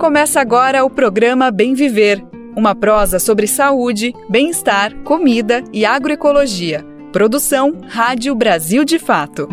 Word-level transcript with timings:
Começa 0.00 0.40
agora 0.40 0.82
o 0.82 0.88
programa 0.88 1.50
Bem 1.50 1.74
Viver, 1.74 2.24
uma 2.56 2.74
prosa 2.74 3.18
sobre 3.18 3.46
saúde, 3.46 4.14
bem-estar, 4.30 4.96
comida 5.04 5.62
e 5.74 5.84
agroecologia. 5.84 6.82
Produção 7.12 7.76
Rádio 7.86 8.34
Brasil 8.34 8.82
de 8.82 8.98
Fato. 8.98 9.46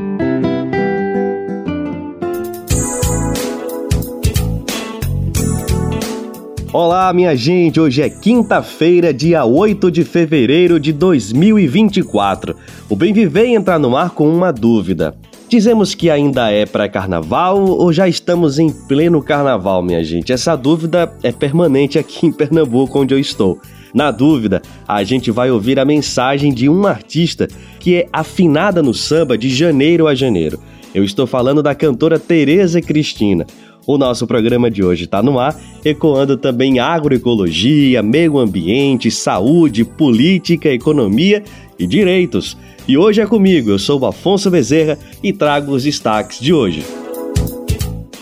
Olá, 6.72 7.12
minha 7.12 7.36
gente! 7.36 7.82
Hoje 7.82 8.02
é 8.02 8.10
quinta-feira, 8.10 9.14
dia 9.14 9.44
8 9.44 9.92
de 9.92 10.06
fevereiro 10.06 10.80
de 10.80 10.94
2024. 10.94 12.56
O 12.88 12.96
Bem 12.96 13.12
Viver 13.12 13.48
entra 13.48 13.78
no 13.78 13.98
ar 13.98 14.12
com 14.12 14.30
uma 14.30 14.54
dúvida. 14.54 15.14
Dizemos 15.50 15.96
que 15.96 16.10
ainda 16.10 16.52
é 16.52 16.66
pré-carnaval 16.66 17.64
ou 17.64 17.94
já 17.94 18.06
estamos 18.06 18.60
em 18.60 18.70
pleno 18.70 19.24
carnaval, 19.24 19.82
minha 19.82 20.04
gente? 20.04 20.34
Essa 20.34 20.58
dúvida 20.58 21.14
é 21.24 21.32
permanente 21.32 21.98
aqui 21.98 22.26
em 22.26 22.32
Pernambuco, 22.34 23.00
onde 23.00 23.14
eu 23.14 23.20
estou. 23.20 23.58
Na 23.94 24.12
dúvida, 24.12 24.62
a 24.86 25.02
gente 25.06 25.32
vai 25.32 25.50
ouvir 25.50 25.80
a 25.80 25.86
mensagem 25.86 26.54
de 26.54 26.68
um 26.68 26.86
artista 26.86 27.48
que 27.80 27.96
é 27.96 28.10
afinada 28.12 28.84
no 28.84 28.94
samba 28.94 29.38
de 29.38 29.50
janeiro 29.50 30.06
a 30.06 30.14
janeiro. 30.14 30.60
Eu 30.94 31.06
estou 31.06 31.26
falando 31.26 31.64
da 31.64 31.74
cantora 31.74 32.20
Tereza 32.20 32.82
Cristina. 32.82 33.46
O 33.86 33.98
nosso 33.98 34.28
programa 34.28 34.70
de 34.70 34.84
hoje 34.84 35.06
está 35.06 35.24
no 35.24 35.40
ar, 35.40 35.58
ecoando 35.86 36.36
também 36.36 36.78
agroecologia, 36.78 38.04
meio 38.04 38.38
ambiente, 38.38 39.10
saúde, 39.10 39.86
política, 39.86 40.68
economia 40.70 41.42
e 41.80 41.88
direitos. 41.88 42.58
E 42.88 42.98
hoje 42.98 43.20
é 43.20 43.26
comigo, 43.26 43.70
eu 43.70 43.78
sou 43.78 44.00
o 44.00 44.06
Afonso 44.06 44.50
Bezerra 44.50 44.98
e 45.22 45.34
trago 45.34 45.74
os 45.74 45.84
destaques 45.84 46.40
de 46.40 46.54
hoje. 46.54 46.86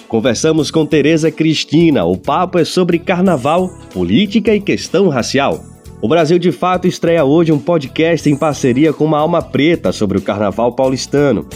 Conversamos 0.07 0.71
com 0.71 0.83
Tereza 0.87 1.29
Cristina. 1.29 2.03
O 2.03 2.17
papo 2.17 2.57
é 2.57 2.65
sobre 2.65 2.97
carnaval, 2.97 3.69
política 3.93 4.55
e 4.55 4.59
questão 4.59 5.07
racial. 5.07 5.63
O 6.01 6.07
Brasil 6.07 6.39
de 6.39 6.51
Fato 6.51 6.87
estreia 6.87 7.23
hoje 7.23 7.51
um 7.51 7.59
podcast 7.59 8.27
em 8.27 8.35
parceria 8.35 8.91
com 8.91 9.05
uma 9.05 9.19
alma 9.19 9.39
preta 9.39 9.91
sobre 9.91 10.17
o 10.17 10.21
carnaval 10.21 10.73
paulistano. 10.73 11.47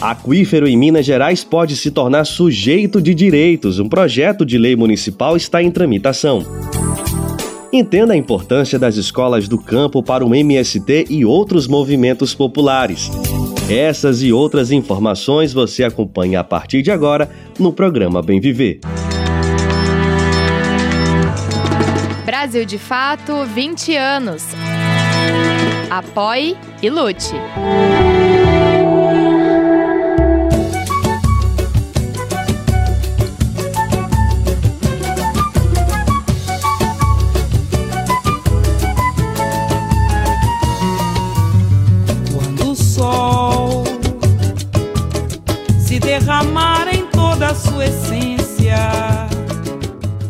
Aquífero 0.00 0.66
em 0.66 0.76
Minas 0.76 1.06
Gerais 1.06 1.44
pode 1.44 1.76
se 1.76 1.92
tornar 1.92 2.24
sujeito 2.24 3.00
de 3.00 3.14
direitos. 3.14 3.78
Um 3.78 3.88
projeto 3.88 4.44
de 4.44 4.58
lei 4.58 4.74
municipal 4.74 5.36
está 5.36 5.62
em 5.62 5.70
tramitação. 5.70 6.44
Entenda 7.72 8.14
a 8.14 8.16
importância 8.16 8.78
das 8.78 8.96
escolas 8.96 9.46
do 9.46 9.58
campo 9.58 10.02
para 10.02 10.24
o 10.24 10.34
MST 10.34 11.06
e 11.10 11.24
outros 11.24 11.66
movimentos 11.66 12.34
populares. 12.34 13.10
Essas 13.68 14.22
e 14.22 14.32
outras 14.32 14.70
informações 14.70 15.52
você 15.52 15.84
acompanha 15.84 16.40
a 16.40 16.44
partir 16.44 16.80
de 16.80 16.90
agora 16.90 17.30
no 17.58 17.70
programa 17.70 18.22
Bem 18.22 18.40
Viver. 18.40 18.80
Brasil 22.24 22.64
de 22.64 22.78
Fato 22.78 23.44
20 23.44 23.94
anos. 23.96 24.44
Apoie 25.90 26.56
e 26.82 26.88
lute. 26.88 27.34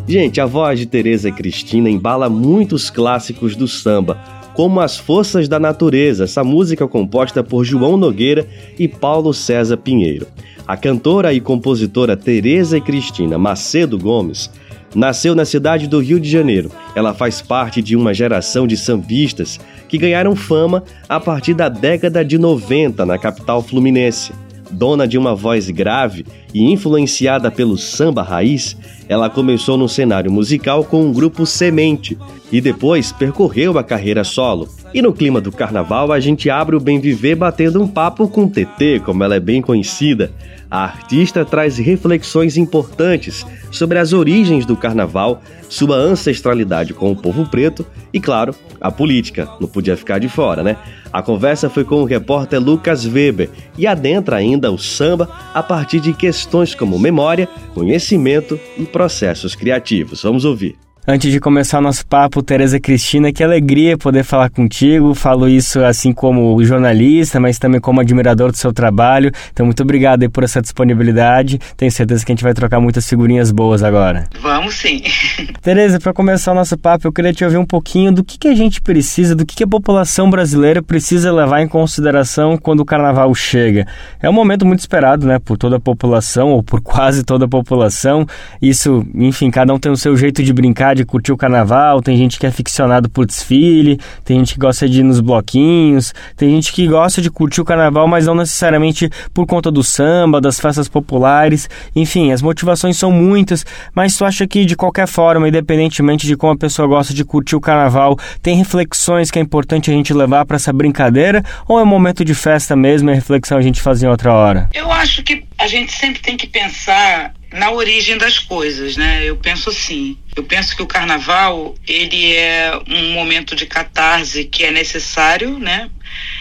Gente, 0.09 0.41
a 0.41 0.47
voz 0.47 0.79
de 0.79 0.87
Tereza 0.87 1.31
Cristina 1.31 1.87
embala 1.87 2.31
muitos 2.31 2.89
clássicos 2.89 3.55
do 3.55 3.67
samba, 3.67 4.17
como 4.55 4.79
As 4.79 4.97
Forças 4.97 5.47
da 5.47 5.59
Natureza, 5.59 6.23
essa 6.23 6.43
música 6.43 6.87
composta 6.87 7.43
por 7.43 7.63
João 7.63 7.95
Nogueira 7.95 8.47
e 8.79 8.87
Paulo 8.87 9.31
César 9.35 9.77
Pinheiro. 9.77 10.25
A 10.65 10.75
cantora 10.75 11.31
e 11.31 11.39
compositora 11.39 12.17
Tereza 12.17 12.81
Cristina 12.81 13.37
Macedo 13.37 13.99
Gomes 13.99 14.49
nasceu 14.95 15.35
na 15.35 15.45
cidade 15.45 15.85
do 15.85 15.99
Rio 15.99 16.19
de 16.19 16.27
Janeiro. 16.27 16.71
Ela 16.95 17.13
faz 17.13 17.39
parte 17.39 17.79
de 17.79 17.95
uma 17.95 18.11
geração 18.11 18.65
de 18.65 18.75
sambistas 18.75 19.59
que 19.87 19.99
ganharam 19.99 20.35
fama 20.35 20.83
a 21.07 21.19
partir 21.19 21.53
da 21.53 21.69
década 21.69 22.25
de 22.25 22.39
90 22.39 23.05
na 23.05 23.19
capital 23.19 23.61
fluminense. 23.61 24.33
Dona 24.71 25.07
de 25.07 25.19
uma 25.19 25.35
voz 25.35 25.69
grave 25.69 26.25
e 26.53 26.71
influenciada 26.71 27.51
pelo 27.51 27.77
samba 27.77 28.21
raiz, 28.23 28.75
ela 29.07 29.29
começou 29.29 29.77
no 29.77 29.89
cenário 29.89 30.31
musical 30.31 30.83
com 30.83 31.09
o 31.09 31.13
grupo 31.13 31.45
Semente 31.45 32.17
e 32.51 32.59
depois 32.59 33.11
percorreu 33.11 33.77
a 33.77 33.83
carreira 33.83 34.23
solo. 34.23 34.67
E 34.93 35.01
no 35.01 35.13
clima 35.13 35.39
do 35.39 35.51
carnaval, 35.51 36.11
a 36.11 36.19
gente 36.19 36.49
abre 36.49 36.75
o 36.75 36.79
Bem 36.79 36.99
Viver 36.99 37.35
batendo 37.35 37.81
um 37.81 37.87
papo 37.87 38.27
com 38.27 38.47
TT, 38.47 39.01
como 39.05 39.23
ela 39.23 39.35
é 39.35 39.39
bem 39.39 39.61
conhecida. 39.61 40.31
A 40.69 40.83
artista 40.83 41.43
traz 41.45 41.77
reflexões 41.77 42.57
importantes 42.57 43.45
sobre 43.71 43.97
as 43.97 44.13
origens 44.13 44.65
do 44.65 44.75
carnaval, 44.75 45.41
sua 45.67 45.95
ancestralidade 45.95 46.93
com 46.93 47.11
o 47.11 47.15
povo 47.15 47.47
preto 47.47 47.85
e, 48.13 48.19
claro, 48.19 48.55
a 48.79 48.91
política. 48.91 49.47
Não 49.59 49.67
podia 49.67 49.97
ficar 49.97 50.19
de 50.19 50.29
fora, 50.29 50.63
né? 50.63 50.77
A 51.11 51.23
conversa 51.23 51.69
foi 51.69 51.83
com 51.83 52.01
o 52.01 52.05
repórter 52.05 52.59
Lucas 52.59 53.05
Weber 53.05 53.49
e 53.77 53.87
adentra 53.87 54.35
ainda 54.35 54.71
o 54.71 54.77
samba 54.77 55.29
a 55.53 55.63
partir 55.63 55.99
de 55.99 56.13
questões 56.13 56.38
como 56.75 56.99
memória, 56.99 57.47
conhecimento 57.73 58.59
e 58.77 58.85
processos 58.85 59.55
criativos. 59.55 60.23
Vamos 60.23 60.45
ouvir. 60.45 60.77
Antes 61.11 61.31
de 61.31 61.39
começar 61.39 61.81
nosso 61.81 62.05
papo, 62.05 62.43
Tereza 62.43 62.79
Cristina, 62.79 63.33
que 63.33 63.43
alegria 63.43 63.97
poder 63.97 64.23
falar 64.23 64.47
contigo. 64.47 65.15
Falo 65.15 65.49
isso 65.49 65.83
assim 65.83 66.13
como 66.13 66.63
jornalista, 66.63 67.39
mas 67.39 67.57
também 67.57 67.81
como 67.81 67.99
admirador 67.99 68.51
do 68.51 68.57
seu 68.57 68.71
trabalho. 68.71 69.31
Então, 69.51 69.65
muito 69.65 69.81
obrigado 69.81 70.29
por 70.29 70.43
essa 70.43 70.61
disponibilidade. 70.61 71.59
Tenho 71.75 71.91
certeza 71.91 72.23
que 72.23 72.31
a 72.31 72.35
gente 72.35 72.43
vai 72.43 72.53
trocar 72.53 72.79
muitas 72.79 73.09
figurinhas 73.09 73.51
boas 73.51 73.81
agora. 73.81 74.25
Vamos 74.39 74.75
sim. 74.75 75.01
Tereza, 75.63 75.99
para 75.99 76.13
começar 76.13 76.51
o 76.51 76.55
nosso 76.55 76.77
papo, 76.77 77.07
eu 77.07 77.11
queria 77.11 77.33
te 77.33 77.43
ouvir 77.43 77.57
um 77.57 77.65
pouquinho 77.65 78.11
do 78.11 78.23
que, 78.23 78.37
que 78.37 78.47
a 78.47 78.53
gente 78.53 78.79
precisa, 78.79 79.35
do 79.35 79.47
que, 79.47 79.55
que 79.55 79.63
a 79.63 79.67
população 79.67 80.29
brasileira 80.29 80.79
precisa 80.79 81.33
levar 81.33 81.63
em 81.63 81.67
consideração 81.67 82.55
quando 82.55 82.81
o 82.81 82.85
carnaval 82.85 83.33
chega. 83.33 83.87
É 84.21 84.29
um 84.29 84.33
momento 84.33 84.63
muito 84.63 84.81
esperado, 84.81 85.25
né, 85.25 85.39
por 85.39 85.57
toda 85.57 85.77
a 85.77 85.79
população, 85.79 86.49
ou 86.49 86.61
por 86.61 86.81
quase 86.81 87.23
toda 87.23 87.45
a 87.45 87.49
população. 87.49 88.27
Isso, 88.61 89.03
enfim, 89.15 89.49
cada 89.49 89.73
um 89.73 89.79
tem 89.79 89.91
o 89.91 89.97
seu 89.97 90.15
jeito 90.15 90.43
de 90.43 90.53
brincar, 90.53 90.98
de 90.99 91.05
curtir 91.05 91.31
o 91.31 91.37
carnaval, 91.37 92.01
tem 92.01 92.17
gente 92.17 92.37
que 92.37 92.45
é 92.45 92.51
ficcionado 92.51 93.09
por 93.09 93.25
desfile, 93.25 93.99
tem 94.23 94.39
gente 94.39 94.53
que 94.53 94.59
gosta 94.59 94.87
de 94.87 94.99
ir 94.99 95.03
nos 95.03 95.19
bloquinhos, 95.21 96.13
tem 96.35 96.49
gente 96.51 96.73
que 96.73 96.87
gosta 96.87 97.21
de 97.21 97.29
curtir 97.31 97.61
o 97.61 97.65
carnaval, 97.65 98.07
mas 98.07 98.25
não 98.25 98.35
necessariamente 98.35 99.09
por 99.33 99.45
conta 99.45 99.71
do 99.71 99.83
samba, 99.83 100.41
das 100.41 100.59
festas 100.59 100.87
populares. 100.87 101.69
Enfim, 101.95 102.31
as 102.31 102.41
motivações 102.41 102.97
são 102.97 103.11
muitas, 103.11 103.65
mas 103.93 104.15
tu 104.17 104.25
acha 104.25 104.45
que 104.45 104.65
de 104.65 104.75
qualquer 104.75 105.07
forma, 105.07 105.47
independentemente 105.47 106.27
de 106.27 106.35
como 106.35 106.53
a 106.53 106.57
pessoa 106.57 106.87
gosta 106.87 107.13
de 107.13 107.23
curtir 107.23 107.55
o 107.55 107.61
carnaval, 107.61 108.17
tem 108.41 108.57
reflexões 108.57 109.31
que 109.31 109.39
é 109.39 109.41
importante 109.41 109.89
a 109.89 109.93
gente 109.93 110.13
levar 110.13 110.45
para 110.45 110.57
essa 110.57 110.73
brincadeira 110.73 111.43
ou 111.67 111.79
é 111.79 111.83
um 111.83 111.85
momento 111.85 112.25
de 112.25 112.35
festa 112.35 112.75
mesmo 112.75 113.09
e 113.09 113.13
a 113.13 113.15
reflexão 113.15 113.57
a 113.57 113.61
gente 113.61 113.81
faz 113.81 114.03
em 114.03 114.07
outra 114.07 114.33
hora? 114.33 114.69
Eu 114.73 114.91
acho 114.91 115.23
que 115.23 115.48
a 115.59 115.67
gente 115.67 115.91
sempre 115.91 116.21
tem 116.21 116.37
que 116.37 116.47
pensar 116.47 117.33
na 117.51 117.69
origem 117.69 118.17
das 118.17 118.39
coisas, 118.39 118.95
né? 118.95 119.25
Eu 119.25 119.35
penso 119.35 119.69
assim, 119.69 120.17
eu 120.33 120.43
penso 120.43 120.73
que 120.73 120.81
o 120.81 120.87
carnaval, 120.87 121.75
ele 121.85 122.33
é 122.33 122.79
um 122.87 123.11
momento 123.11 123.57
de 123.57 123.65
catarse 123.65 124.45
que 124.45 124.63
é 124.63 124.71
necessário, 124.71 125.59
né? 125.59 125.89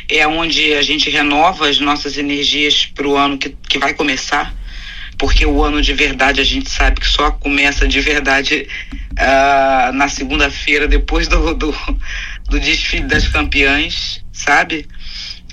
É 0.08 0.24
onde 0.26 0.72
a 0.74 0.82
gente 0.82 1.10
renova 1.10 1.68
as 1.68 1.80
nossas 1.80 2.16
energias 2.16 2.86
para 2.86 3.08
o 3.08 3.16
ano 3.16 3.36
que, 3.36 3.56
que 3.68 3.76
vai 3.76 3.92
começar, 3.92 4.54
porque 5.18 5.44
o 5.44 5.64
ano 5.64 5.82
de 5.82 5.92
verdade 5.94 6.40
a 6.40 6.44
gente 6.44 6.70
sabe 6.70 7.00
que 7.00 7.06
só 7.08 7.32
começa 7.32 7.88
de 7.88 8.00
verdade 8.00 8.68
uh, 9.12 9.92
na 9.94 10.08
segunda-feira, 10.08 10.86
depois 10.86 11.26
do, 11.26 11.54
do, 11.54 11.74
do 12.48 12.60
desfile 12.60 13.08
das 13.08 13.26
campeãs, 13.26 14.22
sabe? 14.32 14.86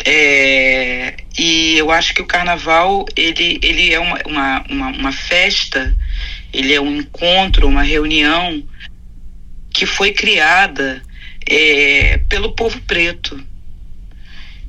É, 0.03 1.15
e 1.37 1.77
eu 1.77 1.91
acho 1.91 2.13
que 2.13 2.21
o 2.21 2.25
carnaval 2.25 3.05
ele, 3.15 3.59
ele 3.61 3.93
é 3.93 3.99
uma, 3.99 4.19
uma, 4.25 4.65
uma, 4.69 4.87
uma 4.89 5.11
festa, 5.11 5.95
ele 6.51 6.73
é 6.73 6.81
um 6.81 6.97
encontro, 6.97 7.67
uma 7.67 7.83
reunião 7.83 8.63
que 9.73 9.85
foi 9.85 10.11
criada 10.11 11.01
é, 11.45 12.19
pelo 12.29 12.53
povo 12.53 12.79
preto. 12.81 13.41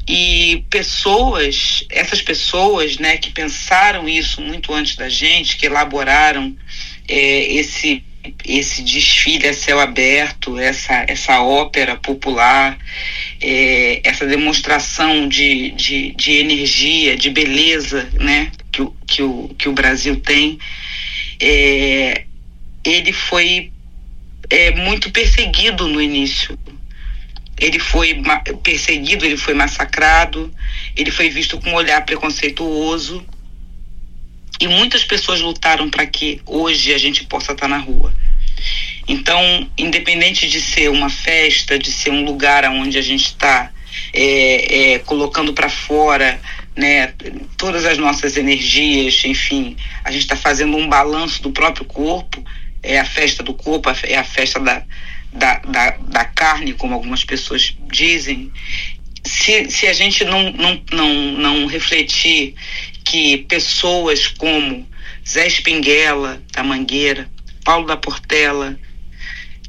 E 0.08 0.64
pessoas, 0.70 1.84
essas 1.90 2.22
pessoas 2.22 2.96
né, 2.98 3.16
que 3.16 3.30
pensaram 3.30 4.08
isso 4.08 4.40
muito 4.40 4.72
antes 4.72 4.94
da 4.94 5.08
gente, 5.08 5.56
que 5.56 5.66
elaboraram 5.66 6.56
é, 7.08 7.52
esse 7.54 8.04
esse 8.44 8.82
desfile 8.82 9.48
a 9.48 9.54
céu 9.54 9.80
aberto, 9.80 10.58
essa, 10.58 11.04
essa 11.08 11.40
ópera 11.42 11.96
popular, 11.96 12.78
é, 13.40 14.00
essa 14.04 14.26
demonstração 14.26 15.28
de, 15.28 15.70
de, 15.72 16.12
de, 16.12 16.32
energia, 16.32 17.16
de 17.16 17.30
beleza 17.30 18.08
né, 18.14 18.50
que, 18.72 18.82
o, 18.82 18.94
que, 19.06 19.22
o, 19.22 19.48
que 19.58 19.68
o 19.68 19.72
Brasil 19.72 20.16
tem, 20.16 20.58
é, 21.40 22.24
ele 22.84 23.12
foi 23.12 23.72
é, 24.48 24.70
muito 24.72 25.10
perseguido 25.10 25.88
no 25.88 26.00
início. 26.00 26.58
Ele 27.58 27.78
foi 27.78 28.22
perseguido, 28.62 29.24
ele 29.24 29.36
foi 29.36 29.54
massacrado, 29.54 30.52
ele 30.94 31.10
foi 31.10 31.30
visto 31.30 31.58
com 31.58 31.70
um 31.70 31.74
olhar 31.74 32.04
preconceituoso. 32.04 33.24
E 34.60 34.66
muitas 34.66 35.04
pessoas 35.04 35.40
lutaram 35.40 35.90
para 35.90 36.06
que 36.06 36.40
hoje 36.46 36.94
a 36.94 36.98
gente 36.98 37.24
possa 37.24 37.52
estar 37.52 37.68
na 37.68 37.78
rua. 37.78 38.12
Então, 39.08 39.70
independente 39.76 40.48
de 40.48 40.60
ser 40.60 40.90
uma 40.90 41.08
festa, 41.08 41.78
de 41.78 41.92
ser 41.92 42.10
um 42.10 42.24
lugar 42.24 42.64
onde 42.70 42.98
a 42.98 43.02
gente 43.02 43.26
está 43.26 43.70
é, 44.12 44.94
é, 44.94 44.98
colocando 45.00 45.52
para 45.52 45.68
fora 45.68 46.40
né, 46.76 47.14
todas 47.56 47.84
as 47.84 47.96
nossas 47.98 48.36
energias, 48.36 49.24
enfim, 49.24 49.76
a 50.04 50.10
gente 50.10 50.22
está 50.22 50.36
fazendo 50.36 50.76
um 50.76 50.88
balanço 50.88 51.42
do 51.42 51.50
próprio 51.50 51.84
corpo, 51.84 52.44
é 52.82 52.98
a 52.98 53.04
festa 53.04 53.42
do 53.42 53.54
corpo, 53.54 53.88
é 54.02 54.16
a 54.16 54.24
festa 54.24 54.60
da, 54.60 54.82
da, 55.32 55.58
da, 55.60 55.90
da 55.90 56.24
carne, 56.24 56.74
como 56.74 56.94
algumas 56.94 57.24
pessoas 57.24 57.74
dizem. 57.90 58.52
Se, 59.24 59.70
se 59.70 59.86
a 59.86 59.92
gente 59.92 60.24
não, 60.24 60.52
não, 60.52 60.82
não, 60.92 61.14
não 61.32 61.66
refletir 61.66 62.54
que 63.06 63.38
pessoas 63.38 64.26
como 64.26 64.86
Zé 65.26 65.46
Espinguela, 65.46 66.42
da 66.52 66.62
Mangueira, 66.62 67.30
Paulo 67.64 67.86
da 67.86 67.96
Portela, 67.96 68.76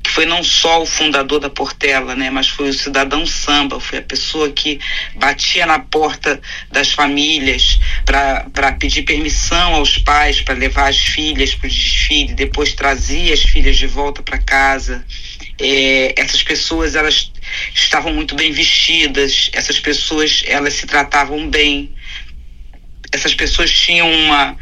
que 0.03 0.09
foi 0.09 0.25
não 0.25 0.43
só 0.43 0.81
o 0.81 0.85
fundador 0.85 1.39
da 1.39 1.49
Portela, 1.49 2.15
né, 2.15 2.29
mas 2.29 2.47
foi 2.47 2.69
o 2.69 2.73
cidadão 2.73 3.25
samba, 3.25 3.79
foi 3.79 3.99
a 3.99 4.01
pessoa 4.01 4.49
que 4.49 4.79
batia 5.15 5.65
na 5.65 5.79
porta 5.79 6.41
das 6.71 6.91
famílias 6.91 7.79
para 8.05 8.71
pedir 8.79 9.03
permissão 9.03 9.75
aos 9.75 9.97
pais 9.97 10.41
para 10.41 10.55
levar 10.55 10.89
as 10.89 10.97
filhas 10.97 11.53
para 11.53 11.67
o 11.67 11.69
desfile, 11.69 12.33
depois 12.33 12.73
trazia 12.73 13.33
as 13.33 13.41
filhas 13.41 13.77
de 13.77 13.85
volta 13.85 14.23
para 14.23 14.39
casa. 14.39 15.05
É, 15.59 16.13
essas 16.15 16.41
pessoas 16.41 16.95
elas 16.95 17.31
estavam 17.73 18.13
muito 18.13 18.35
bem 18.35 18.51
vestidas, 18.51 19.49
essas 19.53 19.79
pessoas 19.79 20.43
elas 20.47 20.73
se 20.73 20.85
tratavam 20.85 21.49
bem, 21.49 21.93
essas 23.11 23.33
pessoas 23.33 23.71
tinham 23.71 24.11
uma 24.11 24.57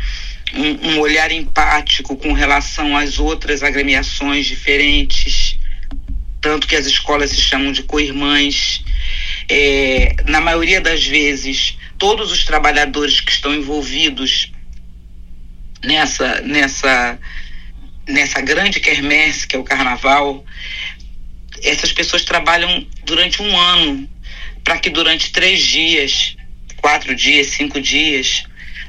um, 0.54 0.92
um 0.92 1.00
olhar 1.00 1.32
empático 1.32 2.16
com 2.16 2.34
relação 2.34 2.96
às 2.96 3.20
outras 3.20 3.64
agremiações 3.64 4.46
diferentes, 4.46 5.58
tanto 6.40 6.68
que 6.68 6.76
as 6.76 6.86
escolas 6.86 7.32
se 7.32 7.42
chamam 7.42 7.72
de 7.72 7.84
co-irmãs. 7.84 8.84
É, 9.50 10.16
na 10.28 10.40
maioria 10.40 10.80
das 10.80 11.06
vezes, 11.06 11.78
todos 11.98 12.32
os 12.32 12.46
trabalhadores 12.46 13.20
que 13.20 13.32
estão 13.32 13.54
envolvidos 13.54 14.52
nessa, 15.84 16.42
nessa, 16.42 17.20
nessa 18.08 18.42
grande 18.42 18.80
quermesse 18.80 19.48
que 19.48 19.56
é 19.56 19.60
o 19.60 19.64
carnaval, 19.64 20.46
essas 21.64 21.92
pessoas 21.92 22.24
trabalham 22.24 22.88
durante 23.04 23.42
um 23.42 23.58
ano 23.58 24.10
para 24.64 24.80
que 24.80 24.90
durante 24.90 25.32
três 25.32 25.62
dias, 25.62 26.36
quatro 26.86 27.16
dias, 27.16 27.48
cinco 27.48 27.82
dias, 27.82 28.44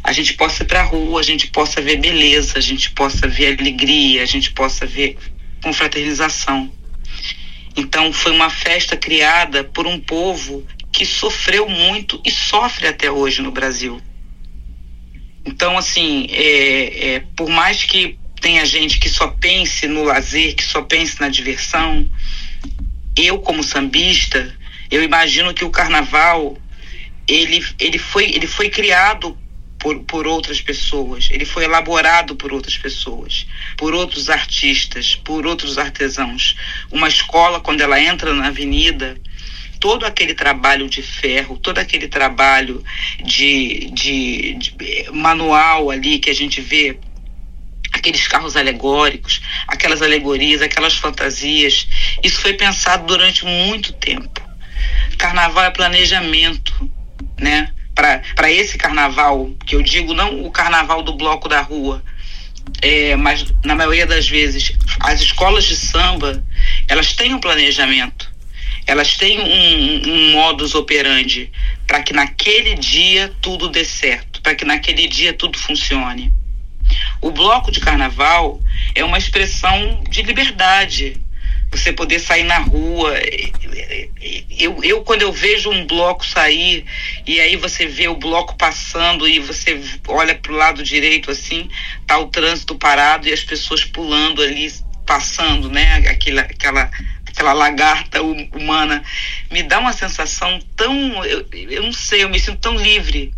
a 0.04 0.12
gente 0.12 0.34
possa 0.34 0.62
ir 0.62 0.66
para 0.66 0.80
a 0.80 0.84
rua, 0.84 1.18
a 1.18 1.22
gente 1.22 1.46
possa 1.46 1.80
ver 1.80 1.96
beleza, 1.96 2.58
a 2.58 2.60
gente 2.60 2.90
possa 2.90 3.26
ver 3.26 3.58
alegria, 3.58 4.22
a 4.22 4.26
gente 4.26 4.50
possa 4.50 4.84
ver 4.84 5.16
confraternização. 5.62 6.70
Então 7.74 8.12
foi 8.12 8.32
uma 8.32 8.50
festa 8.50 8.98
criada 8.98 9.64
por 9.64 9.86
um 9.86 9.98
povo 9.98 10.62
que 10.92 11.06
sofreu 11.06 11.70
muito 11.70 12.20
e 12.22 12.30
sofre 12.30 12.86
até 12.86 13.10
hoje 13.10 13.40
no 13.40 13.50
Brasil. 13.50 13.98
Então, 15.46 15.78
assim, 15.78 16.26
é, 16.32 17.14
é, 17.14 17.20
por 17.34 17.48
mais 17.48 17.82
que 17.82 18.18
tenha 18.42 18.66
gente 18.66 18.98
que 18.98 19.08
só 19.08 19.28
pense 19.28 19.88
no 19.88 20.04
lazer, 20.04 20.54
que 20.54 20.64
só 20.64 20.82
pense 20.82 21.18
na 21.18 21.30
diversão, 21.30 22.06
eu 23.16 23.38
como 23.38 23.62
sambista, 23.62 24.54
eu 24.90 25.02
imagino 25.02 25.54
que 25.54 25.64
o 25.64 25.70
carnaval 25.70 26.58
ele, 27.28 27.64
ele, 27.78 27.98
foi, 27.98 28.24
ele 28.24 28.46
foi 28.46 28.68
criado 28.68 29.36
por, 29.78 29.98
por 30.04 30.26
outras 30.26 30.60
pessoas, 30.60 31.28
ele 31.30 31.44
foi 31.44 31.64
elaborado 31.64 32.34
por 32.34 32.52
outras 32.52 32.76
pessoas, 32.76 33.46
por 33.76 33.94
outros 33.94 34.30
artistas, 34.30 35.14
por 35.14 35.46
outros 35.46 35.78
artesãos. 35.78 36.56
Uma 36.90 37.08
escola, 37.08 37.60
quando 37.60 37.80
ela 37.80 38.00
entra 38.00 38.32
na 38.34 38.48
avenida, 38.48 39.16
todo 39.78 40.06
aquele 40.06 40.34
trabalho 40.34 40.88
de 40.88 41.02
ferro, 41.02 41.58
todo 41.58 41.78
aquele 41.78 42.08
trabalho 42.08 42.82
de, 43.22 43.90
de, 43.92 44.54
de, 44.54 45.10
manual 45.12 45.90
ali 45.90 46.18
que 46.18 46.30
a 46.30 46.34
gente 46.34 46.60
vê, 46.60 46.98
aqueles 47.92 48.26
carros 48.26 48.56
alegóricos, 48.56 49.40
aquelas 49.68 50.02
alegorias, 50.02 50.62
aquelas 50.62 50.96
fantasias, 50.96 51.86
isso 52.22 52.40
foi 52.40 52.54
pensado 52.54 53.06
durante 53.06 53.44
muito 53.44 53.92
tempo. 53.92 54.40
Carnaval 55.18 55.64
é 55.64 55.70
planejamento, 55.70 56.90
né? 57.38 57.70
para 57.96 58.52
esse 58.52 58.76
carnaval, 58.76 59.50
que 59.64 59.74
eu 59.74 59.82
digo 59.82 60.12
não 60.12 60.44
o 60.44 60.50
carnaval 60.50 61.02
do 61.02 61.14
bloco 61.14 61.48
da 61.48 61.62
rua, 61.62 62.04
é, 62.82 63.16
mas 63.16 63.46
na 63.64 63.74
maioria 63.74 64.06
das 64.06 64.28
vezes 64.28 64.72
as 65.00 65.22
escolas 65.22 65.64
de 65.64 65.74
samba 65.74 66.44
elas 66.88 67.14
têm 67.14 67.32
um 67.32 67.40
planejamento, 67.40 68.30
elas 68.86 69.16
têm 69.16 69.40
um, 69.40 70.10
um 70.10 70.32
modus 70.32 70.74
operandi 70.74 71.50
para 71.86 72.02
que 72.02 72.12
naquele 72.12 72.74
dia 72.74 73.32
tudo 73.40 73.68
dê 73.68 73.84
certo, 73.84 74.42
para 74.42 74.54
que 74.54 74.64
naquele 74.64 75.08
dia 75.08 75.32
tudo 75.32 75.58
funcione. 75.58 76.32
O 77.22 77.30
bloco 77.30 77.72
de 77.72 77.80
carnaval 77.80 78.60
é 78.94 79.02
uma 79.02 79.18
expressão 79.18 80.04
de 80.10 80.22
liberdade, 80.22 81.20
você 81.70 81.92
poder 81.92 82.18
sair 82.18 82.44
na 82.44 82.58
rua. 82.58 83.14
Eu, 84.50 84.82
eu, 84.82 85.02
quando 85.02 85.22
eu 85.22 85.32
vejo 85.32 85.70
um 85.70 85.86
bloco 85.86 86.24
sair, 86.24 86.84
e 87.26 87.40
aí 87.40 87.56
você 87.56 87.86
vê 87.86 88.08
o 88.08 88.16
bloco 88.16 88.56
passando 88.56 89.28
e 89.28 89.38
você 89.38 89.80
olha 90.08 90.34
para 90.34 90.52
o 90.52 90.56
lado 90.56 90.82
direito 90.82 91.30
assim, 91.30 91.68
tá 92.06 92.18
o 92.18 92.28
trânsito 92.28 92.76
parado 92.76 93.28
e 93.28 93.32
as 93.32 93.42
pessoas 93.42 93.84
pulando 93.84 94.42
ali, 94.42 94.72
passando, 95.04 95.70
né? 95.70 96.08
Aquela, 96.08 96.42
aquela, 96.42 96.90
aquela 97.26 97.52
lagarta 97.52 98.22
humana. 98.22 99.02
Me 99.50 99.62
dá 99.62 99.78
uma 99.78 99.92
sensação 99.92 100.58
tão. 100.74 101.24
Eu, 101.24 101.46
eu 101.52 101.82
não 101.82 101.92
sei, 101.92 102.24
eu 102.24 102.28
me 102.28 102.40
sinto 102.40 102.58
tão 102.58 102.76
livre. 102.76 103.32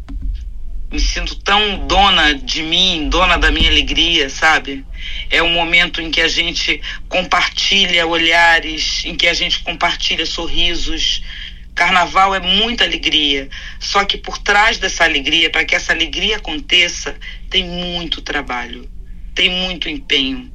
Me 0.91 0.99
sinto 0.99 1.37
tão 1.37 1.87
dona 1.87 2.35
de 2.35 2.63
mim, 2.63 3.09
dona 3.09 3.37
da 3.37 3.51
minha 3.51 3.71
alegria, 3.71 4.31
sabe? 4.31 4.85
é 5.31 5.43
um 5.43 5.53
momento 5.53 6.01
em 6.01 6.11
que 6.11 6.21
a 6.21 6.29
gente 6.29 6.81
compartilha 7.09 8.07
olhares, 8.07 9.03
em 9.05 9.15
que 9.15 9.27
a 9.27 9.35
gente 9.35 9.61
compartilha 9.61 10.25
sorrisos. 10.25 11.23
Carnaval 11.75 12.35
é 12.35 12.41
muita 12.41 12.85
alegria, 12.85 13.49
só 13.79 14.05
que 14.05 14.19
por 14.19 14.39
trás 14.39 14.79
dessa 14.79 15.05
alegria, 15.05 15.49
para 15.49 15.65
que 15.65 15.77
essa 15.77 15.93
alegria 15.93 16.37
aconteça, 16.37 17.17
tem 17.49 17.65
muito 17.65 18.21
trabalho, 18.21 18.91
tem 19.35 19.49
muito 19.49 19.89
empenho. 19.89 20.53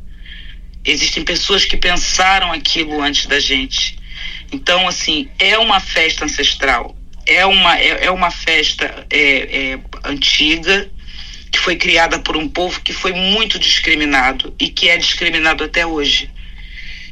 Existem 0.84 1.24
pessoas 1.24 1.64
que 1.64 1.78
pensaram 1.78 2.52
aquilo 2.52 3.02
antes 3.02 3.26
da 3.26 3.40
gente. 3.40 3.98
Então, 4.52 4.86
assim, 4.86 5.30
é 5.40 5.58
uma 5.58 5.80
festa 5.80 6.26
ancestral, 6.26 6.94
é 7.26 7.46
uma, 7.46 7.80
é, 7.80 8.06
é 8.06 8.12
uma 8.12 8.32
festa 8.32 9.06
é, 9.10 9.74
é, 9.74 9.80
antiga, 10.04 10.90
que 11.52 11.60
foi 11.60 11.76
criada 11.76 12.20
por 12.20 12.36
um 12.36 12.50
povo 12.50 12.82
que 12.82 12.92
foi 12.92 13.14
muito 13.14 13.60
discriminado 13.60 14.54
e 14.60 14.70
que 14.70 14.90
é 14.90 14.98
discriminado 14.98 15.64
até 15.64 15.86
hoje. 15.86 16.30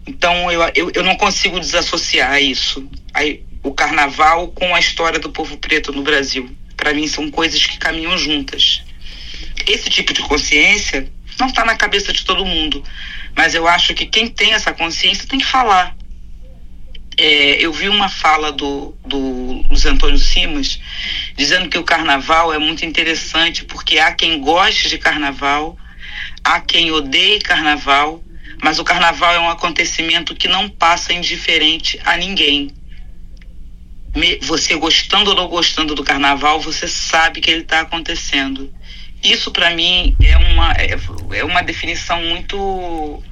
Então 0.08 0.52
eu, 0.52 0.62
eu, 0.74 0.92
eu 0.96 1.04
não 1.04 1.16
consigo 1.16 1.60
desassociar 1.60 2.42
isso, 2.42 2.90
aí, 3.14 3.44
o 3.64 3.72
carnaval 3.72 4.48
com 4.50 4.74
a 4.74 4.80
história 4.80 5.20
do 5.20 5.32
povo 5.32 5.58
preto 5.58 5.92
no 5.92 6.02
Brasil. 6.02 6.50
Para 6.76 6.94
mim 6.94 7.08
são 7.08 7.30
coisas 7.30 7.64
que 7.66 7.78
caminham 7.78 8.18
juntas. 8.18 8.84
Esse 9.68 9.90
tipo 9.90 10.14
de 10.14 10.22
consciência 10.22 11.08
não 11.40 11.48
está 11.48 11.64
na 11.64 11.76
cabeça 11.76 12.12
de 12.12 12.26
todo 12.26 12.46
mundo, 12.46 12.84
mas 13.36 13.54
eu 13.54 13.68
acho 13.68 13.94
que 13.94 14.06
quem 14.06 14.28
tem 14.28 14.54
essa 14.54 14.74
consciência 14.74 15.28
tem 15.28 15.40
que 15.40 15.46
falar. 15.46 15.96
É, 17.18 17.64
eu 17.64 17.74
vi 17.74 17.90
uma 17.90 18.10
fala 18.10 18.52
do, 18.52 18.96
do 19.06 19.18
Luiz 19.68 19.86
Antônio 19.86 20.18
Simas 20.18 20.80
dizendo 21.36 21.70
que 21.70 21.78
o 21.78 21.84
carnaval 21.84 22.54
é 22.54 22.58
muito 22.58 22.86
interessante 22.86 23.66
porque 23.66 24.00
há 24.00 24.14
quem 24.14 24.40
goste 24.40 24.90
de 24.90 24.98
carnaval, 24.98 25.78
há 26.44 26.60
quem 26.60 26.92
odeie 26.92 27.40
carnaval, 27.40 28.24
mas 28.64 28.80
o 28.80 28.84
carnaval 28.84 29.34
é 29.34 29.40
um 29.40 29.50
acontecimento 29.50 30.36
que 30.36 30.48
não 30.48 30.70
passa 30.70 31.14
indiferente 31.14 32.00
a 32.06 32.16
ninguém. 32.16 32.72
Você 34.42 34.76
gostando 34.76 35.32
ou 35.32 35.36
não 35.36 35.48
gostando 35.48 35.96
do 35.96 36.04
carnaval, 36.04 36.60
você 36.60 36.88
sabe 36.88 37.40
que 37.42 37.50
ele 37.50 37.62
está 37.62 37.82
acontecendo. 37.82 38.72
Isso 39.24 39.52
para 39.52 39.70
mim 39.72 40.16
é 40.22 40.38
uma, 40.38 40.74
é, 40.74 40.98
é 41.40 41.44
uma 41.44 41.62
definição 41.62 42.22
muito, 42.22 43.24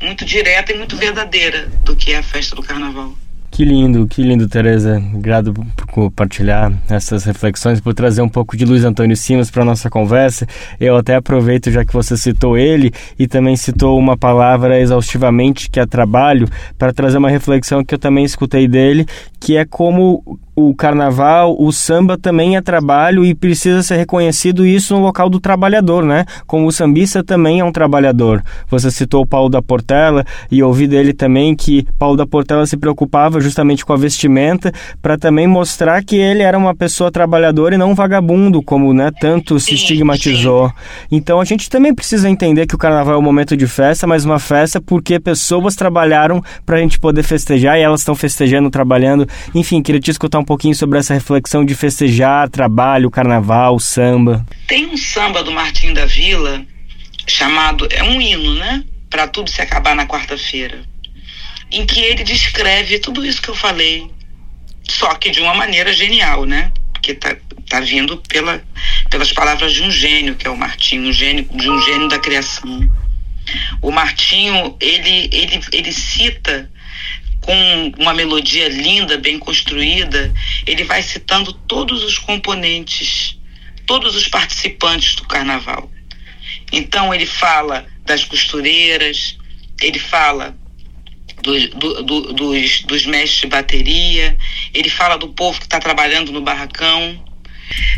muito 0.00 0.24
direta 0.24 0.72
e 0.72 0.78
muito 0.78 0.96
verdadeira 0.96 1.66
do 1.84 1.94
que 1.94 2.12
é 2.12 2.18
a 2.18 2.22
festa 2.22 2.56
do 2.56 2.62
carnaval. 2.62 3.16
Que 3.54 3.64
lindo, 3.64 4.04
que 4.08 4.20
lindo, 4.20 4.48
Tereza. 4.48 5.00
Obrigado 5.14 5.54
por 5.54 5.86
compartilhar 5.86 6.72
essas 6.90 7.22
reflexões, 7.22 7.80
por 7.80 7.94
trazer 7.94 8.20
um 8.20 8.28
pouco 8.28 8.56
de 8.56 8.64
Luiz 8.64 8.82
Antônio 8.82 9.16
Simas 9.16 9.48
para 9.48 9.64
nossa 9.64 9.88
conversa. 9.88 10.44
Eu 10.80 10.96
até 10.96 11.14
aproveito, 11.14 11.70
já 11.70 11.84
que 11.84 11.92
você 11.92 12.16
citou 12.16 12.58
ele 12.58 12.90
e 13.16 13.28
também 13.28 13.54
citou 13.54 13.96
uma 13.96 14.16
palavra 14.16 14.80
exaustivamente, 14.80 15.70
que 15.70 15.78
é 15.78 15.86
trabalho, 15.86 16.48
para 16.76 16.92
trazer 16.92 17.16
uma 17.16 17.30
reflexão 17.30 17.84
que 17.84 17.94
eu 17.94 17.98
também 17.98 18.24
escutei 18.24 18.66
dele, 18.66 19.06
que 19.44 19.58
é 19.58 19.66
como 19.66 20.40
o 20.56 20.74
carnaval, 20.74 21.56
o 21.58 21.72
samba 21.72 22.16
também 22.16 22.56
é 22.56 22.62
trabalho 22.62 23.24
e 23.24 23.34
precisa 23.34 23.82
ser 23.82 23.96
reconhecido 23.96 24.64
isso 24.64 24.94
no 24.94 25.02
local 25.02 25.28
do 25.28 25.40
trabalhador, 25.40 26.04
né? 26.04 26.24
Como 26.46 26.66
o 26.66 26.72
sambista 26.72 27.24
também 27.24 27.58
é 27.58 27.64
um 27.64 27.72
trabalhador. 27.72 28.42
Você 28.70 28.90
citou 28.90 29.22
o 29.22 29.26
Paulo 29.26 29.48
da 29.48 29.60
Portela 29.60 30.24
e 30.50 30.62
ouvi 30.62 30.86
dele 30.86 31.12
também 31.12 31.56
que 31.56 31.84
Paulo 31.98 32.16
da 32.16 32.26
Portela 32.26 32.66
se 32.66 32.76
preocupava 32.76 33.40
justamente 33.40 33.84
com 33.84 33.92
a 33.92 33.96
vestimenta 33.96 34.72
para 35.02 35.18
também 35.18 35.46
mostrar 35.46 36.04
que 36.04 36.16
ele 36.16 36.42
era 36.42 36.56
uma 36.56 36.74
pessoa 36.74 37.10
trabalhadora 37.10 37.74
e 37.74 37.78
não 37.78 37.90
um 37.90 37.94
vagabundo, 37.94 38.62
como 38.62 38.94
né, 38.94 39.10
tanto 39.20 39.58
se 39.58 39.74
estigmatizou. 39.74 40.72
Então 41.10 41.40
a 41.40 41.44
gente 41.44 41.68
também 41.68 41.92
precisa 41.92 42.30
entender 42.30 42.66
que 42.66 42.76
o 42.76 42.78
carnaval 42.78 43.14
é 43.14 43.18
um 43.18 43.22
momento 43.22 43.56
de 43.56 43.66
festa, 43.66 44.06
mas 44.06 44.24
uma 44.24 44.38
festa 44.38 44.80
porque 44.80 45.18
pessoas 45.18 45.74
trabalharam 45.74 46.40
para 46.64 46.76
a 46.76 46.80
gente 46.80 46.98
poder 46.98 47.24
festejar 47.24 47.76
e 47.76 47.82
elas 47.82 48.00
estão 48.00 48.14
festejando, 48.14 48.70
trabalhando. 48.70 49.26
Enfim, 49.54 49.82
queria 49.82 50.00
te 50.00 50.10
escutar 50.10 50.38
um 50.38 50.44
pouquinho 50.44 50.74
sobre 50.74 50.98
essa 50.98 51.14
reflexão 51.14 51.64
de 51.64 51.74
festejar, 51.74 52.48
trabalho, 52.48 53.10
carnaval, 53.10 53.78
samba. 53.78 54.44
Tem 54.66 54.86
um 54.86 54.96
samba 54.96 55.42
do 55.42 55.52
Martim 55.52 55.92
da 55.92 56.06
Vila 56.06 56.64
chamado, 57.26 57.86
é 57.90 58.02
um 58.02 58.20
hino, 58.20 58.54
né? 58.54 58.84
Para 59.08 59.28
tudo 59.28 59.50
se 59.50 59.62
acabar 59.62 59.94
na 59.94 60.06
quarta-feira 60.06 60.94
em 61.74 61.84
que 61.84 62.00
ele 62.00 62.22
descreve 62.22 63.00
tudo 63.00 63.26
isso 63.26 63.42
que 63.42 63.48
eu 63.48 63.54
falei, 63.54 64.08
só 64.88 65.12
que 65.14 65.30
de 65.30 65.40
uma 65.40 65.54
maneira 65.54 65.92
genial, 65.92 66.44
né? 66.44 66.72
Porque 66.92 67.14
tá, 67.14 67.36
tá 67.68 67.80
vindo 67.80 68.16
pela, 68.28 68.62
pelas 69.10 69.32
palavras 69.32 69.72
de 69.72 69.82
um 69.82 69.90
gênio, 69.90 70.36
que 70.36 70.46
é 70.46 70.50
o 70.50 70.56
Martinho, 70.56 71.08
um 71.08 71.12
gênio, 71.12 71.48
de 71.52 71.68
um 71.68 71.80
gênio 71.82 72.08
da 72.08 72.18
criação. 72.18 72.88
O 73.82 73.90
Martinho, 73.90 74.76
ele, 74.80 75.28
ele, 75.32 75.60
ele 75.72 75.92
cita 75.92 76.70
com 77.44 77.92
uma 77.98 78.14
melodia 78.14 78.68
linda, 78.68 79.18
bem 79.18 79.38
construída, 79.38 80.32
ele 80.66 80.82
vai 80.84 81.02
citando 81.02 81.52
todos 81.52 82.02
os 82.02 82.18
componentes, 82.18 83.38
todos 83.86 84.16
os 84.16 84.26
participantes 84.28 85.14
do 85.14 85.26
carnaval. 85.26 85.90
Então 86.72 87.14
ele 87.14 87.26
fala 87.26 87.86
das 88.04 88.24
costureiras, 88.24 89.36
ele 89.80 89.98
fala 89.98 90.56
do, 91.42 91.68
do, 91.68 92.02
do, 92.02 92.32
dos, 92.32 92.82
dos 92.82 93.06
mestres 93.06 93.40
de 93.42 93.46
bateria, 93.46 94.36
ele 94.72 94.88
fala 94.88 95.18
do 95.18 95.28
povo 95.28 95.58
que 95.58 95.66
está 95.66 95.78
trabalhando 95.78 96.32
no 96.32 96.40
barracão. 96.40 97.22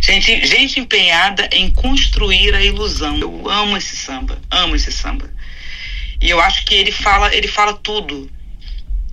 Gente, 0.03 0.45
gente 0.47 0.81
empenhada 0.81 1.49
em 1.53 1.71
construir 1.71 2.55
a 2.55 2.63
ilusão. 2.63 3.19
Eu 3.19 3.49
amo 3.49 3.77
esse 3.77 3.97
samba, 3.97 4.41
amo 4.51 4.75
esse 4.75 4.93
samba. 4.93 5.31
E 6.21 6.31
eu 6.31 6.41
acho 6.41 6.65
que 6.65 6.75
ele 6.75 6.91
fala, 6.91 7.35
ele 7.35 7.49
fala 7.49 7.75
tudo. 7.75 8.31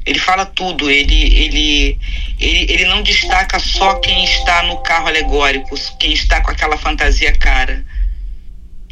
Ele 0.06 0.20
fala 0.20 0.46
tudo. 0.46 0.90
Ele, 0.90 1.16
ele, 1.16 2.00
ele, 2.40 2.72
ele 2.72 2.86
não 2.86 3.02
destaca 3.02 3.60
só 3.60 3.96
quem 3.96 4.24
está 4.24 4.64
no 4.64 4.78
carro 4.78 5.08
alegórico, 5.08 5.76
quem 6.00 6.14
está 6.14 6.42
com 6.42 6.52
aquela 6.52 6.78
fantasia 6.78 7.36
cara 7.38 7.86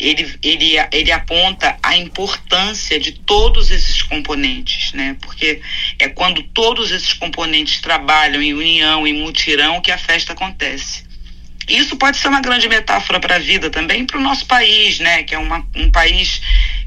ele, 0.02 0.36
ele, 0.42 0.74
ele 0.92 1.12
aponta 1.12 1.78
a 1.82 1.96
importância 1.96 3.00
de 3.00 3.12
todos 3.12 3.70
esses 3.70 4.02
componentes, 4.02 4.92
né? 4.94 5.16
Porque 5.22 5.62
é 6.00 6.10
quando 6.10 6.42
todos 6.42 6.92
esses 6.92 7.14
componentes 7.14 7.80
trabalham 7.80 8.42
em 8.42 8.54
união, 8.54 9.06
em 9.06 9.14
mutirão, 9.14 9.80
que 9.80 9.92
a 9.92 9.98
festa 9.98 10.34
acontece. 10.34 11.04
Isso 11.70 11.96
pode 11.96 12.18
ser 12.18 12.30
uma 12.30 12.42
grande 12.42 12.68
metáfora 12.68 13.20
para 13.20 13.36
a 13.36 13.40
vida 13.40 13.70
também, 13.70 14.04
para 14.04 14.18
o 14.18 14.22
nosso 14.22 14.46
país, 14.48 15.00
né? 15.00 15.22
Que 15.22 15.36
é 15.36 15.38
uma, 15.38 15.66
um 15.76 15.92
país 15.92 16.42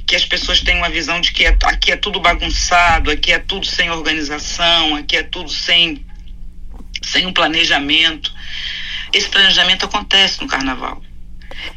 que 0.07 0.15
as 0.15 0.25
pessoas 0.25 0.61
têm 0.61 0.77
uma 0.77 0.89
visão 0.89 1.21
de 1.21 1.33
que 1.33 1.45
é, 1.45 1.57
aqui 1.65 1.93
é 1.93 1.97
tudo 1.97 2.21
bagunçado, 2.21 3.11
aqui 3.11 3.33
é 3.33 3.39
tudo 3.39 3.67
sem 3.67 3.91
organização, 3.91 4.95
aqui 4.97 5.17
é 5.17 5.23
tudo 5.23 5.51
sem, 5.51 6.05
sem 7.03 7.27
um 7.27 7.33
planejamento. 7.33 8.33
Esse 9.13 9.29
planejamento 9.29 9.87
acontece 9.87 10.41
no 10.41 10.49
carnaval. 10.49 11.03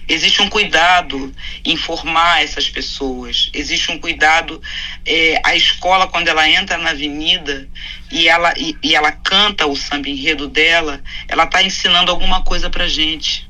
Existe 0.08 0.42
um 0.42 0.50
cuidado 0.50 1.34
em 1.64 1.78
formar 1.78 2.44
essas 2.44 2.70
pessoas. 2.70 3.50
Existe 3.54 3.92
um 3.92 4.00
cuidado. 4.00 4.62
É, 5.06 5.40
a 5.44 5.56
escola, 5.56 6.08
quando 6.08 6.28
ela 6.28 6.50
entra 6.50 6.78
na 6.78 6.92
avenida 6.92 7.68
e 8.12 8.28
ela, 8.28 8.54
e, 8.58 8.76
e 8.82 8.96
ela 8.96 9.12
canta 9.12 9.68
o 9.68 9.76
samba 9.76 10.10
enredo 10.10 10.48
dela, 10.48 11.02
ela 11.28 11.44
está 11.44 11.62
ensinando 11.62 12.12
alguma 12.12 12.42
coisa 12.42 12.70
para 12.70 12.88
gente. 12.88 13.48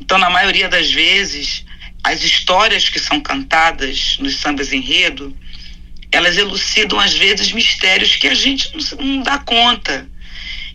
Então, 0.00 0.18
na 0.18 0.30
maioria 0.30 0.68
das 0.68 0.90
vezes, 0.90 1.64
as 2.08 2.22
histórias 2.22 2.88
que 2.88 2.98
são 2.98 3.20
cantadas 3.20 4.16
nos 4.18 4.36
sambas 4.36 4.72
enredo, 4.72 5.36
elas 6.10 6.38
elucidam 6.38 6.98
às 6.98 7.12
vezes 7.12 7.52
mistérios 7.52 8.16
que 8.16 8.26
a 8.26 8.34
gente 8.34 8.72
não, 8.98 9.20
dá 9.22 9.38
conta. 9.38 10.08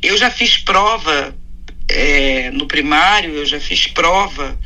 Eu 0.01 0.15
já 0.15 0.29
fiz 0.29 0.57
prova 0.57 1.35
é, 1.89 2.51
no 2.51 2.67
primário, 2.67 3.33
eu 3.33 3.45
já 3.47 3.59
fiz 3.59 3.87
prova 3.87 4.59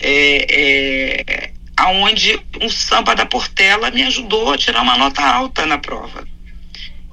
é, 0.00 0.46
é, 0.50 1.52
aonde 1.76 2.40
o 2.60 2.68
samba 2.68 3.14
da 3.14 3.24
Portela 3.24 3.90
me 3.92 4.02
ajudou 4.02 4.52
a 4.52 4.58
tirar 4.58 4.82
uma 4.82 4.98
nota 4.98 5.22
alta 5.22 5.66
na 5.66 5.78
prova, 5.78 6.26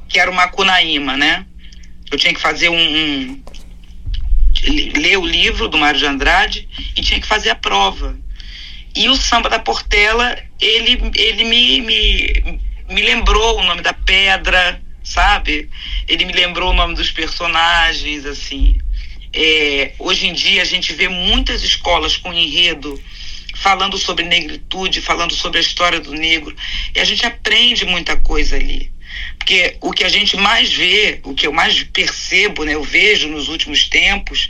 que 0.09 0.19
era 0.19 0.31
uma 0.31 0.47
Cunaíma, 0.47 1.15
né? 1.15 1.45
Eu 2.12 2.17
tinha 2.17 2.33
que 2.33 2.41
fazer 2.41 2.69
um, 2.69 2.75
um 2.75 3.43
ler 4.95 5.17
o 5.17 5.25
livro 5.25 5.67
do 5.67 5.77
Mário 5.77 6.00
de 6.00 6.07
Andrade 6.07 6.67
e 6.95 7.01
tinha 7.01 7.19
que 7.19 7.27
fazer 7.27 7.51
a 7.51 7.55
prova. 7.55 8.17
E 8.95 9.09
o 9.09 9.15
samba 9.15 9.49
da 9.49 9.59
Portela, 9.59 10.37
ele, 10.59 11.11
ele 11.15 11.43
me, 11.43 11.81
me, 11.81 12.61
me 12.89 13.01
lembrou 13.01 13.59
o 13.59 13.63
nome 13.63 13.81
da 13.81 13.93
pedra, 13.93 14.81
sabe? 15.03 15.69
Ele 16.07 16.25
me 16.25 16.33
lembrou 16.33 16.71
o 16.71 16.75
nome 16.75 16.95
dos 16.95 17.11
personagens, 17.11 18.25
assim. 18.25 18.77
É, 19.33 19.93
hoje 19.99 20.27
em 20.27 20.33
dia 20.33 20.61
a 20.61 20.65
gente 20.65 20.93
vê 20.93 21.09
muitas 21.09 21.61
escolas 21.61 22.15
com 22.15 22.33
enredo 22.33 23.01
falando 23.55 23.97
sobre 23.97 24.23
negritude, 24.23 25.01
falando 25.01 25.33
sobre 25.33 25.57
a 25.57 25.61
história 25.61 25.99
do 25.99 26.13
negro, 26.13 26.55
e 26.93 26.99
a 26.99 27.05
gente 27.05 27.25
aprende 27.25 27.85
muita 27.85 28.15
coisa 28.17 28.55
ali. 28.55 28.91
Porque 29.38 29.77
o 29.81 29.91
que 29.91 30.03
a 30.03 30.09
gente 30.09 30.35
mais 30.38 30.74
vê, 30.74 31.19
o 31.24 31.33
que 31.33 31.45
eu 31.47 31.53
mais 31.53 31.83
percebo, 31.83 32.63
né, 32.63 32.74
eu 32.74 32.83
vejo 32.83 33.27
nos 33.27 33.47
últimos 33.47 33.88
tempos, 33.88 34.50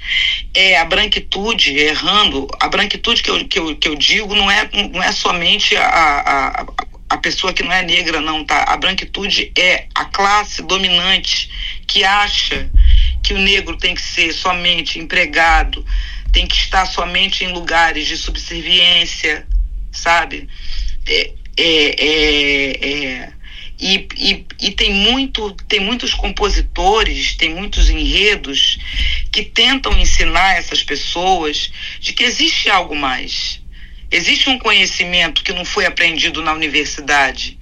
é 0.54 0.78
a 0.78 0.86
branquitude 0.86 1.78
errando. 1.78 2.48
A 2.60 2.68
branquitude 2.68 3.22
que 3.22 3.30
eu, 3.30 3.48
que 3.48 3.60
eu, 3.60 3.76
que 3.76 3.88
eu 3.88 3.96
digo 3.96 4.34
não 4.36 4.50
é, 4.50 4.70
não 4.94 5.04
é 5.04 5.12
somente 5.12 5.76
a, 5.76 5.86
a, 5.86 6.66
a 7.10 7.18
pessoa 7.18 7.54
que 7.54 7.64
não 7.64 7.72
é 7.72 7.84
negra, 7.84 8.20
não, 8.20 8.44
tá? 8.44 8.64
A 8.64 8.78
branquitude 8.78 9.52
é 9.58 9.88
a 9.94 10.06
classe 10.06 10.62
dominante 10.62 11.50
que 11.88 12.04
acha 12.04 12.70
que 13.24 13.34
o 13.34 13.38
negro 13.38 13.78
tem 13.78 13.94
que 13.96 14.02
ser 14.02 14.34
somente 14.34 15.00
empregado, 15.00 15.86
tem 16.32 16.48
que 16.48 16.56
estar 16.56 16.86
somente 16.86 17.44
em 17.44 17.54
lugares 17.54 18.08
de 18.08 18.18
subserviência, 18.18 19.48
sabe? 19.92 20.48
É, 21.08 21.32
é, 21.58 22.06
é, 22.06 23.04
é, 23.06 23.34
e, 23.80 24.08
e, 24.16 24.46
e 24.62 24.72
tem, 24.72 24.94
muito, 24.94 25.52
tem 25.68 25.80
muitos 25.80 26.14
compositores, 26.14 27.36
tem 27.36 27.54
muitos 27.54 27.90
enredos 27.90 28.78
que 29.32 29.44
tentam 29.44 29.98
ensinar 30.00 30.58
essas 30.58 30.82
pessoas 30.84 31.72
de 32.00 32.14
que 32.14 32.24
existe 32.24 32.70
algo 32.70 32.96
mais. 32.96 33.62
Existe 34.10 34.50
um 34.50 34.58
conhecimento 34.58 35.44
que 35.44 35.52
não 35.52 35.66
foi 35.66 35.86
aprendido 35.86 36.42
na 36.42 36.54
universidade, 36.54 37.60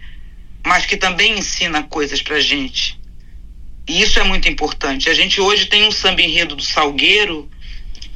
mas 0.66 0.86
que 0.86 0.96
também 0.96 1.40
ensina 1.40 1.84
coisas 1.84 2.22
para 2.22 2.40
gente. 2.40 3.00
E 3.88 4.02
isso 4.02 4.20
é 4.20 4.24
muito 4.24 4.48
importante. 4.48 5.10
A 5.10 5.14
gente 5.14 5.42
hoje 5.42 5.66
tem 5.66 5.88
um 5.88 5.92
samba 5.92 6.22
enredo 6.22 6.56
do 6.56 6.64
Salgueiro, 6.64 7.50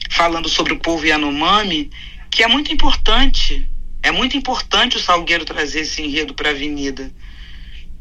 falando 0.09 0.47
sobre 0.47 0.73
o 0.73 0.79
povo 0.79 1.05
Yanomami, 1.05 1.89
que 2.29 2.43
é 2.43 2.47
muito 2.47 2.71
importante. 2.71 3.67
É 4.03 4.11
muito 4.11 4.37
importante 4.37 4.95
o 4.95 4.99
Salgueiro 4.99 5.43
trazer 5.43 5.81
esse 5.81 6.01
enredo 6.01 6.33
para 6.33 6.49
a 6.49 6.51
avenida. 6.51 7.11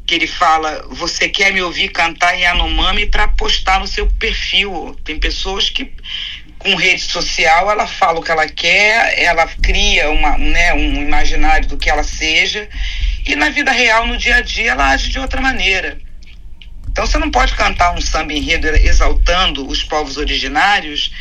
Que 0.07 0.15
ele 0.15 0.27
fala: 0.27 0.87
você 0.89 1.29
quer 1.29 1.53
me 1.53 1.61
ouvir 1.61 1.89
cantar 1.89 2.33
Yanomami 2.33 3.05
para 3.05 3.27
postar 3.27 3.79
no 3.79 3.87
seu 3.87 4.07
perfil. 4.07 4.97
Tem 5.03 5.19
pessoas 5.19 5.69
que, 5.69 5.91
com 6.57 6.75
rede 6.75 7.01
social, 7.01 7.69
ela 7.69 7.85
fala 7.85 8.19
o 8.19 8.23
que 8.23 8.31
ela 8.31 8.47
quer, 8.47 9.19
ela 9.21 9.45
cria 9.45 10.09
uma, 10.09 10.37
né, 10.37 10.73
um 10.73 11.01
imaginário 11.01 11.67
do 11.67 11.77
que 11.77 11.89
ela 11.89 12.03
seja, 12.03 12.67
e 13.25 13.35
na 13.35 13.49
vida 13.49 13.71
real, 13.71 14.07
no 14.07 14.17
dia 14.17 14.37
a 14.37 14.41
dia, 14.41 14.71
ela 14.71 14.89
age 14.91 15.09
de 15.09 15.19
outra 15.19 15.41
maneira. 15.41 15.99
Então 16.97 17.05
você 17.05 17.19
não 17.19 17.29
pode 17.29 17.53
cantar 17.53 17.93
um 17.93 18.01
samba 18.01 18.33
enredo 18.33 18.67
exaltando 18.69 19.67
os 19.67 19.83
povos 19.83 20.17
originários 20.17 21.11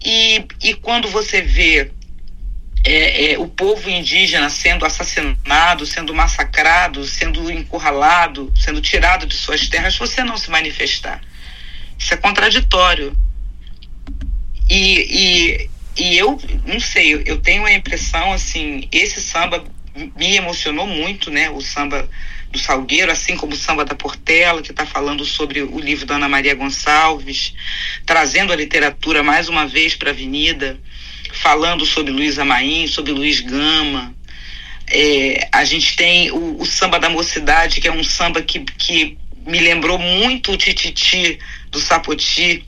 e, 0.00 0.44
e 0.62 0.74
quando 0.74 1.08
você 1.08 1.42
vê 1.42 1.90
é, 2.84 3.32
é, 3.32 3.38
o 3.38 3.48
povo 3.48 3.90
indígena 3.90 4.48
sendo 4.48 4.84
assassinado, 4.84 5.84
sendo 5.84 6.14
massacrado, 6.14 7.04
sendo 7.04 7.50
encurralado, 7.50 8.52
sendo 8.56 8.80
tirado 8.80 9.26
de 9.26 9.34
suas 9.34 9.68
terras, 9.68 9.96
você 9.96 10.22
não 10.22 10.36
se 10.36 10.50
manifestar. 10.50 11.20
Isso 11.98 12.14
é 12.14 12.16
contraditório. 12.16 13.16
E, 14.68 15.68
e, 15.96 16.02
e 16.02 16.18
eu 16.18 16.40
não 16.66 16.78
sei, 16.78 17.22
eu 17.26 17.38
tenho 17.40 17.64
a 17.64 17.72
impressão 17.72 18.32
assim, 18.32 18.88
esse 18.92 19.20
samba 19.20 19.64
me 20.16 20.36
emocionou 20.36 20.86
muito, 20.86 21.30
né? 21.30 21.50
O 21.50 21.60
samba 21.60 22.08
do 22.50 22.58
Salgueiro, 22.58 23.10
assim 23.10 23.36
como 23.36 23.52
o 23.52 23.56
samba 23.56 23.84
da 23.84 23.94
Portela, 23.94 24.62
que 24.62 24.70
está 24.70 24.86
falando 24.86 25.24
sobre 25.24 25.60
o 25.62 25.78
livro 25.78 26.06
da 26.06 26.16
Ana 26.16 26.28
Maria 26.28 26.54
Gonçalves, 26.54 27.54
trazendo 28.06 28.52
a 28.52 28.56
literatura 28.56 29.22
mais 29.22 29.48
uma 29.48 29.66
vez 29.66 29.94
para 29.94 30.10
a 30.10 30.12
Avenida, 30.12 30.78
falando 31.42 31.86
sobre 31.86 32.12
Luiz 32.12 32.38
Amaim, 32.38 32.86
sobre 32.86 33.12
Luiz 33.12 33.40
Gama. 33.40 34.14
É, 34.90 35.48
a 35.52 35.64
gente 35.64 35.96
tem 35.96 36.30
o, 36.30 36.60
o, 36.60 36.66
samba 36.66 36.98
da 36.98 37.10
mocidade, 37.10 37.80
que 37.80 37.88
é 37.88 37.92
um 37.92 38.04
samba 38.04 38.42
que, 38.42 38.60
que 38.60 39.18
me 39.46 39.60
lembrou 39.60 39.98
muito 39.98 40.52
o 40.52 40.56
Tititi 40.56 41.38
do 41.70 41.78
Sapoti, 41.78 42.64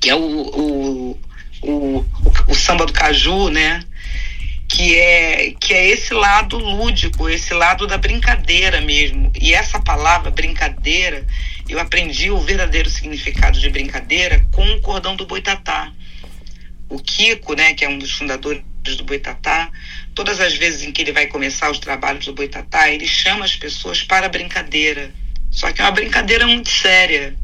que 0.00 0.08
é 0.08 0.14
o, 0.14 0.20
o, 0.20 1.20
o, 1.62 2.04
o 2.46 2.54
samba 2.54 2.86
do 2.86 2.92
Caju, 2.92 3.50
né? 3.50 3.82
que 4.68 4.96
é 4.96 5.54
que 5.58 5.72
é 5.72 5.88
esse 5.88 6.12
lado 6.12 6.58
lúdico, 6.58 7.28
esse 7.28 7.54
lado 7.54 7.86
da 7.86 7.96
brincadeira 7.96 8.82
mesmo. 8.82 9.32
E 9.40 9.54
essa 9.54 9.80
palavra 9.80 10.30
brincadeira, 10.30 11.26
eu 11.68 11.80
aprendi 11.80 12.30
o 12.30 12.38
verdadeiro 12.38 12.90
significado 12.90 13.58
de 13.58 13.70
brincadeira 13.70 14.46
com 14.52 14.64
o 14.64 14.80
cordão 14.80 15.16
do 15.16 15.26
Boitatá. 15.26 15.90
O 16.88 16.98
Kiko, 16.98 17.54
né, 17.54 17.74
que 17.74 17.84
é 17.84 17.88
um 17.88 17.98
dos 17.98 18.12
fundadores 18.12 18.62
do 18.96 19.04
Boitatá, 19.04 19.70
todas 20.14 20.40
as 20.40 20.54
vezes 20.54 20.82
em 20.82 20.92
que 20.92 21.02
ele 21.02 21.12
vai 21.12 21.26
começar 21.26 21.70
os 21.70 21.78
trabalhos 21.78 22.24
do 22.24 22.32
Boitatá, 22.32 22.90
ele 22.90 23.06
chama 23.06 23.44
as 23.44 23.54
pessoas 23.56 24.02
para 24.02 24.28
brincadeira. 24.28 25.12
Só 25.50 25.70
que 25.72 25.80
é 25.80 25.84
uma 25.84 25.90
brincadeira 25.90 26.46
muito 26.46 26.70
séria. 26.70 27.36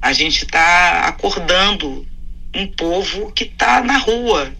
A 0.00 0.12
gente 0.12 0.44
está 0.44 1.00
acordando 1.08 2.06
um 2.54 2.66
povo 2.66 3.32
que 3.32 3.44
está 3.44 3.82
na 3.82 3.98
rua, 3.98 4.54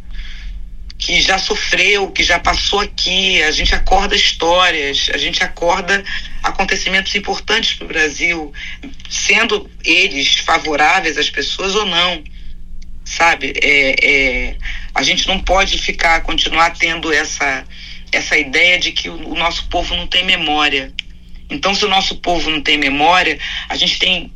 que 0.99 1.21
já 1.21 1.39
sofreu, 1.39 2.11
que 2.11 2.23
já 2.23 2.39
passou 2.39 2.81
aqui. 2.81 3.43
A 3.43 3.51
gente 3.51 3.75
acorda 3.75 4.17
histórias, 4.17 5.09
a 5.13 5.19
gente 5.19 5.43
acorda 5.45 6.03
acontecimentos 6.43 7.15
importantes 7.15 7.75
para 7.75 7.85
o 7.85 7.89
Brasil, 7.89 8.53
sendo 9.09 9.71
eles 9.85 10.37
favoráveis 10.37 11.17
às 11.19 11.31
pessoas 11.31 11.75
ou 11.75 11.87
não. 11.87 12.23
Sabe? 13.07 13.55
É, 13.63 13.95
é, 14.05 14.57
a 14.93 15.03
gente 15.03 15.27
não 15.29 15.39
pode 15.39 15.79
ficar, 15.79 16.21
continuar 16.23 16.71
tendo 16.71 17.13
essa, 17.13 17.65
essa 18.11 18.37
ideia 18.37 18.79
de 18.79 18.91
que 18.93 19.09
o, 19.09 19.31
o 19.31 19.35
nosso 19.35 19.69
povo 19.69 19.95
não 19.95 20.07
tem 20.07 20.25
memória. 20.25 20.93
Então, 21.49 21.73
se 21.73 21.85
o 21.85 21.89
nosso 21.89 22.17
povo 22.17 22.51
não 22.51 22.61
tem 22.61 22.77
memória, 22.77 23.39
a 23.69 23.77
gente 23.77 23.99
tem 23.99 24.33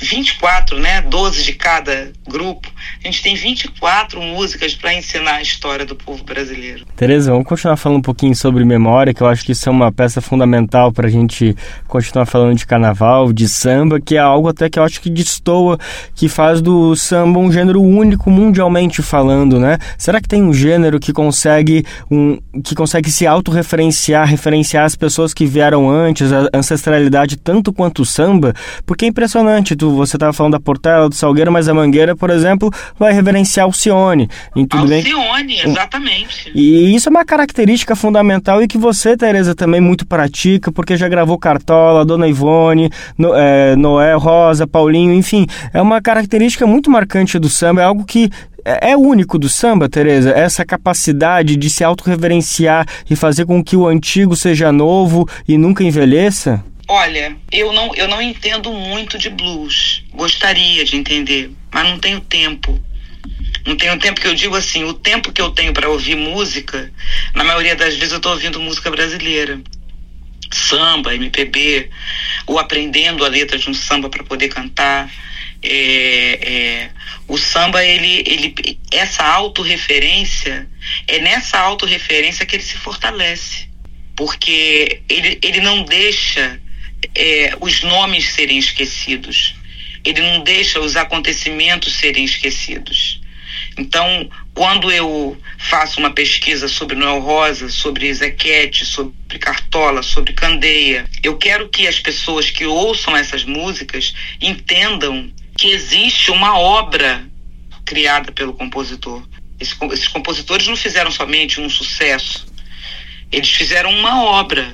24, 0.00 0.78
né? 0.78 1.02
12 1.02 1.44
de 1.44 1.52
cada 1.52 2.10
grupo. 2.26 2.68
A 3.02 3.06
gente 3.06 3.22
tem 3.22 3.34
24 3.34 4.20
músicas 4.20 4.74
para 4.74 4.94
ensinar 4.94 5.34
a 5.34 5.42
história 5.42 5.84
do 5.84 5.94
povo 5.94 6.24
brasileiro. 6.24 6.86
Tereza, 6.96 7.30
vamos 7.30 7.46
continuar 7.46 7.76
falando 7.76 7.98
um 7.98 8.02
pouquinho 8.02 8.34
sobre 8.34 8.64
memória, 8.64 9.12
que 9.12 9.20
eu 9.20 9.26
acho 9.26 9.44
que 9.44 9.52
isso 9.52 9.68
é 9.68 9.72
uma 9.72 9.92
peça 9.92 10.20
fundamental 10.20 10.90
para 10.90 11.06
a 11.06 11.10
gente 11.10 11.54
continuar 11.86 12.24
falando 12.24 12.56
de 12.56 12.66
carnaval, 12.66 13.32
de 13.32 13.48
samba, 13.48 14.00
que 14.00 14.16
é 14.16 14.18
algo 14.18 14.48
até 14.48 14.70
que 14.70 14.78
eu 14.78 14.82
acho 14.82 15.00
que 15.00 15.10
destoa, 15.10 15.78
que 16.14 16.28
faz 16.28 16.62
do 16.62 16.96
samba 16.96 17.38
um 17.38 17.52
gênero 17.52 17.82
único 17.82 18.30
mundialmente 18.30 19.02
falando, 19.02 19.58
né? 19.58 19.78
Será 19.98 20.20
que 20.20 20.28
tem 20.28 20.42
um 20.42 20.52
gênero 20.52 20.98
que 20.98 21.12
consegue 21.12 21.84
um 22.10 22.38
que 22.64 22.74
consegue 22.74 23.10
se 23.10 23.26
autorreferenciar, 23.26 24.26
referenciar 24.26 24.84
as 24.84 24.94
pessoas 24.94 25.34
que 25.34 25.46
vieram 25.46 25.90
antes, 25.90 26.32
a 26.32 26.48
ancestralidade 26.54 27.36
tanto 27.36 27.72
quanto 27.72 28.02
o 28.02 28.06
samba? 28.06 28.54
Porque 28.86 29.04
é 29.04 29.08
impressionante, 29.08 29.76
tu, 29.76 29.89
você 29.94 30.16
estava 30.16 30.32
falando 30.32 30.52
da 30.52 30.60
Portela, 30.60 31.08
do 31.08 31.14
Salgueiro, 31.14 31.52
mas 31.52 31.68
a 31.68 31.74
Mangueira, 31.74 32.14
por 32.16 32.30
exemplo, 32.30 32.70
vai 32.98 33.12
reverenciar 33.12 33.68
o 33.68 33.72
Cione. 33.72 34.28
E 34.54 34.66
tudo 34.66 34.92
Alcione, 34.92 35.46
bem... 35.46 35.70
exatamente. 35.70 36.52
E 36.54 36.94
isso 36.94 37.08
é 37.08 37.10
uma 37.10 37.24
característica 37.24 37.94
fundamental 37.94 38.62
e 38.62 38.68
que 38.68 38.78
você, 38.78 39.16
Tereza, 39.16 39.54
também 39.54 39.80
muito 39.80 40.06
pratica, 40.06 40.72
porque 40.72 40.96
já 40.96 41.08
gravou 41.08 41.38
Cartola, 41.38 42.04
Dona 42.04 42.28
Ivone, 42.28 42.90
no, 43.16 43.34
é, 43.34 43.76
Noé, 43.76 44.14
Rosa, 44.14 44.66
Paulinho, 44.66 45.12
enfim, 45.14 45.46
é 45.72 45.80
uma 45.80 46.00
característica 46.00 46.66
muito 46.66 46.90
marcante 46.90 47.38
do 47.38 47.48
samba, 47.48 47.82
é 47.82 47.84
algo 47.84 48.04
que 48.04 48.30
é, 48.64 48.92
é 48.92 48.96
único 48.96 49.38
do 49.38 49.48
samba, 49.48 49.88
Tereza, 49.88 50.30
essa 50.30 50.64
capacidade 50.64 51.56
de 51.56 51.70
se 51.70 51.82
autorreverenciar 51.82 52.86
e 53.08 53.16
fazer 53.16 53.46
com 53.46 53.62
que 53.62 53.76
o 53.76 53.86
antigo 53.86 54.36
seja 54.36 54.70
novo 54.72 55.28
e 55.48 55.56
nunca 55.56 55.82
envelheça? 55.82 56.62
Olha, 56.92 57.36
eu 57.52 57.72
não, 57.72 57.94
eu 57.94 58.08
não 58.08 58.20
entendo 58.20 58.72
muito 58.72 59.16
de 59.16 59.30
blues. 59.30 60.02
Gostaria 60.12 60.84
de 60.84 60.96
entender, 60.96 61.48
mas 61.72 61.88
não 61.88 62.00
tenho 62.00 62.20
tempo. 62.20 62.82
Não 63.64 63.76
tenho 63.76 63.96
tempo 63.96 64.20
que 64.20 64.26
eu 64.26 64.34
digo 64.34 64.56
assim, 64.56 64.82
o 64.82 64.92
tempo 64.92 65.30
que 65.30 65.40
eu 65.40 65.52
tenho 65.52 65.72
para 65.72 65.88
ouvir 65.88 66.16
música, 66.16 66.92
na 67.32 67.44
maioria 67.44 67.76
das 67.76 67.94
vezes 67.94 68.10
eu 68.10 68.16
estou 68.16 68.32
ouvindo 68.32 68.58
música 68.58 68.90
brasileira. 68.90 69.60
Samba, 70.52 71.14
MPB, 71.14 71.90
ou 72.44 72.58
aprendendo 72.58 73.24
a 73.24 73.28
letra 73.28 73.56
de 73.56 73.70
um 73.70 73.74
samba 73.74 74.10
para 74.10 74.24
poder 74.24 74.48
cantar. 74.48 75.08
É, 75.62 76.40
é, 76.42 76.90
o 77.28 77.38
samba, 77.38 77.84
ele, 77.84 78.24
ele, 78.26 78.80
essa 78.90 79.22
autorreferência, 79.22 80.68
é 81.06 81.20
nessa 81.20 81.56
autorreferência 81.60 82.44
que 82.44 82.56
ele 82.56 82.64
se 82.64 82.76
fortalece. 82.76 83.68
Porque 84.16 85.02
ele, 85.08 85.38
ele 85.40 85.60
não 85.60 85.84
deixa 85.84 86.60
é, 87.14 87.56
os 87.60 87.82
nomes 87.82 88.32
serem 88.32 88.58
esquecidos. 88.58 89.54
Ele 90.04 90.20
não 90.20 90.42
deixa 90.42 90.80
os 90.80 90.96
acontecimentos 90.96 91.94
serem 91.94 92.24
esquecidos. 92.24 93.20
Então, 93.78 94.28
quando 94.54 94.90
eu 94.90 95.40
faço 95.58 96.00
uma 96.00 96.10
pesquisa 96.10 96.68
sobre 96.68 96.96
Noel 96.96 97.20
Rosa, 97.20 97.68
sobre 97.68 98.12
Zequete, 98.12 98.84
sobre 98.84 99.38
Cartola, 99.38 100.02
sobre 100.02 100.32
Candeia, 100.32 101.08
eu 101.22 101.36
quero 101.36 101.68
que 101.68 101.86
as 101.86 101.98
pessoas 101.98 102.50
que 102.50 102.64
ouçam 102.64 103.16
essas 103.16 103.44
músicas 103.44 104.14
entendam 104.40 105.32
que 105.56 105.68
existe 105.68 106.30
uma 106.30 106.58
obra 106.58 107.26
criada 107.84 108.32
pelo 108.32 108.54
compositor. 108.54 109.22
Esses 109.58 110.08
compositores 110.08 110.66
não 110.66 110.76
fizeram 110.76 111.10
somente 111.10 111.60
um 111.60 111.68
sucesso, 111.68 112.46
eles 113.30 113.50
fizeram 113.50 113.90
uma 113.90 114.24
obra 114.24 114.72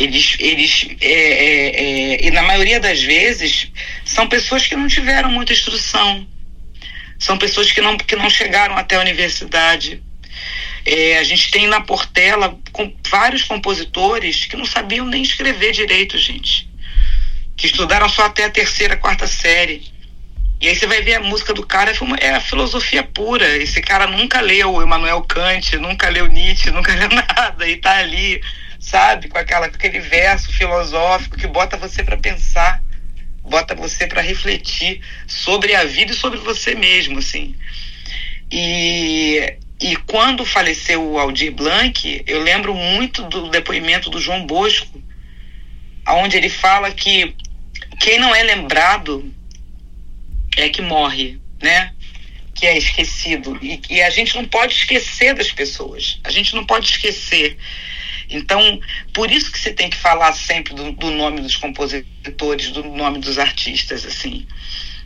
eles, 0.00 0.36
eles 0.40 0.86
é, 0.98 1.12
é, 1.12 2.14
é, 2.14 2.26
e 2.26 2.30
na 2.30 2.42
maioria 2.42 2.80
das 2.80 3.02
vezes 3.02 3.70
são 4.02 4.26
pessoas 4.26 4.66
que 4.66 4.74
não 4.74 4.88
tiveram 4.88 5.30
muita 5.30 5.52
instrução, 5.52 6.26
são 7.18 7.36
pessoas 7.36 7.70
que 7.70 7.82
não, 7.82 7.98
que 7.98 8.16
não 8.16 8.30
chegaram 8.30 8.76
até 8.78 8.96
a 8.96 9.00
universidade. 9.00 10.02
É, 10.86 11.18
a 11.18 11.22
gente 11.22 11.50
tem 11.50 11.66
na 11.66 11.82
Portela 11.82 12.58
com 12.72 12.96
vários 13.10 13.42
compositores 13.42 14.46
que 14.46 14.56
não 14.56 14.64
sabiam 14.64 15.04
nem 15.04 15.22
escrever 15.22 15.72
direito, 15.72 16.16
gente, 16.16 16.66
que 17.54 17.66
estudaram 17.66 18.08
só 18.08 18.24
até 18.24 18.44
a 18.44 18.50
terceira, 18.50 18.96
quarta 18.96 19.26
série. 19.26 19.92
E 20.62 20.68
aí 20.68 20.74
você 20.74 20.86
vai 20.86 21.02
ver 21.02 21.16
a 21.16 21.20
música 21.20 21.52
do 21.52 21.66
cara, 21.66 21.90
é, 21.90 22.26
é 22.26 22.34
a 22.34 22.40
filosofia 22.40 23.02
pura. 23.02 23.46
Esse 23.58 23.82
cara 23.82 24.06
nunca 24.06 24.40
leu 24.40 24.82
Emmanuel 24.82 25.20
Kant, 25.22 25.76
nunca 25.76 26.08
leu 26.08 26.26
Nietzsche, 26.26 26.70
nunca 26.70 26.92
leu 26.96 27.10
nada, 27.10 27.68
e 27.68 27.76
tá 27.76 27.98
ali 27.98 28.40
sabe? 28.90 29.28
Com, 29.28 29.38
aquela, 29.38 29.68
com 29.68 29.76
aquele 29.76 30.00
verso 30.00 30.52
filosófico 30.52 31.36
que 31.36 31.46
bota 31.46 31.76
você 31.76 32.02
para 32.02 32.16
pensar, 32.16 32.82
bota 33.42 33.74
você 33.74 34.06
para 34.06 34.20
refletir 34.20 35.00
sobre 35.26 35.74
a 35.74 35.84
vida 35.84 36.12
e 36.12 36.16
sobre 36.16 36.38
você 36.40 36.74
mesmo, 36.74 37.18
assim. 37.18 37.54
E, 38.50 39.56
e 39.80 39.96
quando 39.96 40.44
faleceu 40.44 41.02
o 41.02 41.18
Aldir 41.18 41.52
Blanc, 41.52 42.24
eu 42.26 42.42
lembro 42.42 42.74
muito 42.74 43.22
do 43.24 43.48
depoimento 43.48 44.10
do 44.10 44.20
João 44.20 44.44
Bosco, 44.44 45.00
onde 46.08 46.36
ele 46.36 46.48
fala 46.48 46.90
que 46.90 47.36
quem 48.00 48.18
não 48.18 48.34
é 48.34 48.42
lembrado 48.42 49.32
é 50.56 50.68
que 50.68 50.82
morre, 50.82 51.38
né? 51.62 51.94
Que 52.54 52.66
é 52.66 52.76
esquecido. 52.76 53.56
E, 53.62 53.80
e 53.88 54.02
a 54.02 54.10
gente 54.10 54.34
não 54.34 54.44
pode 54.44 54.74
esquecer 54.74 55.32
das 55.32 55.52
pessoas. 55.52 56.18
A 56.24 56.30
gente 56.30 56.56
não 56.56 56.66
pode 56.66 56.90
esquecer 56.90 57.56
então, 58.30 58.80
por 59.12 59.30
isso 59.30 59.50
que 59.50 59.58
você 59.58 59.72
tem 59.72 59.90
que 59.90 59.96
falar 59.96 60.32
sempre 60.32 60.72
do, 60.72 60.92
do 60.92 61.10
nome 61.10 61.40
dos 61.40 61.56
compositores, 61.56 62.70
do 62.70 62.84
nome 62.84 63.18
dos 63.18 63.38
artistas, 63.38 64.06
assim. 64.06 64.46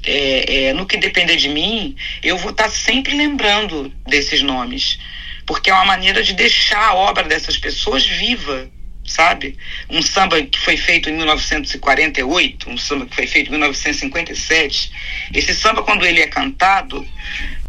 É, 0.07 0.67
é, 0.67 0.73
no 0.75 0.85
que 0.85 0.99
depender 0.99 1.37
de 1.37 1.49
mim, 1.49 1.97
eu 2.23 2.37
vou 2.37 2.51
estar 2.51 2.69
sempre 2.69 3.17
lembrando 3.17 3.91
desses 4.07 4.43
nomes, 4.43 4.99
porque 5.47 5.71
é 5.71 5.75
uma 5.75 5.87
maneira 5.87 6.23
de 6.23 6.35
deixar 6.35 6.89
a 6.89 6.95
obra 6.95 7.25
dessas 7.25 7.57
pessoas 7.57 8.07
viva, 8.07 8.71
sabe? 9.07 9.57
Um 9.89 10.03
samba 10.03 10.43
que 10.43 10.59
foi 10.59 10.77
feito 10.77 11.09
em 11.09 11.15
1948, 11.15 12.69
um 12.69 12.77
samba 12.77 13.07
que 13.07 13.15
foi 13.15 13.27
feito 13.27 13.49
em 13.49 13.53
1957. 13.53 14.93
Esse 15.33 15.55
samba, 15.55 15.83
quando 15.83 16.05
ele 16.05 16.21
é 16.21 16.27
cantado, 16.27 17.07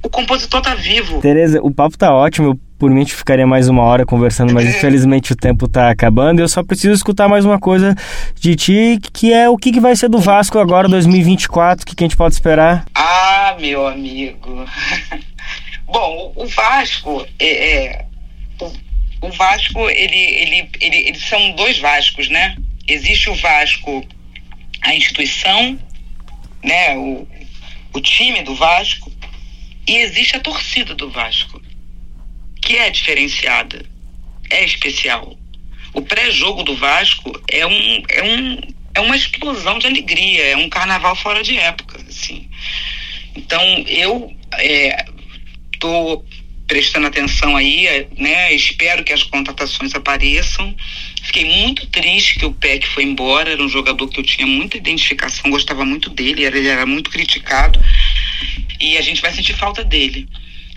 o 0.06 0.10
compositor 0.10 0.62
tá 0.62 0.76
vivo. 0.76 1.20
Tereza, 1.20 1.60
o 1.63 1.72
papo 1.72 1.98
tá 1.98 2.13
ótimo. 2.13 2.60
Por 2.78 2.91
mim, 2.91 2.98
a 2.98 3.04
gente 3.04 3.15
ficaria 3.15 3.48
mais 3.48 3.68
uma 3.68 3.82
hora 3.84 4.06
conversando, 4.06 4.54
mas 4.54 4.68
infelizmente 4.70 5.34
o 5.34 5.36
tempo 5.36 5.68
tá 5.68 5.89
acabando. 5.89 6.41
Eu 6.41 6.48
só 6.48 6.63
preciso 6.63 6.94
escutar 6.94 7.28
mais 7.28 7.44
uma 7.44 7.58
coisa 7.58 7.96
de 8.39 8.56
ti, 8.56 9.00
que 9.13 9.34
é 9.34 9.50
o 9.50 9.58
que, 9.58 9.72
que 9.72 9.80
vai 9.80 9.96
ser 9.96 10.10
do 10.10 10.20
Vasco 10.20 10.60
agora, 10.60 10.88
2024, 10.88 11.84
o 11.84 11.88
que, 11.88 11.96
que 11.96 12.04
a 12.04 12.08
gente 12.08 12.18
pode 12.18 12.36
esperar? 12.36 12.86
Ah, 12.94 13.56
meu 13.60 13.88
amigo. 13.88 14.65
Bom, 15.88 16.34
o 16.36 16.46
Vasco 16.48 17.26
é, 17.39 17.76
é 17.76 18.06
o, 18.60 19.28
o, 19.28 19.32
Vasco 19.32 19.89
ele, 19.89 20.18
ele, 20.18 20.70
ele, 20.82 20.98
eles 21.08 21.26
são 21.26 21.52
dois 21.52 21.80
Vascos, 21.80 22.30
né? 22.30 22.58
Existe 22.88 23.30
o 23.30 23.36
Vasco, 23.36 24.06
a 24.82 24.94
instituição, 24.94 25.80
né? 26.63 26.96
O, 26.98 27.26
o 27.94 28.02
time 28.02 28.44
do 28.44 28.54
Vasco 28.54 29.10
e 29.88 29.98
existe 29.98 30.36
a 30.36 30.39
torcida 30.39 30.95
do 30.95 31.10
Vasco, 31.10 31.62
que 32.62 32.78
é 32.78 32.89
diferenciada, 32.89 33.86
é 34.50 34.63
especial. 34.63 35.38
O 35.93 36.02
pré-jogo 36.02 36.63
do 36.63 36.76
Vasco 36.76 37.32
é, 37.50 37.65
um, 37.65 38.04
é, 38.10 38.24
um, 38.24 38.62
é 38.95 39.00
uma 39.00 39.15
explosão 39.15 39.80
de 39.80 39.88
alegria, 39.88 40.43
é 40.45 40.58
um 40.58 40.69
carnaval 40.69 41.15
fora 41.15 41.43
de 41.43 41.58
época, 41.58 42.04
assim. 42.08 42.50
Então, 43.36 43.62
eu 43.88 44.36
estou 45.74 46.26
é, 46.30 46.36
prestando 46.67 47.08
atenção 47.08 47.56
aí, 47.56 48.08
né? 48.17 48.54
Espero 48.54 49.04
que 49.04 49.13
as 49.13 49.24
contratações 49.24 49.93
apareçam. 49.93 50.76
Fiquei 51.21 51.45
muito 51.45 51.88
triste 51.88 52.39
que 52.39 52.45
o 52.45 52.54
Peck 52.54 52.88
foi 52.88 53.04
embora, 53.04 53.52
era 53.52 53.63
um 53.63 53.69
jogador 53.69 54.08
que 54.08 54.19
eu 54.19 54.24
tinha 54.24 54.48
muita 54.48 54.78
identificação, 54.78 55.52
gostava 55.52 55.86
muito 55.86 56.10
dele, 56.10 56.43
ele 56.43 56.67
era 56.67 56.86
muito 56.86 57.10
criticado 57.10 57.80
e 58.86 58.98
a 58.98 59.02
gente 59.02 59.21
vai 59.21 59.32
sentir 59.32 59.54
falta 59.54 59.84
dele. 59.84 60.28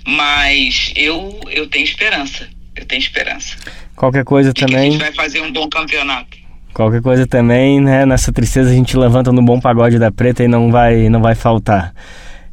Mas 0.07 0.93
eu, 0.97 1.39
eu 1.51 1.67
tenho 1.67 1.85
esperança. 1.85 2.49
Eu 2.75 2.87
tenho 2.87 3.01
esperança. 3.01 3.57
Qualquer 3.95 4.25
coisa 4.25 4.53
de 4.53 4.65
também. 4.65 4.89
a 4.89 4.91
gente 4.91 4.99
vai 4.99 5.13
fazer 5.13 5.41
um 5.41 5.53
bom 5.53 5.69
campeonato. 5.69 6.39
Qualquer 6.73 7.03
coisa 7.03 7.27
também, 7.27 7.81
né? 7.81 8.07
Nessa 8.07 8.33
tristeza 8.33 8.71
a 8.71 8.75
gente 8.75 8.97
levanta 8.97 9.33
no 9.33 9.43
bom 9.43 9.61
pagode 9.61 9.99
da 9.99 10.11
preta 10.11 10.45
e 10.45 10.49
não 10.49 10.71
vai, 10.71 11.09
não 11.09 11.21
vai 11.21 11.35
faltar. 11.35 11.93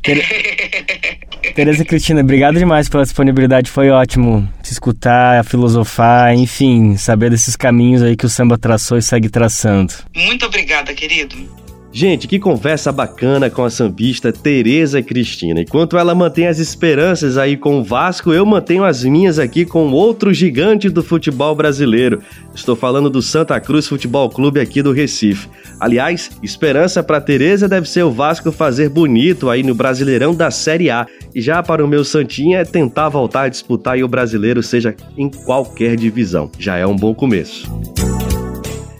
Tereza 1.56 1.86
Cristina, 1.86 2.22
obrigado 2.22 2.58
demais 2.58 2.90
pela 2.90 3.04
disponibilidade. 3.04 3.70
Foi 3.70 3.90
ótimo 3.90 4.48
te 4.62 4.72
escutar, 4.72 5.44
filosofar, 5.46 6.34
enfim, 6.34 6.98
saber 6.98 7.30
desses 7.30 7.56
caminhos 7.56 8.02
aí 8.02 8.16
que 8.16 8.26
o 8.26 8.30
samba 8.30 8.58
traçou 8.58 8.98
e 8.98 9.02
segue 9.02 9.30
traçando. 9.30 9.94
Muito 10.16 10.46
obrigada, 10.46 10.94
querido. 10.94 11.65
Gente, 11.98 12.28
que 12.28 12.38
conversa 12.38 12.92
bacana 12.92 13.50
com 13.50 13.64
a 13.64 13.70
sambista 13.70 14.30
Tereza 14.30 15.02
Cristina. 15.02 15.62
Enquanto 15.62 15.98
ela 15.98 16.14
mantém 16.14 16.46
as 16.46 16.60
esperanças 16.60 17.38
aí 17.38 17.56
com 17.56 17.80
o 17.80 17.84
Vasco, 17.86 18.34
eu 18.34 18.46
mantenho 18.46 18.84
as 18.84 19.06
minhas 19.06 19.40
aqui 19.40 19.64
com 19.64 19.90
outro 19.94 20.34
gigante 20.34 20.90
do 20.90 21.02
futebol 21.02 21.56
brasileiro. 21.56 22.22
Estou 22.54 22.76
falando 22.76 23.10
do 23.10 23.22
Santa 23.22 23.58
Cruz 23.62 23.88
Futebol 23.88 24.30
Clube 24.30 24.60
aqui 24.60 24.82
do 24.82 24.92
Recife. 24.92 25.48
Aliás, 25.80 26.32
esperança 26.44 27.02
para 27.02 27.22
Tereza 27.22 27.66
deve 27.66 27.88
ser 27.88 28.04
o 28.04 28.12
Vasco 28.12 28.52
fazer 28.52 28.90
bonito 28.90 29.50
aí 29.50 29.64
no 29.64 29.74
Brasileirão 29.74 30.36
da 30.36 30.52
Série 30.52 30.90
A. 30.90 31.08
E 31.34 31.40
já 31.40 31.64
para 31.64 31.84
o 31.84 31.88
meu 31.88 32.04
Santinha 32.04 32.60
é 32.60 32.66
tentar 32.66 33.08
voltar 33.08 33.44
a 33.44 33.50
disputar 33.50 33.98
o 34.04 34.08
brasileiro, 34.10 34.62
seja 34.62 34.94
em 35.18 35.30
qualquer 35.30 35.96
divisão. 35.96 36.52
Já 36.60 36.76
é 36.76 36.86
um 36.86 36.98
bom 36.98 37.16
começo. 37.16 37.72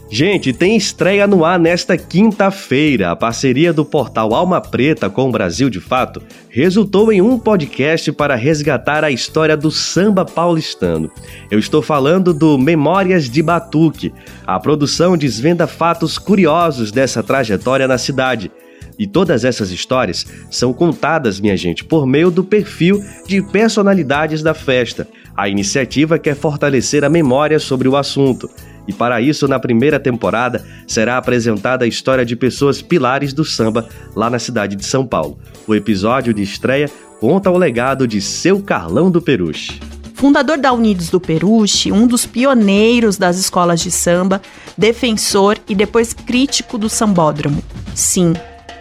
Gente, 0.08 0.52
tem 0.52 0.76
estreia 0.76 1.26
no 1.26 1.44
ar 1.44 1.58
nesta 1.58 1.96
quinta-feira. 1.96 3.10
A 3.10 3.16
parceria 3.16 3.72
do 3.72 3.84
portal 3.84 4.32
Alma 4.34 4.60
Preta 4.60 5.10
com 5.10 5.28
o 5.28 5.32
Brasil 5.32 5.68
de 5.68 5.80
Fato 5.80 6.22
resultou 6.48 7.12
em 7.12 7.20
um 7.20 7.36
podcast 7.36 8.12
para 8.12 8.36
resgatar 8.36 9.02
a 9.02 9.10
história 9.10 9.56
do 9.56 9.68
samba 9.68 10.24
paulistano. 10.24 11.10
Eu 11.50 11.58
estou 11.58 11.82
falando 11.82 12.32
do 12.32 12.56
Memórias 12.56 13.28
de 13.28 13.42
Batuque. 13.42 14.14
A 14.46 14.60
produção 14.60 15.16
desvenda 15.16 15.66
fatos 15.66 16.18
curiosos 16.18 16.92
dessa 16.92 17.20
trajetória 17.20 17.88
na 17.88 17.98
cidade. 17.98 18.50
E 18.96 19.08
todas 19.08 19.44
essas 19.44 19.72
histórias 19.72 20.24
são 20.48 20.72
contadas, 20.72 21.40
minha 21.40 21.56
gente, 21.56 21.84
por 21.84 22.06
meio 22.06 22.30
do 22.30 22.44
perfil 22.44 23.04
de 23.26 23.42
personalidades 23.42 24.40
da 24.40 24.54
festa. 24.54 25.06
A 25.36 25.48
iniciativa 25.48 26.16
quer 26.16 26.36
fortalecer 26.36 27.04
a 27.04 27.10
memória 27.10 27.58
sobre 27.58 27.88
o 27.88 27.96
assunto. 27.96 28.48
E 28.86 28.92
para 28.92 29.20
isso, 29.20 29.48
na 29.48 29.58
primeira 29.58 29.98
temporada, 29.98 30.64
será 30.86 31.16
apresentada 31.16 31.84
a 31.84 31.88
história 31.88 32.24
de 32.24 32.36
pessoas 32.36 32.80
pilares 32.80 33.32
do 33.32 33.44
samba 33.44 33.88
lá 34.14 34.30
na 34.30 34.38
cidade 34.38 34.76
de 34.76 34.84
São 34.84 35.06
Paulo. 35.06 35.38
O 35.66 35.74
episódio 35.74 36.32
de 36.32 36.42
estreia 36.42 36.90
conta 37.20 37.50
o 37.50 37.58
legado 37.58 38.06
de 38.06 38.20
seu 38.20 38.62
Carlão 38.62 39.10
do 39.10 39.20
Peruche. 39.20 39.80
Fundador 40.14 40.56
da 40.56 40.72
Unidos 40.72 41.10
do 41.10 41.20
Peruche, 41.20 41.92
um 41.92 42.06
dos 42.06 42.24
pioneiros 42.24 43.18
das 43.18 43.36
escolas 43.36 43.80
de 43.80 43.90
samba, 43.90 44.40
defensor 44.76 45.58
e 45.68 45.74
depois 45.74 46.14
crítico 46.14 46.78
do 46.78 46.88
sambódromo. 46.88 47.62
Sim, 47.94 48.32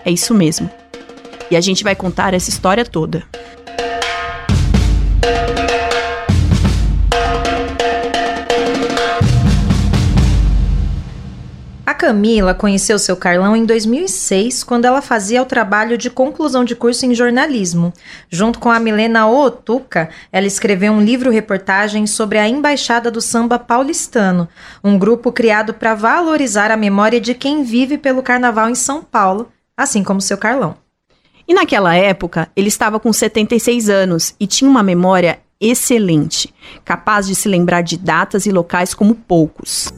é 0.05 0.11
isso 0.11 0.33
mesmo. 0.33 0.69
E 1.51 1.57
a 1.57 1.61
gente 1.61 1.83
vai 1.83 1.95
contar 1.95 2.33
essa 2.33 2.49
história 2.49 2.85
toda. 2.85 3.23
Camila 11.95 12.53
conheceu 12.53 12.99
seu 12.99 13.15
Carlão 13.15 13.55
em 13.55 13.65
2006, 13.65 14.63
quando 14.63 14.86
ela 14.86 15.01
fazia 15.01 15.41
o 15.41 15.45
trabalho 15.45 15.97
de 15.97 16.10
conclusão 16.10 16.63
de 16.63 16.75
curso 16.75 17.05
em 17.05 17.15
jornalismo. 17.15 17.91
Junto 18.29 18.60
com 18.60 18.69
a 18.69 18.79
Milena 18.79 19.27
Otuca, 19.27 20.10
ela 20.31 20.45
escreveu 20.45 20.91
um 20.91 21.01
livro-reportagem 21.01 22.05
sobre 22.05 22.38
a 22.38 22.47
Embaixada 22.47 23.10
do 23.10 23.21
Samba 23.21 23.58
Paulistano, 23.58 24.47
um 24.84 24.99
grupo 24.99 25.31
criado 25.31 25.73
para 25.73 25.95
valorizar 25.95 26.69
a 26.69 26.77
memória 26.77 27.19
de 27.19 27.34
quem 27.34 27.63
vive 27.63 27.97
pelo 27.97 28.21
carnaval 28.21 28.69
em 28.69 28.75
São 28.75 29.01
Paulo, 29.01 29.49
assim 29.75 30.03
como 30.03 30.21
seu 30.21 30.38
Carlão. 30.38 30.75
E 31.47 31.53
naquela 31.53 31.95
época, 31.95 32.49
ele 32.55 32.67
estava 32.67 32.99
com 32.99 33.12
76 33.12 33.89
anos 33.89 34.36
e 34.39 34.45
tinha 34.45 34.69
uma 34.69 34.84
memória 34.84 35.39
excelente, 35.60 36.53
capaz 36.84 37.25
de 37.25 37.34
se 37.34 37.47
lembrar 37.47 37.81
de 37.81 37.97
datas 37.97 38.45
e 38.45 38.51
locais 38.51 38.93
como 38.93 39.15
poucos. 39.15 39.93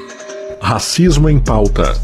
Racismo 0.61 1.31
em 1.31 1.38
pauta. 1.38 1.94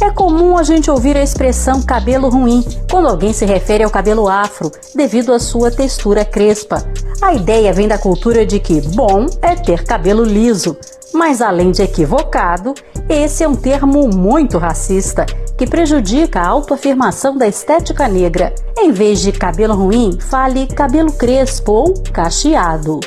É 0.00 0.10
comum 0.12 0.56
a 0.56 0.62
gente 0.62 0.88
ouvir 0.88 1.16
a 1.16 1.22
expressão 1.24 1.82
cabelo 1.82 2.28
ruim 2.28 2.64
quando 2.88 3.08
alguém 3.08 3.32
se 3.32 3.44
refere 3.44 3.82
ao 3.82 3.90
cabelo 3.90 4.28
afro, 4.28 4.70
devido 4.94 5.32
à 5.32 5.40
sua 5.40 5.72
textura 5.72 6.24
crespa. 6.24 6.84
A 7.20 7.34
ideia 7.34 7.72
vem 7.72 7.88
da 7.88 7.98
cultura 7.98 8.46
de 8.46 8.60
que 8.60 8.80
bom 8.80 9.26
é 9.42 9.56
ter 9.56 9.82
cabelo 9.82 10.22
liso. 10.22 10.76
Mas 11.12 11.42
além 11.42 11.70
de 11.70 11.82
equivocado, 11.82 12.74
esse 13.08 13.42
é 13.42 13.48
um 13.48 13.56
termo 13.56 14.08
muito 14.08 14.58
racista 14.58 15.26
que 15.58 15.66
prejudica 15.66 16.40
a 16.40 16.48
autoafirmação 16.48 17.36
da 17.36 17.46
estética 17.46 18.08
negra. 18.08 18.54
Em 18.78 18.92
vez 18.92 19.20
de 19.20 19.32
cabelo 19.32 19.74
ruim, 19.74 20.18
fale 20.18 20.66
cabelo 20.66 21.12
crespo 21.12 21.72
ou 21.72 21.94
cacheado. 22.12 23.00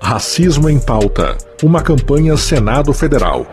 Racismo 0.00 0.68
em 0.68 0.78
pauta. 0.78 1.38
Uma 1.62 1.80
campanha 1.80 2.36
Senado 2.36 2.92
Federal. 2.92 3.46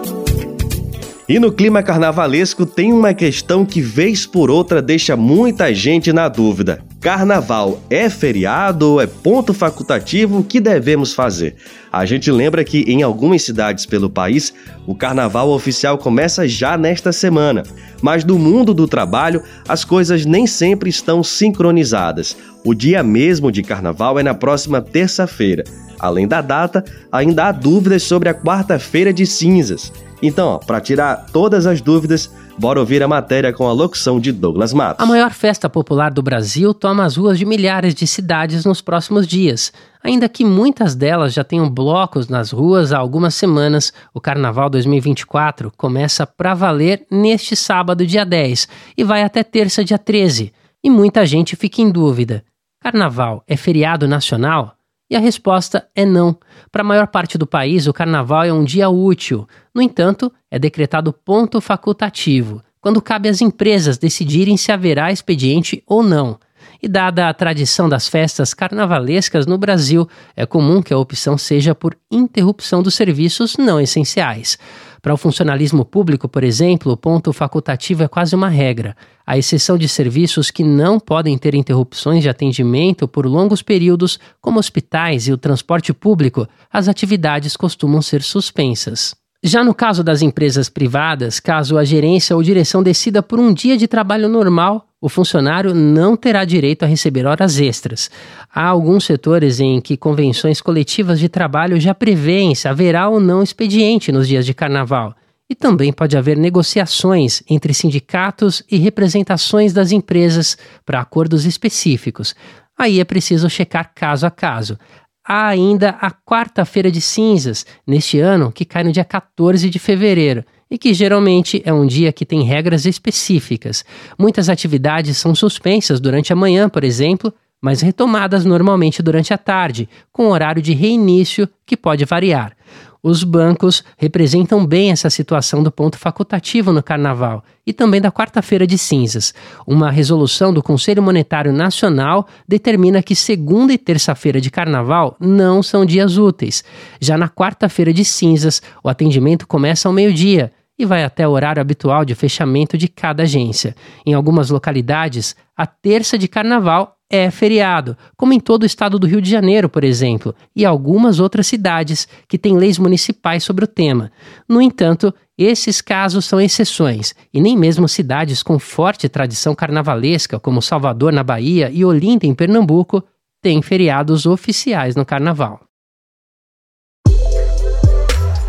E 1.29 1.39
no 1.39 1.53
clima 1.53 1.85
carnavalesco 1.85 2.67
tem 2.67 2.93
uma 2.93 3.15
questão 3.15 3.65
que, 3.65 3.81
vez 3.81 4.27
por 4.27 4.51
outra, 4.51 4.83
deixa 4.83 5.17
muita 5.17 5.73
gente 5.73 6.13
na 6.13 6.29
dúvida. 6.29 6.83
Carnaval 7.01 7.81
é 7.89 8.11
feriado 8.11 8.93
ou 8.93 9.01
é 9.01 9.07
ponto 9.07 9.55
facultativo? 9.55 10.39
O 10.39 10.45
que 10.45 10.61
devemos 10.61 11.15
fazer? 11.15 11.55
A 11.93 12.05
gente 12.05 12.31
lembra 12.31 12.65
que 12.65 12.81
em 12.89 13.03
algumas 13.03 13.43
cidades 13.43 13.87
pelo 13.87 14.11
país, 14.11 14.53
o 14.85 14.97
carnaval 14.97 15.51
oficial 15.51 15.97
começa 15.97 16.47
já 16.49 16.77
nesta 16.77 17.13
semana. 17.13 17.63
Mas 18.01 18.25
no 18.25 18.37
mundo 18.37 18.75
do 18.75 18.89
trabalho, 18.89 19.43
as 19.69 19.85
coisas 19.85 20.27
nem 20.27 20.45
sempre 20.45 20.91
estão 20.91 21.23
sincronizadas. 21.23 22.37
O 22.65 22.75
dia 22.75 23.01
mesmo 23.03 23.53
de 23.53 23.63
carnaval 23.63 24.19
é 24.19 24.25
na 24.25 24.35
próxima 24.35 24.83
terça-feira. 24.83 25.63
Além 26.01 26.27
da 26.27 26.41
data, 26.41 26.85
ainda 27.13 27.45
há 27.45 27.53
dúvidas 27.53 28.03
sobre 28.03 28.29
a 28.29 28.35
quarta-feira 28.35 29.13
de 29.13 29.25
cinzas. 29.25 29.93
Então, 30.23 30.61
para 30.65 30.81
tirar 30.81 31.27
todas 31.33 31.67
as 31.67 31.81
dúvidas, 31.81 32.33
bora 32.57 32.79
ouvir 32.79 33.03
a 33.03 33.09
matéria 33.09 33.53
com 33.53 33.67
a 33.67 33.73
locução 33.73 34.21
de 34.21 34.31
Douglas 34.31 34.73
Matos. 34.73 35.05
A 35.05 35.09
maior 35.09 35.33
festa 35.33 35.69
popular 35.69 36.13
do 36.13 36.23
Brasil 36.23 36.73
toma 36.73 37.05
as 37.05 37.17
ruas 37.17 37.37
de 37.37 37.45
milhares 37.45 37.93
de 37.93 38.07
cidades 38.07 38.65
nos 38.65 38.81
próximos 38.81 39.27
dias. 39.27 39.73
Ainda 40.01 40.29
que 40.29 40.45
muitas 40.45 40.95
delas 40.95 41.33
já 41.33 41.43
tenham 41.43 41.69
blocos 41.69 42.29
nas 42.29 42.53
ruas 42.53 42.93
há 42.93 42.99
algumas 42.99 43.35
semanas, 43.35 43.93
o 44.15 44.21
Carnaval 44.21 44.71
2024 44.71 45.73
começa 45.77 46.25
para 46.25 46.55
valer 46.55 47.05
neste 47.11 47.57
sábado, 47.57 48.07
dia 48.07 48.25
10, 48.25 48.69
e 48.97 49.03
vai 49.03 49.25
até 49.25 49.43
terça, 49.43 49.85
dia 49.85 49.99
13. 49.99 50.53
E 50.85 50.89
muita 50.89 51.27
gente 51.27 51.57
fica 51.57 51.83
em 51.83 51.91
dúvida: 51.91 52.45
Carnaval 52.81 53.43
é 53.49 53.57
feriado 53.57 54.07
nacional? 54.07 54.77
E 55.12 55.14
a 55.14 55.20
resposta 55.20 55.87
é 55.94 56.07
não. 56.07 56.35
Para 56.70 56.81
a 56.81 56.85
maior 56.87 57.07
parte 57.07 57.37
do 57.37 57.46
país, 57.46 57.87
o 57.87 57.92
carnaval 57.92 58.44
é 58.44 58.51
um 58.51 58.64
dia 58.64 58.88
útil. 58.88 59.46
No 59.75 59.83
entanto, 59.83 60.33
é 60.51 60.59
decretado 60.59 61.12
ponto 61.12 61.61
facultativo, 61.61 62.62
quando 62.81 63.03
cabe 63.03 63.29
às 63.29 63.42
empresas 63.42 63.98
decidirem 63.98 64.57
se 64.57 64.72
haverá 64.72 65.12
expediente 65.12 65.85
ou 65.87 66.03
não. 66.03 66.38
E 66.83 66.88
dada 66.88 67.29
a 67.29 67.35
tradição 67.35 67.90
das 67.90 68.09
festas 68.09 68.55
carnavalescas 68.55 69.46
no 69.46 69.59
Brasil, 69.59 70.09
é 70.35 70.46
comum 70.46 70.81
que 70.81 70.94
a 70.94 70.98
opção 70.98 71.37
seja 71.37 71.75
por 71.75 71.94
interrupção 72.11 72.83
dos 72.83 72.94
serviços 72.94 73.59
não 73.59 73.79
essenciais. 73.79 74.57
Para 75.03 75.15
o 75.15 75.17
funcionalismo 75.17 75.85
público, 75.85 76.29
por 76.29 76.45
exemplo, 76.45 76.93
o 76.93 76.97
ponto 76.97 77.33
facultativo 77.33 78.05
é 78.05 78.09
quase 78.09 78.37
uma 78.37 78.49
regra. 78.49 78.97
À 79.27 79.37
exceção 79.37 79.77
de 79.77 79.88
serviços 79.88 80.49
que 80.49 80.62
não 80.62 81.01
podem 81.01 81.37
ter 81.37 81.57
interrupções 81.57 82.23
de 82.23 82.29
atendimento 82.29 83.09
por 83.09 83.27
longos 83.27 83.62
períodos, 83.62 84.21
como 84.41 84.61
hospitais 84.61 85.27
e 85.27 85.33
o 85.33 85.37
transporte 85.37 85.93
público, 85.93 86.47
as 86.73 86.87
atividades 86.87 87.57
costumam 87.57 88.01
ser 88.01 88.23
suspensas. 88.23 89.22
Já 89.44 89.64
no 89.64 89.74
caso 89.74 90.05
das 90.05 90.22
empresas 90.22 90.68
privadas, 90.68 91.40
caso 91.40 91.76
a 91.76 91.85
gerência 91.85 92.37
ou 92.37 92.44
direção 92.44 92.81
decida 92.81 93.20
por 93.20 93.40
um 93.40 93.52
dia 93.52 93.76
de 93.76 93.88
trabalho 93.88 94.28
normal, 94.28 94.87
o 95.00 95.09
funcionário 95.09 95.74
não 95.74 96.16
terá 96.16 96.44
direito 96.44 96.85
a 96.85 96.87
receber 96.87 97.26
horas 97.26 97.59
extras. 97.59 98.09
Há 98.55 98.64
alguns 98.64 99.05
setores 99.05 99.59
em 99.59 99.81
que 99.81 99.96
convenções 99.96 100.61
coletivas 100.61 101.18
de 101.18 101.28
trabalho 101.28 101.81
já 101.81 101.92
prevêem 101.92 102.55
se 102.55 102.68
haverá 102.68 103.09
ou 103.09 103.18
não 103.18 103.42
expediente 103.42 104.12
nos 104.12 104.28
dias 104.28 104.46
de 104.46 104.55
carnaval. 104.55 105.12
E 105.50 105.57
também 105.57 105.92
pode 105.92 106.16
haver 106.16 106.37
negociações 106.37 107.42
entre 107.50 107.74
sindicatos 107.74 108.62
e 108.70 108.78
representações 108.78 109.72
das 109.72 109.90
empresas 109.90 110.57
para 110.87 111.00
acordos 111.00 111.44
específicos. 111.44 112.33
Aí 112.78 113.00
é 113.00 113.05
preciso 113.05 113.50
checar 113.50 113.92
caso 113.92 114.24
a 114.24 114.31
caso. 114.31 114.78
Há 115.25 115.47
ainda 115.47 115.91
a 116.01 116.11
quarta-feira 116.11 116.91
de 116.91 117.01
cinzas, 117.01 117.65
neste 117.87 118.19
ano, 118.19 118.51
que 118.51 118.65
cai 118.65 118.83
no 118.83 118.93
dia 118.93 119.05
14 119.05 119.71
de 119.71 119.79
fevereiro 119.79 120.45
e 120.71 120.79
que 120.79 120.93
geralmente 120.93 121.63
é 121.65 121.73
um 121.73 121.87
dia 121.87 122.13
que 122.13 122.27
tem 122.27 122.43
regras 122.43 122.87
específicas. 122.87 123.85
Muitas 124.19 124.49
atividades 124.49 125.19
são 125.19 125.35
suspensas 125.35 126.01
durante 126.01 126.33
a 126.33 126.37
manhã, 126.37 126.69
por 126.69 126.83
exemplo, 126.83 127.33
mas 127.61 127.81
retomadas 127.81 128.45
normalmente 128.45 129.03
durante 129.03 129.33
a 129.33 129.39
tarde, 129.39 129.89
com 130.11 130.29
horário 130.29 130.61
de 130.61 130.73
reinício 130.73 131.49
que 131.65 131.77
pode 131.77 132.05
variar. 132.05 132.57
Os 133.03 133.25
bancos 133.25 133.83
representam 133.97 134.65
bem 134.65 134.93
essa 134.93 135.11
situação 135.11 135.61
do 135.61 135.73
ponto 135.73 135.99
facultativo 135.99 136.73
no 136.73 136.81
carnaval 136.81 137.43
e 137.67 137.73
também 137.73 138.01
da 138.01 138.12
quarta-feira 138.12 138.65
de 138.65 138.79
cinzas. 138.79 139.35
Uma 139.67 139.91
resolução 139.91 140.55
do 140.55 140.62
Conselho 140.62 141.03
Monetário 141.03 141.53
Nacional 141.53 142.29
determina 142.47 143.03
que 143.03 143.17
segunda 143.17 143.73
e 143.73 143.79
terça-feira 143.79 144.41
de 144.41 144.53
carnaval 144.53 145.17
não 145.19 145.65
são 145.65 145.85
dias 145.85 146.17
úteis. 146.17 146.62
Já 147.01 147.19
na 147.19 147.29
quarta-feira 147.29 147.93
de 147.93 148.05
cinzas, 148.05 148.62
o 148.85 148.88
atendimento 148.88 149.49
começa 149.49 149.88
ao 149.88 149.93
meio-dia 149.93 150.53
e 150.79 150.87
vai 150.87 151.03
até 151.03 151.27
o 151.27 151.33
horário 151.33 151.61
habitual 151.61 152.05
de 152.05 152.15
fechamento 152.15 152.79
de 152.79 152.87
cada 152.87 153.25
agência. 153.25 153.75
Em 154.07 154.15
algumas 154.15 154.49
localidades, 154.49 155.35
a 155.57 155.67
terça 155.67 156.17
de 156.17 156.29
carnaval 156.29 156.97
é 157.12 157.31
feriado, 157.31 157.94
como 158.16 158.33
em 158.33 158.40
todo 158.40 158.62
o 158.62 158.66
estado 158.66 158.98
do 158.98 159.07
Rio 159.07 159.20
de 159.20 159.29
Janeiro, 159.29 159.68
por 159.68 159.85
exemplo, 159.85 160.35
e 160.57 160.64
algumas 160.64 161.20
outras 161.20 161.46
cidades 161.46 162.09
que 162.27 162.38
têm 162.38 162.57
leis 162.57 162.79
municipais 162.79 163.44
sobre 163.44 163.66
o 163.66 163.68
tema. 163.68 164.11
No 164.48 164.62
entanto, 164.62 165.12
esses 165.37 165.83
casos 165.83 166.25
são 166.25 166.40
exceções, 166.40 167.14
e 167.33 167.38
nem 167.38 167.55
mesmo 167.55 167.87
cidades 167.87 168.42
com 168.42 168.59
forte 168.59 169.11
tradição 169.11 169.55
carnavalesca, 169.55 170.40
como 170.40 170.62
Salvador, 170.62 171.12
na 171.12 171.22
Bahia, 171.22 171.70
e 171.70 171.85
Olinda, 171.85 172.27
em 172.27 172.35
Pernambuco, 172.35 173.05
têm 173.42 173.61
feriados 173.61 174.25
oficiais 174.25 174.96
no 174.96 175.05
carnaval. 175.05 175.61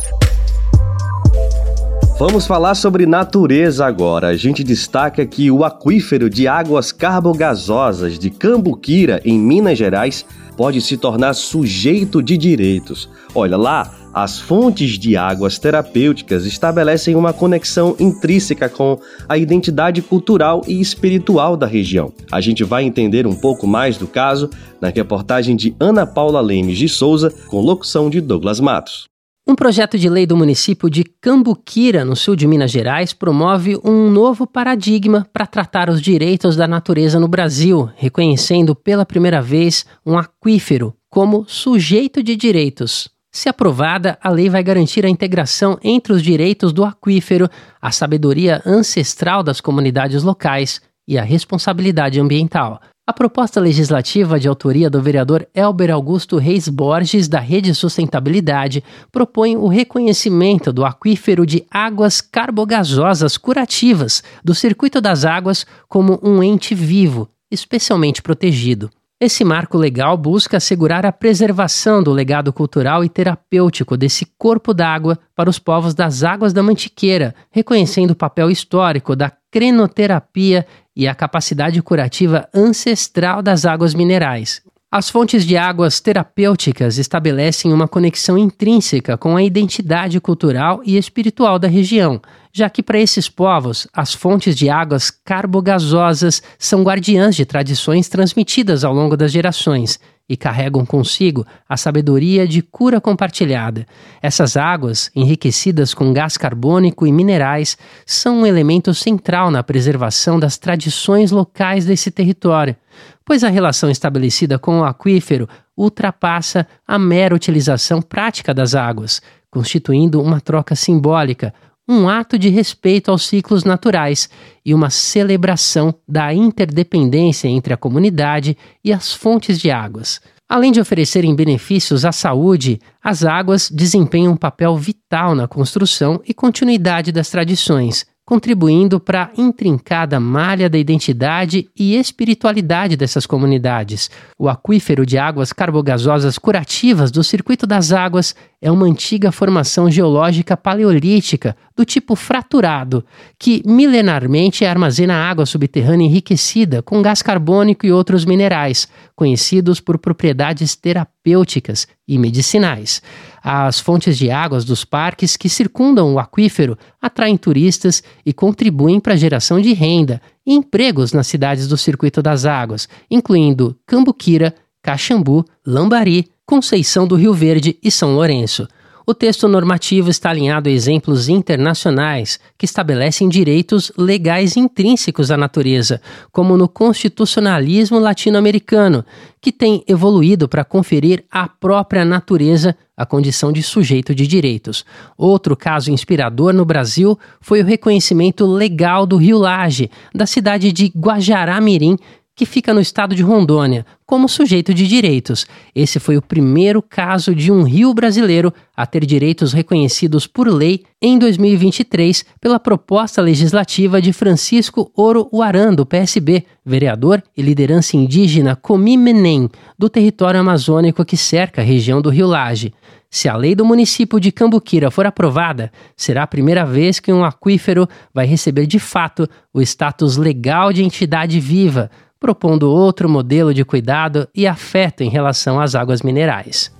Vamos 2.20 2.46
falar 2.46 2.76
sobre 2.76 3.08
natureza 3.08 3.84
agora. 3.86 4.28
A 4.28 4.38
gente 4.38 4.64
destaca 4.64 5.26
que 5.26 5.50
o 5.50 5.66
aquífero 5.66 6.30
de 6.30 6.48
águas 6.48 6.92
carbogasosas 6.92 8.20
de 8.20 8.30
Cambuquira, 8.30 9.20
em 9.26 9.40
Minas 9.40 9.80
Gerais, 9.80 10.24
pode 10.56 10.82
se 10.82 10.98
tornar 10.98 11.34
sujeito 11.34 12.22
de 12.22 12.38
direitos. 12.38 13.10
Olha 13.34 13.58
lá, 13.58 13.94
as 14.14 14.40
fontes 14.40 14.98
de 14.98 15.18
águas 15.18 15.60
terapêuticas 15.60 16.46
estabelecem 16.46 17.16
uma 17.16 17.34
conexão 17.34 17.96
intrínseca 18.00 18.70
com 18.70 18.98
a 19.28 19.38
identidade 19.38 20.02
cultural 20.02 20.62
e 20.68 20.80
espiritual 20.80 21.58
da 21.58 21.68
região. 21.68 22.14
A 22.32 22.40
gente 22.40 22.64
vai 22.64 22.86
entender 22.86 23.28
um 23.28 23.36
pouco 23.36 23.68
mais 23.68 23.98
do 23.98 24.08
caso 24.08 24.50
na 24.80 24.90
reportagem 24.90 25.56
de 25.56 25.76
Ana 25.80 26.06
Paula 26.06 26.40
Lemes 26.40 26.78
de 26.78 26.88
Souza, 26.88 27.34
com 27.48 27.60
locução 27.60 28.10
de 28.10 28.22
Douglas 28.22 28.60
Matos. 28.60 29.15
Um 29.48 29.54
projeto 29.54 29.96
de 29.96 30.10
lei 30.10 30.26
do 30.26 30.36
município 30.36 30.90
de 30.90 31.04
Cambuquira, 31.04 32.04
no 32.04 32.16
sul 32.16 32.36
de 32.36 32.48
Minas 32.48 32.72
Gerais, 32.72 33.14
promove 33.14 33.80
um 33.84 34.10
novo 34.10 34.48
paradigma 34.48 35.30
para 35.32 35.46
tratar 35.46 35.88
os 35.88 36.02
direitos 36.02 36.56
da 36.56 36.68
natureza 36.68 37.20
no 37.20 37.28
Brasil, 37.28 37.88
reconhecendo 37.96 38.74
pela 38.74 39.06
primeira 39.06 39.44
vez 39.44 39.86
um 40.04 40.18
aquífero 40.18 40.96
como 41.12 41.46
sujeito 41.48 42.24
de 42.24 42.36
direitos. 42.36 43.08
Se 43.32 43.48
aprovada, 43.48 44.18
a 44.20 44.32
lei 44.32 44.50
vai 44.50 44.64
garantir 44.64 45.06
a 45.06 45.10
integração 45.10 45.78
entre 45.84 46.12
os 46.12 46.24
direitos 46.24 46.74
do 46.74 46.84
aquífero, 46.84 47.48
a 47.80 47.92
sabedoria 47.92 48.64
ancestral 48.66 49.44
das 49.44 49.62
comunidades 49.62 50.24
locais 50.24 50.82
e 51.08 51.20
a 51.20 51.24
responsabilidade 51.24 52.20
ambiental. 52.20 52.82
A 53.08 53.14
proposta 53.14 53.60
legislativa 53.60 54.40
de 54.40 54.48
autoria 54.48 54.90
do 54.90 55.00
vereador 55.00 55.48
Elber 55.54 55.92
Augusto 55.92 56.40
Reis 56.40 56.68
Borges, 56.68 57.28
da 57.28 57.40
Rede 57.40 57.76
Sustentabilidade, 57.76 58.84
propõe 59.12 59.56
o 59.56 59.68
reconhecimento 59.68 60.74
do 60.74 60.84
aquífero 60.84 61.46
de 61.46 61.64
águas 61.70 62.20
carbogasosas 62.20 63.38
curativas 63.38 64.24
do 64.44 64.56
Circuito 64.56 65.00
das 65.00 65.24
Águas 65.24 65.68
como 65.88 66.20
um 66.24 66.42
ente 66.42 66.74
vivo, 66.74 67.30
especialmente 67.52 68.24
protegido. 68.24 68.90
Esse 69.22 69.44
marco 69.46 69.78
legal 69.78 70.18
busca 70.18 70.58
assegurar 70.58 71.06
a 71.06 71.12
preservação 71.12 72.02
do 72.02 72.12
legado 72.12 72.52
cultural 72.52 73.04
e 73.04 73.08
terapêutico 73.08 73.96
desse 73.96 74.26
corpo 74.38 74.74
d'água 74.74 75.18
para 75.36 75.50
os 75.50 75.60
povos 75.60 75.94
das 75.94 76.24
Águas 76.24 76.54
da 76.54 76.64
Mantiqueira, 76.64 77.36
reconhecendo 77.52 78.12
o 78.12 78.16
papel 78.16 78.50
histórico 78.50 79.16
da 79.16 79.32
crenoterapia 79.56 80.68
e 80.94 81.08
a 81.08 81.16
capacidade 81.16 81.82
curativa 81.82 82.46
ancestral 82.54 83.42
das 83.42 83.66
águas 83.66 83.94
minerais. 83.94 84.62
As 84.92 85.10
fontes 85.10 85.46
de 85.46 85.56
águas 85.56 86.02
terapêuticas 86.02 86.98
estabelecem 86.98 87.72
uma 87.72 87.88
conexão 87.88 88.38
intrínseca 88.38 89.18
com 89.18 89.38
a 89.38 89.42
identidade 89.42 90.20
cultural 90.20 90.82
e 90.84 90.98
espiritual 90.98 91.58
da 91.58 91.70
região, 91.70 92.22
já 92.52 92.70
que 92.70 92.84
para 92.84 93.00
esses 93.00 93.30
povos 93.30 93.88
as 93.94 94.14
fontes 94.14 94.58
de 94.58 94.70
águas 94.70 95.10
carbogasosas 95.10 96.44
são 96.60 96.84
guardiãs 96.84 97.34
de 97.34 97.46
tradições 97.46 98.10
transmitidas 98.10 98.84
ao 98.84 98.94
longo 98.94 99.16
das 99.16 99.32
gerações 99.32 100.02
e 100.28 100.36
carregam 100.36 100.86
consigo 100.86 101.46
a 101.70 101.78
sabedoria 101.78 102.48
de 102.48 102.62
cura 102.62 103.00
compartilhada. 103.00 103.86
Essas 104.22 104.58
águas, 104.58 105.12
enriquecidas 105.16 105.94
com 105.94 106.12
gás 106.12 106.36
carbônico 106.36 107.06
e 107.06 107.12
minerais, 107.12 107.78
são 108.06 108.42
um 108.42 108.46
elemento 108.46 108.94
central 108.94 109.52
na 109.52 109.64
preservação 109.64 110.40
das 110.40 110.58
tradições 110.58 111.32
locais 111.32 111.86
desse 111.86 112.10
território, 112.10 112.76
pois 113.24 113.44
a 113.44 113.50
relação 113.50 113.90
estabelecida 113.90 114.58
com 114.58 114.80
o 114.80 114.84
aquífero 114.84 115.48
ultrapassa 115.78 116.68
a 116.88 116.98
mera 116.98 117.36
utilização 117.36 118.02
prática 118.02 118.54
das 118.54 118.74
águas, 118.74 119.22
constituindo 119.52 120.22
uma 120.22 120.42
troca 120.42 120.76
simbólica, 120.76 121.54
um 121.88 122.10
ato 122.10 122.38
de 122.38 122.50
respeito 122.50 123.12
aos 123.12 123.26
ciclos 123.26 123.64
naturais 123.64 124.30
e 124.66 124.74
uma 124.74 124.90
celebração 124.90 125.94
da 126.08 126.34
interdependência 126.34 127.48
entre 127.48 127.74
a 127.74 127.78
comunidade 127.78 128.58
e 128.84 128.92
as 128.92 129.14
fontes 129.14 129.60
de 129.60 129.70
águas. 129.70 130.20
Além 130.48 130.72
de 130.72 130.80
oferecerem 130.80 131.36
benefícios 131.36 132.06
à 132.06 132.12
saúde, 132.12 132.80
as 133.04 133.24
águas 133.24 133.70
desempenham 133.70 134.34
um 134.34 134.38
papel 134.38 134.76
vital 134.78 135.34
na 135.34 135.48
construção 135.48 136.22
e 136.28 136.34
continuidade 136.34 137.12
das 137.12 137.30
tradições, 137.30 138.06
contribuindo 138.26 139.00
para 139.00 139.26
a 139.26 139.42
intrincada 139.42 140.20
malha 140.20 140.68
da 140.68 140.80
identidade 140.80 141.70
e 141.78 141.96
espiritualidade 141.96 142.98
dessas 142.98 143.28
comunidades. 143.28 144.10
O 144.38 144.50
aquífero 144.50 145.06
de 145.06 145.18
águas 145.18 145.54
carbogasosas 145.54 146.40
curativas 146.40 147.12
do 147.12 147.24
Circuito 147.24 147.68
das 147.68 147.92
Águas 147.92 148.36
é 148.60 148.72
uma 148.72 148.88
antiga 148.88 149.32
formação 149.32 149.92
geológica 149.92 150.58
paleolítica 150.58 151.56
do 151.76 151.86
tipo 151.86 152.16
fraturado, 152.16 153.06
que 153.38 153.62
milenarmente 153.64 154.66
armazena 154.66 155.14
água 155.14 155.46
subterrânea 155.46 156.06
enriquecida 156.06 156.82
com 156.82 157.02
gás 157.04 157.22
carbônico 157.22 157.86
e 157.86 157.92
outros 157.92 158.26
minerais, 158.26 158.88
conhecidos 159.16 159.80
por 159.80 160.00
propriedades 160.00 160.76
terapêuticas 160.76 161.88
e 162.08 162.18
medicinais. 162.18 163.04
As 163.48 163.80
fontes 163.80 164.18
de 164.18 164.32
águas 164.32 164.66
dos 164.66 164.84
parques 164.84 165.38
que 165.38 165.48
circundam 165.48 166.12
o 166.12 166.18
aquífero 166.18 166.76
atraem 167.00 167.38
turistas 167.38 168.02
e 168.26 168.34
contribuem 168.34 169.00
para 169.00 169.14
a 169.14 169.16
geração 169.16 169.62
de 169.62 169.72
renda 169.72 170.20
e 170.44 170.56
empregos 170.56 171.14
nas 171.14 171.28
cidades 171.28 171.68
do 171.68 171.78
Circuito 171.78 172.24
das 172.24 172.44
Águas, 172.44 172.90
incluindo 173.10 173.78
Cambuquira, 173.86 174.56
Caxambu, 174.82 175.46
Lambari, 175.64 176.28
Conceição 176.44 177.06
do 177.06 177.16
Rio 177.16 177.36
Verde 177.36 177.78
e 177.84 177.92
São 177.92 178.16
Lourenço. 178.16 178.68
O 179.08 179.14
texto 179.14 179.48
normativo 179.48 180.10
está 180.10 180.32
alinhado 180.32 180.68
a 180.68 180.72
exemplos 180.72 181.30
internacionais 181.30 182.40
que 182.58 182.66
estabelecem 182.66 183.30
direitos 183.30 183.92
legais 183.96 184.58
intrínsecos 184.58 185.30
à 185.30 185.38
natureza, 185.38 186.02
como 186.32 186.58
no 186.58 186.68
constitucionalismo 186.68 188.00
latino-americano, 188.00 189.06
que 189.40 189.52
tem 189.52 189.84
evoluído 189.88 190.50
para 190.50 190.66
conferir 190.66 191.24
à 191.30 191.48
própria 191.48 192.04
natureza 192.04 192.76
a 192.98 193.06
condição 193.06 193.52
de 193.52 193.62
sujeito 193.62 194.16
de 194.16 194.26
direitos. 194.26 194.84
Outro 195.16 195.56
caso 195.56 195.92
inspirador 195.92 196.52
no 196.52 196.66
Brasil 196.66 197.16
foi 197.40 197.62
o 197.62 197.66
reconhecimento 197.66 198.44
legal 198.48 199.06
do 199.06 199.18
Rio 199.18 199.38
Laje, 199.38 199.92
da 200.16 200.26
cidade 200.26 200.72
de 200.72 200.92
Guajará-Mirim, 200.98 201.96
que 202.36 202.46
fica 202.46 202.74
no 202.74 202.82
estado 202.82 203.16
de 203.16 203.24
Rondônia, 203.24 203.86
como 204.06 204.28
sujeito 204.28 204.74
de 204.74 204.86
direitos. 204.86 205.48
Esse 205.74 206.00
foi 206.00 206.18
o 206.18 206.22
primeiro 206.22 206.82
caso 206.82 207.34
de 207.34 207.52
um 207.52 207.64
rio 207.64 207.94
brasileiro 207.94 208.54
a 208.76 208.86
ter 208.86 209.06
direitos 209.06 209.54
reconhecidos 209.54 210.28
por 210.28 210.48
lei 210.48 210.84
em 211.02 211.18
2023 211.18 212.26
pela 212.42 212.60
proposta 212.60 213.22
legislativa 213.22 214.02
de 214.02 214.12
Francisco 214.12 214.92
Oro 214.96 215.30
Uaran, 215.32 215.74
do 215.74 215.86
PSB, 215.86 216.44
vereador 216.66 217.24
e 217.38 217.42
liderança 217.42 217.96
indígena 217.96 218.56
Comimenem, 218.56 219.50
do 219.80 219.90
território 219.90 220.42
amazônico 220.42 221.06
que 221.06 221.16
cerca 221.16 221.62
a 221.62 221.66
região 221.66 222.02
do 222.02 222.10
Rio 222.10 222.28
Laje. 222.28 222.74
Se 223.10 223.30
a 223.30 223.38
lei 223.38 223.56
do 223.56 223.64
município 223.64 224.20
de 224.20 224.30
Cambuquira 224.30 224.92
for 224.92 225.06
aprovada, 225.06 225.72
será 225.96 226.24
a 226.24 226.28
primeira 226.28 226.66
vez 226.66 227.00
que 227.00 227.14
um 227.14 227.24
aquífero 227.24 227.88
vai 228.14 228.26
receber 228.26 228.66
de 228.66 228.78
fato 228.78 229.26
o 229.54 229.62
status 229.62 230.18
legal 230.18 230.74
de 230.74 230.84
entidade 230.84 231.40
viva, 231.40 231.90
propondo 232.20 232.72
outro 232.72 233.10
modelo 233.10 233.54
de 233.54 233.64
cuidado 233.66 234.28
e 234.34 234.48
afeto 234.48 235.02
em 235.02 235.10
relação 235.10 235.60
às 235.60 235.76
águas 235.76 236.02
minerais. 236.02 236.74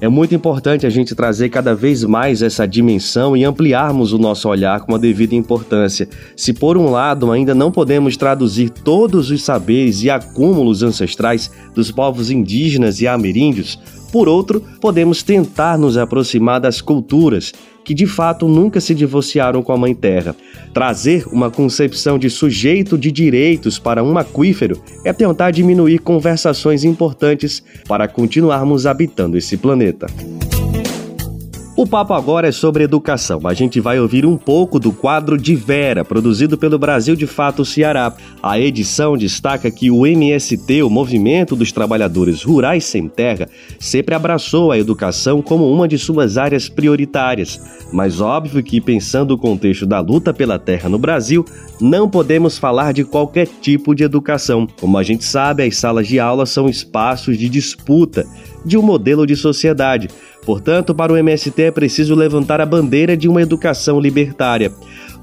É 0.00 0.08
muito 0.08 0.34
importante 0.34 0.86
a 0.86 0.90
gente 0.90 1.14
trazer 1.14 1.48
cada 1.48 1.74
vez 1.74 2.04
mais 2.04 2.42
essa 2.42 2.66
dimensão 2.66 3.36
e 3.36 3.44
ampliarmos 3.44 4.12
o 4.12 4.18
nosso 4.18 4.48
olhar 4.48 4.80
com 4.80 4.94
a 4.94 4.98
devida 4.98 5.34
importância. 5.34 6.08
Se 6.36 6.52
por 6.52 6.76
um 6.76 6.90
lado 6.90 7.30
ainda 7.30 7.54
não 7.54 7.70
podemos 7.70 8.16
traduzir 8.16 8.70
todos 8.70 9.30
os 9.30 9.42
saberes 9.42 10.02
e 10.02 10.10
acúmulos 10.10 10.82
ancestrais 10.82 11.50
dos 11.74 11.90
povos 11.90 12.30
indígenas 12.30 13.00
e 13.00 13.06
ameríndios, 13.06 13.78
por 14.14 14.28
outro, 14.28 14.62
podemos 14.80 15.24
tentar 15.24 15.76
nos 15.76 15.96
aproximar 15.96 16.60
das 16.60 16.80
culturas 16.80 17.52
que 17.84 17.92
de 17.92 18.06
fato 18.06 18.46
nunca 18.46 18.80
se 18.80 18.94
divorciaram 18.94 19.60
com 19.60 19.72
a 19.72 19.76
Mãe 19.76 19.92
Terra. 19.92 20.36
Trazer 20.72 21.26
uma 21.32 21.50
concepção 21.50 22.16
de 22.16 22.30
sujeito 22.30 22.96
de 22.96 23.10
direitos 23.10 23.76
para 23.76 24.04
um 24.04 24.16
aquífero 24.16 24.80
é 25.04 25.12
tentar 25.12 25.50
diminuir 25.50 25.98
conversações 25.98 26.84
importantes 26.84 27.60
para 27.88 28.06
continuarmos 28.06 28.86
habitando 28.86 29.36
esse 29.36 29.56
planeta. 29.56 30.06
O 31.84 31.86
papo 31.86 32.14
agora 32.14 32.48
é 32.48 32.50
sobre 32.50 32.82
educação. 32.82 33.42
A 33.44 33.52
gente 33.52 33.78
vai 33.78 34.00
ouvir 34.00 34.24
um 34.24 34.38
pouco 34.38 34.80
do 34.80 34.90
quadro 34.90 35.36
de 35.36 35.54
Vera, 35.54 36.02
produzido 36.02 36.56
pelo 36.56 36.78
Brasil 36.78 37.14
de 37.14 37.26
Fato 37.26 37.62
Ceará. 37.62 38.10
A 38.42 38.58
edição 38.58 39.18
destaca 39.18 39.70
que 39.70 39.90
o 39.90 40.06
MST, 40.06 40.82
o 40.82 40.88
Movimento 40.88 41.54
dos 41.54 41.72
Trabalhadores 41.72 42.42
Rurais 42.42 42.86
Sem 42.86 43.06
Terra, 43.06 43.50
sempre 43.78 44.14
abraçou 44.14 44.72
a 44.72 44.78
educação 44.78 45.42
como 45.42 45.70
uma 45.70 45.86
de 45.86 45.98
suas 45.98 46.38
áreas 46.38 46.70
prioritárias. 46.70 47.60
Mas 47.92 48.18
óbvio 48.18 48.62
que, 48.62 48.80
pensando 48.80 49.32
o 49.32 49.38
contexto 49.38 49.84
da 49.84 50.00
luta 50.00 50.32
pela 50.32 50.58
terra 50.58 50.88
no 50.88 50.96
Brasil, 50.98 51.44
não 51.78 52.08
podemos 52.08 52.56
falar 52.56 52.94
de 52.94 53.04
qualquer 53.04 53.46
tipo 53.60 53.94
de 53.94 54.04
educação. 54.04 54.66
Como 54.80 54.96
a 54.96 55.02
gente 55.02 55.22
sabe, 55.22 55.62
as 55.64 55.76
salas 55.76 56.08
de 56.08 56.18
aula 56.18 56.46
são 56.46 56.66
espaços 56.66 57.36
de 57.36 57.46
disputa 57.46 58.24
de 58.64 58.78
um 58.78 58.82
modelo 58.82 59.26
de 59.26 59.36
sociedade. 59.36 60.08
Portanto, 60.44 60.94
para 60.94 61.12
o 61.12 61.16
MST 61.16 61.62
é 61.62 61.70
preciso 61.70 62.14
levantar 62.14 62.60
a 62.60 62.66
bandeira 62.66 63.16
de 63.16 63.28
uma 63.28 63.40
educação 63.40 63.98
libertária. 63.98 64.72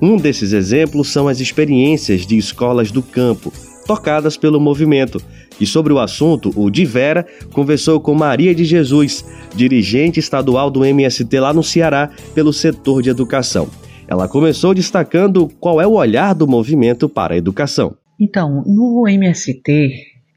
Um 0.01 0.17
desses 0.17 0.51
exemplos 0.51 1.11
são 1.11 1.28
as 1.28 1.39
experiências 1.39 2.26
de 2.26 2.36
escolas 2.36 2.91
do 2.91 3.03
campo, 3.03 3.53
tocadas 3.86 4.36
pelo 4.36 4.59
movimento. 4.59 5.22
E 5.59 5.65
sobre 5.65 5.93
o 5.93 5.99
assunto, 5.99 6.51
o 6.55 6.72
Divera 6.72 7.26
conversou 7.53 7.99
com 7.99 8.15
Maria 8.15 8.55
de 8.55 8.65
Jesus, 8.65 9.24
dirigente 9.55 10.19
estadual 10.19 10.72
do 10.72 10.84
MST 10.84 11.39
lá 11.39 11.53
no 11.53 11.61
Ceará, 11.61 12.09
pelo 12.34 12.51
setor 12.51 13.03
de 13.03 13.11
educação. 13.11 13.69
Ela 14.07 14.28
começou 14.28 14.74
destacando 14.74 15.47
qual 15.59 15.80
é 15.80 15.86
o 15.86 15.93
olhar 15.93 16.34
do 16.34 16.47
movimento 16.47 17.07
para 17.07 17.36
a 17.36 17.38
educação. 17.38 17.95
Então, 18.19 18.63
no 18.65 19.07
MST, 19.07 19.89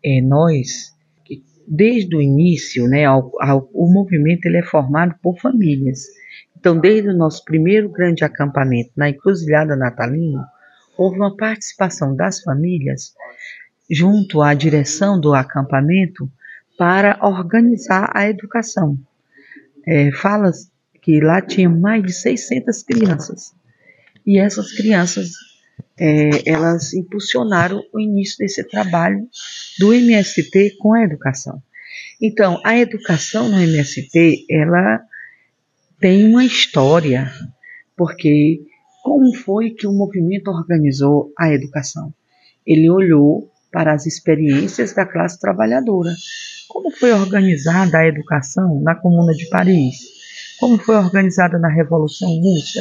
é, 0.05 0.21
nós 0.21 0.94
desde 1.67 2.17
o 2.17 2.21
início, 2.21 2.87
né, 2.89 3.05
ao, 3.05 3.31
ao, 3.41 3.69
o 3.73 3.93
movimento 3.93 4.47
ele 4.47 4.59
é 4.59 4.63
formado 4.63 5.15
por 5.23 5.39
famílias. 5.39 6.01
Então, 6.57 6.79
desde 6.79 7.09
o 7.09 7.17
nosso 7.17 7.45
primeiro 7.45 7.91
grande 7.91 8.25
acampamento 8.25 8.91
na 8.97 9.11
Encruzilhada 9.11 9.77
Natalina, 9.77 10.47
houve 10.97 11.19
uma 11.19 11.37
participação 11.37 12.15
das 12.15 12.41
famílias 12.43 13.15
junto 13.91 14.41
à 14.41 14.55
direção 14.55 15.21
do 15.21 15.35
acampamento 15.35 16.31
para 16.79 17.19
organizar 17.23 18.11
a 18.15 18.29
educação. 18.29 18.99
É, 19.87 20.11
fala 20.13 20.51
que 21.03 21.21
lá 21.21 21.43
tinha 21.43 21.69
mais 21.69 22.03
de 22.03 22.13
600 22.13 22.83
crianças 22.83 23.55
e 24.27 24.39
essas 24.39 24.73
crianças 24.73 25.31
é, 25.99 26.49
elas 26.51 26.93
impulsionaram 26.93 27.83
o 27.93 28.01
início 28.01 28.39
desse 28.39 28.65
trabalho 28.65 29.29
do 29.79 29.93
MST 29.93 30.77
com 30.79 30.93
a 30.93 31.03
educação. 31.03 31.63
Então, 32.21 32.61
a 32.65 32.77
educação 32.79 33.49
no 33.49 33.61
MST, 33.61 34.47
ela 34.51 35.01
tem 36.01 36.27
uma 36.27 36.45
história, 36.45 37.31
porque 37.97 38.61
como 39.03 39.35
foi 39.35 39.71
que 39.71 39.87
o 39.87 39.93
movimento 39.93 40.49
organizou 40.49 41.33
a 41.39 41.53
educação? 41.53 42.13
Ele 42.67 42.89
olhou 42.89 43.51
para 43.71 43.93
as 43.93 44.07
experiências 44.07 44.95
da 44.95 45.05
classe 45.05 45.39
trabalhadora. 45.41 46.11
Como 46.69 46.91
foi 46.93 47.13
organizada 47.13 47.99
a 47.99 48.07
educação 48.07 48.81
na 48.81 48.95
Comuna 48.95 49.33
de 49.33 49.49
Paris? 49.49 49.97
Como 50.59 50.79
foi 50.79 50.97
organizada 50.97 51.59
na 51.59 51.69
Revolução 51.69 52.29
Russa? 52.29 52.81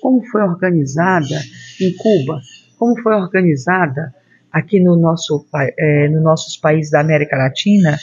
Como 0.00 0.24
foi 0.26 0.42
organizada 0.42 1.40
em 1.80 1.94
Cuba? 1.96 2.40
Como 2.78 3.00
foi 3.02 3.14
organizada 3.14 4.14
aqui 4.52 4.80
no 4.80 4.96
nosso, 4.96 5.44
é, 5.78 6.08
no 6.08 6.20
nossos 6.20 6.56
países 6.56 6.90
da 6.90 7.00
América 7.00 7.36
Latina, 7.36 7.98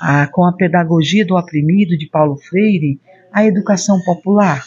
a, 0.00 0.26
com 0.28 0.44
a 0.44 0.52
pedagogia 0.52 1.24
do 1.24 1.36
oprimido 1.36 1.96
de 1.96 2.06
Paulo 2.06 2.36
Freire, 2.36 3.00
a 3.32 3.44
educação 3.44 4.00
popular? 4.02 4.64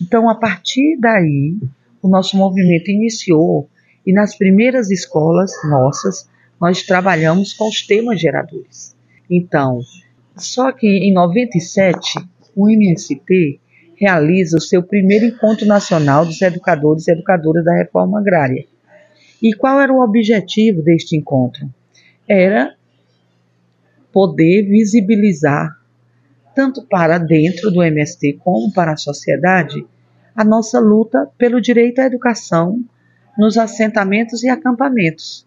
Então, 0.00 0.28
a 0.28 0.34
partir 0.34 0.96
daí, 0.98 1.56
o 2.02 2.08
nosso 2.08 2.36
movimento 2.36 2.90
iniciou 2.90 3.68
e 4.04 4.12
nas 4.12 4.36
primeiras 4.36 4.90
escolas 4.90 5.52
nossas, 5.64 6.28
nós 6.60 6.82
trabalhamos 6.82 7.52
com 7.52 7.68
os 7.68 7.86
temas 7.86 8.20
geradores. 8.20 8.96
Então, 9.30 9.80
só 10.36 10.72
que 10.72 10.86
em 10.86 11.12
97, 11.12 12.18
o 12.54 12.68
MST 12.68 13.60
realiza 14.02 14.56
o 14.56 14.60
seu 14.60 14.82
primeiro 14.82 15.26
encontro 15.26 15.64
nacional 15.64 16.26
dos 16.26 16.42
educadores 16.42 17.06
e 17.06 17.12
educadoras 17.12 17.64
da 17.64 17.72
reforma 17.72 18.18
agrária. 18.18 18.66
E 19.40 19.54
qual 19.54 19.80
era 19.80 19.92
o 19.92 20.02
objetivo 20.02 20.82
deste 20.82 21.16
encontro? 21.16 21.72
Era 22.28 22.74
poder 24.12 24.64
visibilizar, 24.64 25.78
tanto 26.52 26.82
para 26.82 27.16
dentro 27.16 27.70
do 27.70 27.80
MST 27.80 28.40
como 28.42 28.72
para 28.72 28.92
a 28.92 28.96
sociedade, 28.96 29.86
a 30.34 30.44
nossa 30.44 30.80
luta 30.80 31.30
pelo 31.38 31.60
direito 31.60 32.00
à 32.00 32.06
educação 32.06 32.82
nos 33.38 33.56
assentamentos 33.56 34.42
e 34.42 34.48
acampamentos. 34.48 35.46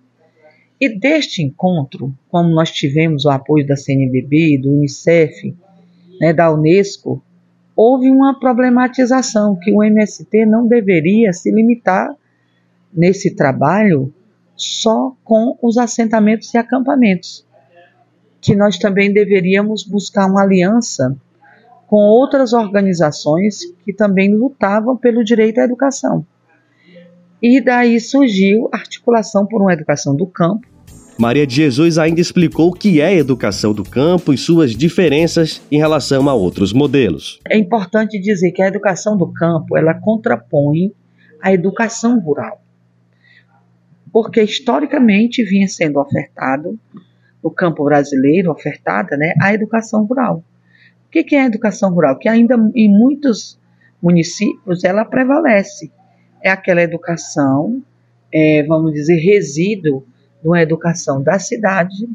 E 0.79 0.87
deste 0.87 1.43
encontro, 1.43 2.13
como 2.29 2.49
nós 2.49 2.71
tivemos 2.71 3.25
o 3.25 3.29
apoio 3.29 3.67
da 3.67 3.75
CNBB, 3.75 4.59
do 4.59 4.71
Unicef, 4.71 5.53
né, 6.21 6.31
da 6.31 6.49
Unesco, 6.51 7.21
houve 7.75 8.09
uma 8.09 8.39
problematização 8.39 9.55
que 9.55 9.71
o 9.71 9.83
MST 9.83 10.45
não 10.45 10.65
deveria 10.65 11.33
se 11.33 11.51
limitar 11.51 12.15
nesse 12.93 13.35
trabalho 13.35 14.13
só 14.55 15.13
com 15.23 15.57
os 15.61 15.77
assentamentos 15.77 16.53
e 16.53 16.57
acampamentos, 16.57 17.45
que 18.39 18.55
nós 18.55 18.77
também 18.77 19.11
deveríamos 19.11 19.83
buscar 19.83 20.27
uma 20.27 20.43
aliança 20.43 21.15
com 21.87 21.97
outras 21.97 22.53
organizações 22.53 23.59
que 23.83 23.93
também 23.93 24.33
lutavam 24.33 24.95
pelo 24.95 25.23
direito 25.23 25.59
à 25.59 25.63
educação. 25.65 26.25
E 27.41 27.61
daí 27.61 27.99
surgiu 27.99 28.69
a 28.73 28.77
articulação 28.77 29.45
por 29.45 29.61
uma 29.61 29.73
educação 29.73 30.15
do 30.15 30.25
campo, 30.25 30.67
Maria 31.17 31.47
de 31.47 31.55
Jesus 31.55 31.97
ainda 31.97 32.19
explicou 32.19 32.69
o 32.69 32.73
que 32.73 32.99
é 32.99 33.15
educação 33.15 33.73
do 33.73 33.83
campo 33.83 34.33
e 34.33 34.37
suas 34.37 34.75
diferenças 34.75 35.61
em 35.71 35.77
relação 35.77 36.27
a 36.27 36.33
outros 36.33 36.73
modelos. 36.73 37.39
É 37.47 37.57
importante 37.57 38.19
dizer 38.19 38.51
que 38.51 38.61
a 38.61 38.67
educação 38.67 39.15
do 39.15 39.31
campo 39.31 39.77
ela 39.77 39.93
contrapõe 39.93 40.93
a 41.41 41.53
educação 41.53 42.19
rural, 42.19 42.61
porque 44.11 44.41
historicamente 44.41 45.41
vinha 45.43 45.69
sendo 45.69 45.99
ofertado 45.99 46.77
no 47.41 47.49
campo 47.49 47.85
brasileiro 47.85 48.51
ofertada, 48.51 49.15
né, 49.15 49.33
a 49.41 49.53
educação 49.53 50.03
rural. 50.03 50.43
O 51.07 51.09
que 51.09 51.33
é 51.33 51.43
a 51.43 51.45
educação 51.45 51.93
rural? 51.93 52.17
Que 52.17 52.27
ainda 52.27 52.55
em 52.75 52.89
muitos 52.89 53.57
municípios 54.01 54.83
ela 54.83 55.05
prevalece. 55.05 55.89
É 56.43 56.49
aquela 56.49 56.81
educação, 56.81 57.81
é, 58.33 58.63
vamos 58.63 58.91
dizer, 58.91 59.15
resíduo 59.15 60.05
de 60.45 60.47
uma 60.47 60.61
educação 60.61 61.23
da 61.23 61.39
cidade 61.39 62.07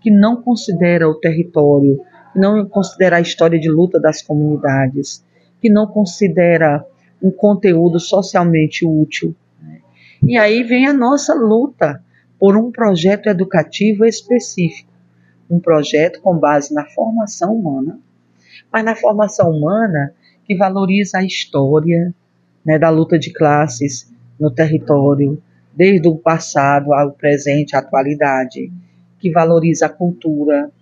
que 0.00 0.10
não 0.10 0.42
considera 0.42 1.08
o 1.08 1.14
território, 1.14 2.00
que 2.32 2.38
não 2.40 2.66
considera 2.66 3.18
a 3.18 3.20
história 3.20 3.56
de 3.56 3.70
luta 3.70 4.00
das 4.00 4.20
comunidades, 4.20 5.24
que 5.60 5.70
não 5.70 5.86
considera 5.86 6.84
um 7.22 7.30
conteúdo 7.30 8.00
socialmente 8.00 8.84
útil. 8.84 9.32
Né? 9.62 9.78
E 10.26 10.36
aí 10.36 10.64
vem 10.64 10.88
a 10.88 10.92
nossa 10.92 11.32
luta 11.34 12.02
por 12.36 12.56
um 12.56 12.72
projeto 12.72 13.28
educativo 13.28 14.04
específico, 14.04 14.90
um 15.48 15.60
projeto 15.60 16.20
com 16.20 16.36
base 16.36 16.74
na 16.74 16.84
formação 16.84 17.54
humana, 17.54 18.00
mas 18.72 18.84
na 18.84 18.96
formação 18.96 19.52
humana 19.52 20.12
que 20.44 20.56
valoriza 20.56 21.18
a 21.18 21.24
história 21.24 22.12
né, 22.66 22.76
da 22.76 22.90
luta 22.90 23.16
de 23.16 23.32
classes 23.32 24.12
no 24.38 24.50
território, 24.50 25.40
desde 25.78 26.08
o 26.08 26.16
passado 26.16 26.92
ao 26.92 27.12
presente, 27.12 27.76
à 27.76 27.78
atualidade, 27.78 28.68
que 29.20 29.30
valoriza 29.30 29.86
a 29.86 29.88
cultura, 29.88 30.72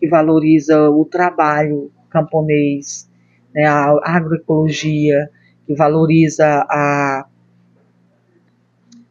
que 0.00 0.08
valoriza 0.08 0.90
o 0.90 1.04
trabalho 1.04 1.92
camponês, 2.10 3.08
né, 3.54 3.64
a 3.64 3.96
agroecologia, 4.02 5.30
que 5.64 5.72
valoriza 5.72 6.66
a, 6.68 7.28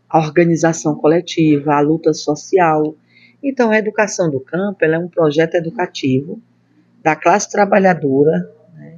a 0.10 0.20
organização 0.20 0.96
coletiva, 0.96 1.74
a 1.74 1.80
luta 1.80 2.14
social. 2.14 2.98
Então, 3.42 3.72
a 3.72 3.78
educação 3.78 4.30
do 4.30 4.42
campo 4.42 4.84
é 4.84 5.00
um 5.00 5.08
projeto 5.08 5.56
educativo 5.56 6.42
da 7.02 7.16
classe 7.16 7.50
trabalhadora. 7.50 8.52
Né? 8.76 8.98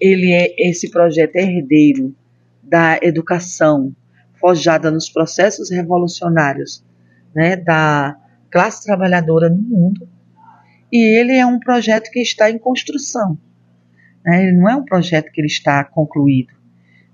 Ele 0.00 0.32
é 0.32 0.54
esse 0.56 0.90
projeto 0.90 1.36
é 1.36 1.42
herdeiro 1.42 2.14
da 2.62 2.98
educação 3.02 3.94
forjada 4.40 4.90
nos 4.90 5.08
processos 5.10 5.70
revolucionários 5.70 6.84
né, 7.34 7.56
da 7.56 8.16
classe 8.50 8.84
trabalhadora 8.84 9.48
no 9.48 9.60
mundo. 9.60 10.08
E 10.92 10.98
ele 10.98 11.32
é 11.32 11.44
um 11.44 11.58
projeto 11.58 12.10
que 12.10 12.20
está 12.20 12.50
em 12.50 12.58
construção. 12.58 13.38
Né? 14.24 14.44
Ele 14.44 14.56
não 14.56 14.68
é 14.68 14.76
um 14.76 14.84
projeto 14.84 15.30
que 15.30 15.40
ele 15.40 15.48
está 15.48 15.84
concluído. 15.84 16.52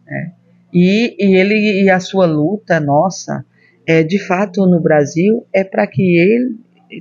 Né? 0.07 0.33
E, 0.73 1.17
e 1.19 1.37
ele 1.37 1.83
e 1.83 1.91
a 1.91 2.01
sua 2.01 2.27
luta 2.27 2.81
nossa, 2.81 3.45
é 3.87 4.03
de 4.03 4.19
fato 4.19 4.67
no 4.67 4.81
Brasil, 4.81 5.47
é 5.53 5.65
para 5.65 5.87
que 5.87 6.17
ele 6.17 6.57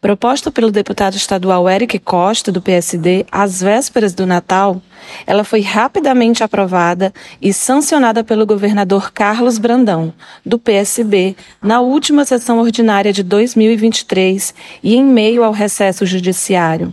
Proposta 0.05 0.51
pelo 0.51 0.71
deputado 0.71 1.17
estadual 1.17 1.67
Eric 1.67 1.99
Costa, 1.99 2.53
do 2.53 2.61
PSD, 2.61 3.25
às 3.33 3.63
vésperas 3.63 4.13
do 4.13 4.27
Natal, 4.27 4.83
ela 5.27 5.45
foi 5.45 5.63
rapidamente 5.63 6.45
aprovada 6.45 7.11
e 7.41 7.55
sancionada 7.55 8.23
pelo 8.23 8.45
governador 8.45 9.11
Carlos 9.11 9.57
Brandão, 9.57 10.13
do 10.45 10.59
PSB, 10.59 11.35
na 11.63 11.81
última 11.81 12.27
sessão 12.27 12.59
ordinária 12.59 13.15
de 13.15 13.23
2023 13.23 14.55
e 14.83 14.95
em 14.95 15.03
meio 15.03 15.43
ao 15.43 15.53
recesso 15.53 16.05
judiciário. 16.05 16.93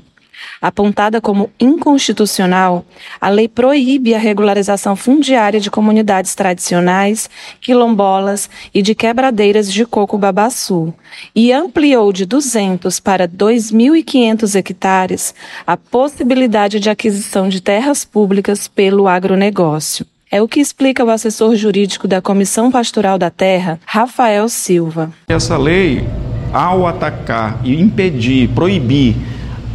Apontada 0.61 1.19
como 1.19 1.49
inconstitucional, 1.59 2.85
a 3.19 3.29
lei 3.29 3.47
proíbe 3.47 4.13
a 4.13 4.19
regularização 4.19 4.95
fundiária 4.95 5.59
de 5.59 5.71
comunidades 5.71 6.35
tradicionais, 6.35 7.29
quilombolas 7.59 8.49
e 8.73 8.81
de 8.81 8.93
quebradeiras 8.93 9.71
de 9.71 9.85
coco 9.85 10.17
babaçu 10.17 10.93
e 11.35 11.51
ampliou 11.51 12.13
de 12.13 12.25
200 12.25 12.99
para 12.99 13.27
2.500 13.27 14.55
hectares 14.55 15.33
a 15.65 15.75
possibilidade 15.75 16.79
de 16.79 16.89
aquisição 16.89 17.49
de 17.49 17.61
terras 17.61 18.05
públicas 18.05 18.67
pelo 18.67 19.07
agronegócio. 19.07 20.05
É 20.29 20.41
o 20.41 20.47
que 20.47 20.61
explica 20.61 21.03
o 21.03 21.09
assessor 21.09 21.55
jurídico 21.55 22.07
da 22.07 22.21
Comissão 22.21 22.71
Pastoral 22.71 23.17
da 23.17 23.29
Terra, 23.29 23.79
Rafael 23.85 24.47
Silva. 24.47 25.11
Essa 25.27 25.57
lei, 25.57 26.07
ao 26.53 26.87
atacar 26.87 27.59
e 27.65 27.77
impedir, 27.77 28.47
proibir 28.49 29.15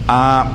a 0.08 0.50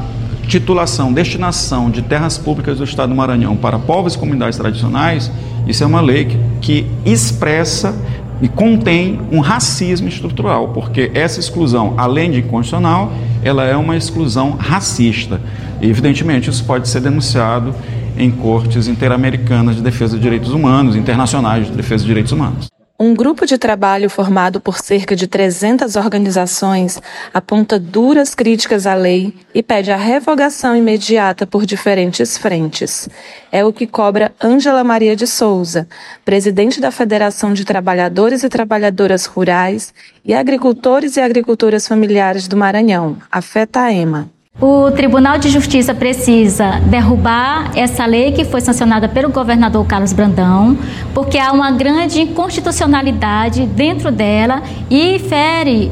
titulação, 0.48 1.14
destinação 1.14 1.90
de 1.90 2.02
terras 2.02 2.38
públicas 2.38 2.78
do 2.78 2.84
Estado 2.84 3.10
do 3.10 3.16
Maranhão 3.16 3.56
para 3.56 3.80
povos 3.80 4.16
e 4.16 4.18
comunidades 4.18 4.58
tradicionais, 4.58 5.32
isso 5.68 5.84
é 5.84 5.88
uma 5.88 6.02
lei 6.02 6.26
que, 6.26 6.38
que 6.62 6.88
expressa 7.06 7.96
e 8.42 8.48
contém 8.48 9.20
um 9.32 9.40
racismo 9.40 10.08
estrutural, 10.08 10.70
porque 10.70 11.12
essa 11.14 11.40
exclusão, 11.40 11.94
além 11.96 12.32
de 12.32 12.40
inconstitucional, 12.40 13.14
ela 13.44 13.64
é 13.64 13.76
uma 13.76 13.96
exclusão 13.96 14.52
racista. 14.52 15.40
E, 15.80 15.88
evidentemente, 15.88 16.50
isso 16.50 16.64
pode 16.66 16.90
ser 16.90 17.02
denunciado 17.02 17.76
em 18.18 18.32
cortes 18.32 18.88
interamericanas 18.88 19.76
de 19.76 19.82
defesa 19.82 20.18
de 20.18 20.24
direitos 20.24 20.52
humanos, 20.52 20.96
internacionais 20.96 21.68
de 21.68 21.74
defesa 21.74 22.02
de 22.02 22.08
direitos 22.08 22.32
humanos. 22.32 22.68
Um 23.04 23.16
grupo 23.16 23.48
de 23.48 23.58
trabalho 23.58 24.12
formado 24.12 24.62
por 24.62 24.78
cerca 24.78 25.16
de 25.16 25.26
300 25.26 25.96
organizações 25.96 27.02
aponta 27.34 27.80
duras 27.80 28.36
críticas 28.36 28.86
à 28.86 28.94
lei 28.94 29.34
e 29.56 29.64
pede 29.64 29.92
a 29.92 29.98
revogação 29.98 30.76
imediata 30.76 31.48
por 31.48 31.66
diferentes 31.66 32.38
frentes. 32.38 33.10
É 33.52 33.66
o 33.66 33.74
que 33.74 33.88
cobra 33.88 34.32
Ângela 34.40 34.84
Maria 34.84 35.16
de 35.16 35.26
Souza, 35.26 35.88
presidente 36.24 36.80
da 36.80 36.92
Federação 36.92 37.56
de 37.56 37.66
Trabalhadores 37.66 38.44
e 38.44 38.50
Trabalhadoras 38.50 39.26
Rurais 39.26 39.92
e 40.24 40.36
Agricultores 40.36 41.18
e 41.18 41.22
Agricultoras 41.22 41.88
Familiares 41.88 42.48
do 42.48 42.56
Maranhão, 42.56 43.18
a 43.32 43.42
FETAEMA. 43.42 44.30
O 44.62 44.92
Tribunal 44.92 45.40
de 45.40 45.50
Justiça 45.50 45.92
precisa 45.92 46.80
derrubar 46.86 47.72
essa 47.76 48.06
lei 48.06 48.32
que 48.32 48.46
foi 48.46 48.62
sancionada 48.62 49.10
pelo 49.10 49.32
governador 49.32 49.84
Carlos 49.88 50.14
Brandão, 50.14 50.78
porque 51.16 51.40
há 51.40 51.52
uma 51.52 51.72
grande 51.72 52.22
inconstitucionalidade 52.22 53.66
dentro 53.66 54.12
dela 54.12 54.62
e 54.88 55.18
fere 55.18 55.92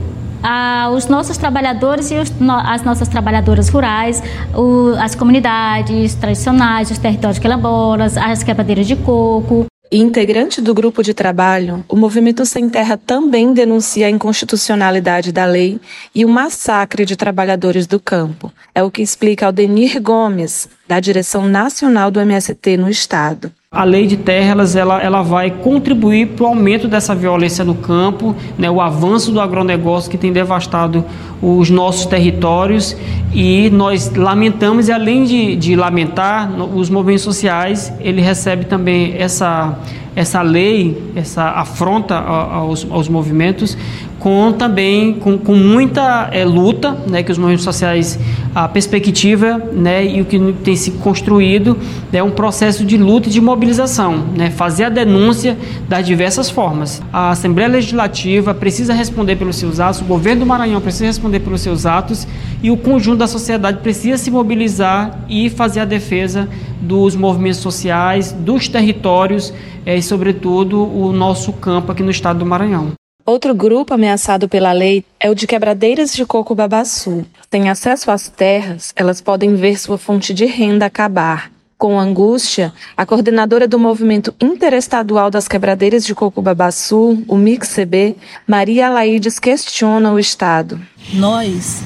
os 0.93 1.07
nossos 1.07 1.35
trabalhadores 1.35 2.11
e 2.11 2.15
os, 2.15 2.31
as 2.63 2.83
nossas 2.83 3.07
trabalhadoras 3.07 3.69
rurais, 3.69 4.21
o, 4.53 4.93
as 4.99 5.15
comunidades 5.15 6.13
tradicionais, 6.13 6.91
os 6.91 6.99
territórios 6.99 7.39
quilombolas, 7.39 8.17
as 8.17 8.43
quebradeiras 8.43 8.85
de 8.85 8.95
coco. 8.95 9.65
Integrante 9.91 10.61
do 10.61 10.71
grupo 10.71 11.01
de 11.01 11.15
trabalho, 11.15 11.83
o 11.89 11.95
Movimento 11.95 12.45
Sem 12.45 12.69
Terra 12.69 12.95
também 12.95 13.53
denuncia 13.53 14.05
a 14.05 14.09
inconstitucionalidade 14.09 15.31
da 15.31 15.45
lei 15.45 15.81
e 16.13 16.23
o 16.23 16.29
massacre 16.29 17.05
de 17.05 17.15
trabalhadores 17.15 17.87
do 17.87 17.99
campo. 17.99 18.53
É 18.75 18.83
o 18.83 18.91
que 18.91 19.01
explica 19.01 19.47
Aldenir 19.47 19.99
Gomes, 19.99 20.69
da 20.87 20.99
direção 20.99 21.47
nacional 21.47 22.11
do 22.11 22.19
MST 22.19 22.77
no 22.77 22.87
Estado. 22.87 23.51
A 23.71 23.83
lei 23.83 24.07
de 24.07 24.17
terras 24.17 24.75
ela, 24.75 24.99
ela 24.99 25.21
vai 25.21 25.51
contribuir 25.51 26.29
para 26.29 26.43
o 26.43 26.47
aumento 26.47 26.87
dessa 26.87 27.13
violência 27.13 27.63
no 27.63 27.75
campo, 27.75 28.35
né, 28.57 28.67
o 28.67 28.81
avanço 28.81 29.31
do 29.31 29.39
agronegócio 29.39 30.09
que 30.09 30.17
tem 30.17 30.33
devastado 30.33 31.05
os 31.39 31.69
nossos 31.69 32.07
territórios 32.07 32.97
e 33.31 33.69
nós 33.69 34.11
lamentamos 34.15 34.87
e 34.87 34.91
além 34.91 35.23
de, 35.23 35.55
de 35.55 35.75
lamentar 35.75 36.51
os 36.75 36.89
movimentos 36.89 37.23
sociais 37.23 37.93
ele 37.99 38.21
recebe 38.21 38.65
também 38.65 39.15
essa 39.19 39.77
essa 40.19 40.41
lei, 40.41 41.01
essa 41.15 41.51
afronta 41.51 42.17
aos, 42.17 42.85
aos 42.91 43.07
movimentos, 43.07 43.77
com 44.19 44.51
também 44.51 45.13
com, 45.13 45.37
com 45.37 45.55
muita 45.55 46.29
é, 46.31 46.43
luta, 46.43 46.91
né, 47.07 47.23
que 47.23 47.31
os 47.31 47.37
movimentos 47.37 47.63
sociais 47.63 48.19
a 48.53 48.67
perspectiva, 48.67 49.57
né, 49.73 50.05
e 50.05 50.21
o 50.21 50.25
que 50.25 50.37
tem 50.63 50.75
se 50.75 50.91
construído 50.91 51.77
é 52.11 52.21
um 52.21 52.31
processo 52.31 52.83
de 52.83 52.97
luta 52.97 53.29
e 53.29 53.31
de 53.31 53.39
mobilização, 53.39 54.25
né, 54.35 54.49
fazer 54.49 54.85
a 54.85 54.89
denúncia 54.89 55.57
das 55.87 56.05
diversas 56.05 56.49
formas. 56.49 57.01
A 57.13 57.31
Assembleia 57.31 57.69
Legislativa 57.69 58.53
precisa 58.53 58.93
responder 58.93 59.35
pelos 59.35 59.55
seus 59.55 59.79
atos, 59.79 60.01
o 60.01 60.05
governo 60.05 60.41
do 60.41 60.45
Maranhão 60.45 60.81
precisa 60.81 61.05
responder 61.05 61.39
pelos 61.39 61.61
seus 61.61 61.85
atos 61.85 62.27
e 62.61 62.69
o 62.69 62.77
conjunto 62.77 63.19
da 63.19 63.27
sociedade 63.27 63.79
precisa 63.79 64.17
se 64.17 64.29
mobilizar 64.29 65.19
e 65.29 65.49
fazer 65.49 65.81
a 65.81 65.85
defesa 65.85 66.49
dos 66.81 67.15
movimentos 67.15 67.59
sociais, 67.59 68.31
dos 68.31 68.67
territórios 68.67 69.53
é, 69.85 69.95
e, 69.95 70.03
sobretudo, 70.03 70.81
o 70.81 71.11
nosso 71.11 71.53
campo 71.53 71.91
aqui 71.91 72.03
no 72.03 72.11
estado 72.11 72.39
do 72.39 72.45
Maranhão. 72.45 72.91
Outro 73.25 73.53
grupo 73.53 73.93
ameaçado 73.93 74.49
pela 74.49 74.71
lei 74.71 75.05
é 75.19 75.29
o 75.29 75.35
de 75.35 75.45
quebradeiras 75.45 76.13
de 76.13 76.25
coco 76.25 76.55
babaçu. 76.55 77.25
Sem 77.51 77.69
acesso 77.69 78.09
às 78.09 78.27
terras, 78.27 78.91
elas 78.95 79.21
podem 79.21 79.55
ver 79.55 79.77
sua 79.77 79.97
fonte 79.97 80.33
de 80.33 80.45
renda 80.45 80.85
acabar. 80.85 81.51
Com 81.77 81.99
angústia, 81.99 82.73
a 82.97 83.05
coordenadora 83.05 83.67
do 83.67 83.79
Movimento 83.79 84.33
Interestadual 84.41 85.29
das 85.29 85.47
Quebradeiras 85.47 86.05
de 86.05 86.13
Coco 86.13 86.41
Babaçu, 86.41 87.23
o 87.25 87.37
MICCB, 87.37 88.17
Maria 88.45 88.87
Alaides, 88.87 89.39
questiona 89.39 90.11
o 90.11 90.19
Estado. 90.19 90.81
Nós 91.13 91.81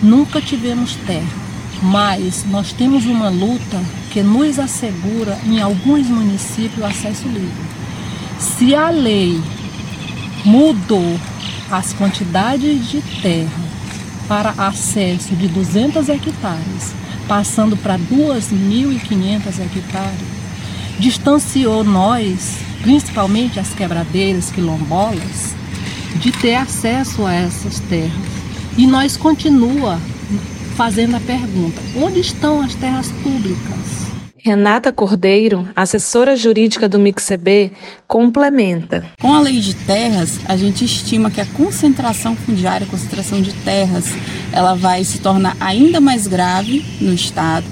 nunca 0.00 0.40
tivemos 0.40 0.94
terra, 1.06 1.26
mas 1.82 2.44
nós 2.48 2.72
temos 2.72 3.06
uma 3.06 3.28
luta 3.28 3.80
que 4.12 4.22
nos 4.22 4.58
assegura, 4.58 5.36
em 5.46 5.60
alguns 5.60 6.06
municípios, 6.08 6.78
o 6.78 6.84
acesso 6.84 7.26
livre. 7.26 7.50
Se 8.38 8.72
a 8.72 8.90
lei 8.90 9.40
mudou 10.44 11.18
as 11.70 11.92
quantidades 11.92 12.88
de 12.88 13.00
terra 13.22 13.64
para 14.28 14.50
acesso 14.50 15.34
de 15.34 15.48
200 15.48 16.08
hectares, 16.08 16.94
passando 17.26 17.76
para 17.76 17.98
2.500 17.98 19.58
hectares, 19.60 20.20
distanciou 20.98 21.82
nós, 21.82 22.58
principalmente 22.82 23.58
as 23.58 23.70
quebradeiras 23.70 24.50
quilombolas, 24.50 25.54
de 26.16 26.30
ter 26.30 26.54
acesso 26.54 27.26
a 27.26 27.32
essas 27.32 27.80
terras. 27.80 28.12
E 28.76 28.86
nós 28.86 29.16
continua 29.16 29.98
fazendo 30.76 31.16
a 31.16 31.20
pergunta: 31.20 31.80
onde 31.96 32.20
estão 32.20 32.60
as 32.60 32.74
terras 32.74 33.10
públicas? 33.22 34.13
Renata 34.46 34.92
Cordeiro, 34.92 35.66
assessora 35.74 36.36
jurídica 36.36 36.86
do 36.86 36.98
MICCB, 36.98 37.72
complementa. 38.06 39.02
Com 39.18 39.32
a 39.32 39.40
lei 39.40 39.58
de 39.58 39.72
terras, 39.72 40.38
a 40.46 40.54
gente 40.54 40.84
estima 40.84 41.30
que 41.30 41.40
a 41.40 41.46
concentração 41.46 42.36
fundiária, 42.36 42.86
a 42.86 42.90
concentração 42.90 43.40
de 43.40 43.54
terras, 43.54 44.04
ela 44.52 44.74
vai 44.74 45.02
se 45.02 45.20
tornar 45.20 45.56
ainda 45.58 45.98
mais 45.98 46.26
grave 46.26 46.84
no 47.00 47.14
Estado, 47.14 47.64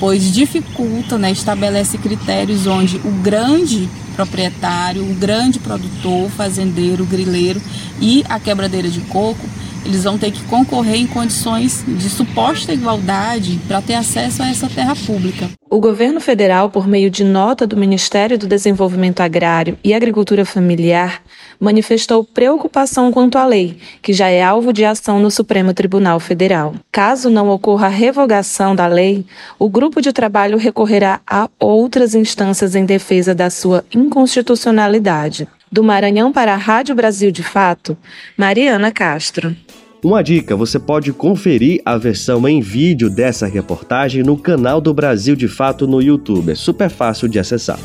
pois 0.00 0.32
dificulta, 0.32 1.18
né, 1.18 1.30
estabelece 1.30 1.98
critérios 1.98 2.66
onde 2.66 2.96
o 3.04 3.10
grande 3.22 3.86
proprietário, 4.16 5.02
o 5.02 5.14
grande 5.16 5.58
produtor, 5.58 6.30
fazendeiro, 6.30 7.04
grileiro 7.04 7.60
e 8.00 8.24
a 8.30 8.40
quebradeira 8.40 8.88
de 8.88 9.00
coco 9.02 9.46
eles 9.84 10.04
vão 10.04 10.18
ter 10.18 10.30
que 10.30 10.42
concorrer 10.44 10.96
em 10.96 11.06
condições 11.06 11.84
de 11.86 12.08
suposta 12.08 12.72
igualdade 12.72 13.60
para 13.68 13.82
ter 13.82 13.94
acesso 13.94 14.42
a 14.42 14.48
essa 14.48 14.68
terra 14.68 14.96
pública. 14.96 15.50
O 15.68 15.80
governo 15.80 16.20
federal, 16.20 16.70
por 16.70 16.86
meio 16.86 17.10
de 17.10 17.24
nota 17.24 17.66
do 17.66 17.76
Ministério 17.76 18.38
do 18.38 18.46
Desenvolvimento 18.46 19.20
Agrário 19.20 19.76
e 19.82 19.92
Agricultura 19.92 20.44
Familiar, 20.44 21.20
manifestou 21.58 22.22
preocupação 22.22 23.10
quanto 23.10 23.38
à 23.38 23.44
lei, 23.44 23.78
que 24.00 24.12
já 24.12 24.28
é 24.28 24.42
alvo 24.42 24.72
de 24.72 24.84
ação 24.84 25.18
no 25.18 25.30
Supremo 25.30 25.74
Tribunal 25.74 26.20
Federal. 26.20 26.74
Caso 26.92 27.28
não 27.28 27.48
ocorra 27.50 27.86
a 27.86 27.90
revogação 27.90 28.76
da 28.76 28.86
lei, 28.86 29.26
o 29.58 29.68
grupo 29.68 30.00
de 30.00 30.12
trabalho 30.12 30.58
recorrerá 30.58 31.20
a 31.26 31.48
outras 31.58 32.14
instâncias 32.14 32.74
em 32.74 32.84
defesa 32.84 33.34
da 33.34 33.50
sua 33.50 33.84
inconstitucionalidade. 33.92 35.48
Do 35.74 35.82
Maranhão 35.82 36.32
para 36.32 36.54
a 36.54 36.56
Rádio 36.56 36.94
Brasil 36.94 37.32
de 37.32 37.42
Fato, 37.42 37.98
Mariana 38.36 38.92
Castro. 38.92 39.56
Uma 40.04 40.22
dica: 40.22 40.54
você 40.54 40.78
pode 40.78 41.12
conferir 41.12 41.82
a 41.84 41.98
versão 41.98 42.46
em 42.48 42.60
vídeo 42.60 43.10
dessa 43.10 43.48
reportagem 43.48 44.22
no 44.22 44.36
canal 44.36 44.80
do 44.80 44.94
Brasil 44.94 45.34
de 45.34 45.48
Fato 45.48 45.84
no 45.84 46.00
YouTube. 46.00 46.52
É 46.52 46.54
super 46.54 46.88
fácil 46.88 47.26
de 47.26 47.40
acessar. 47.40 47.80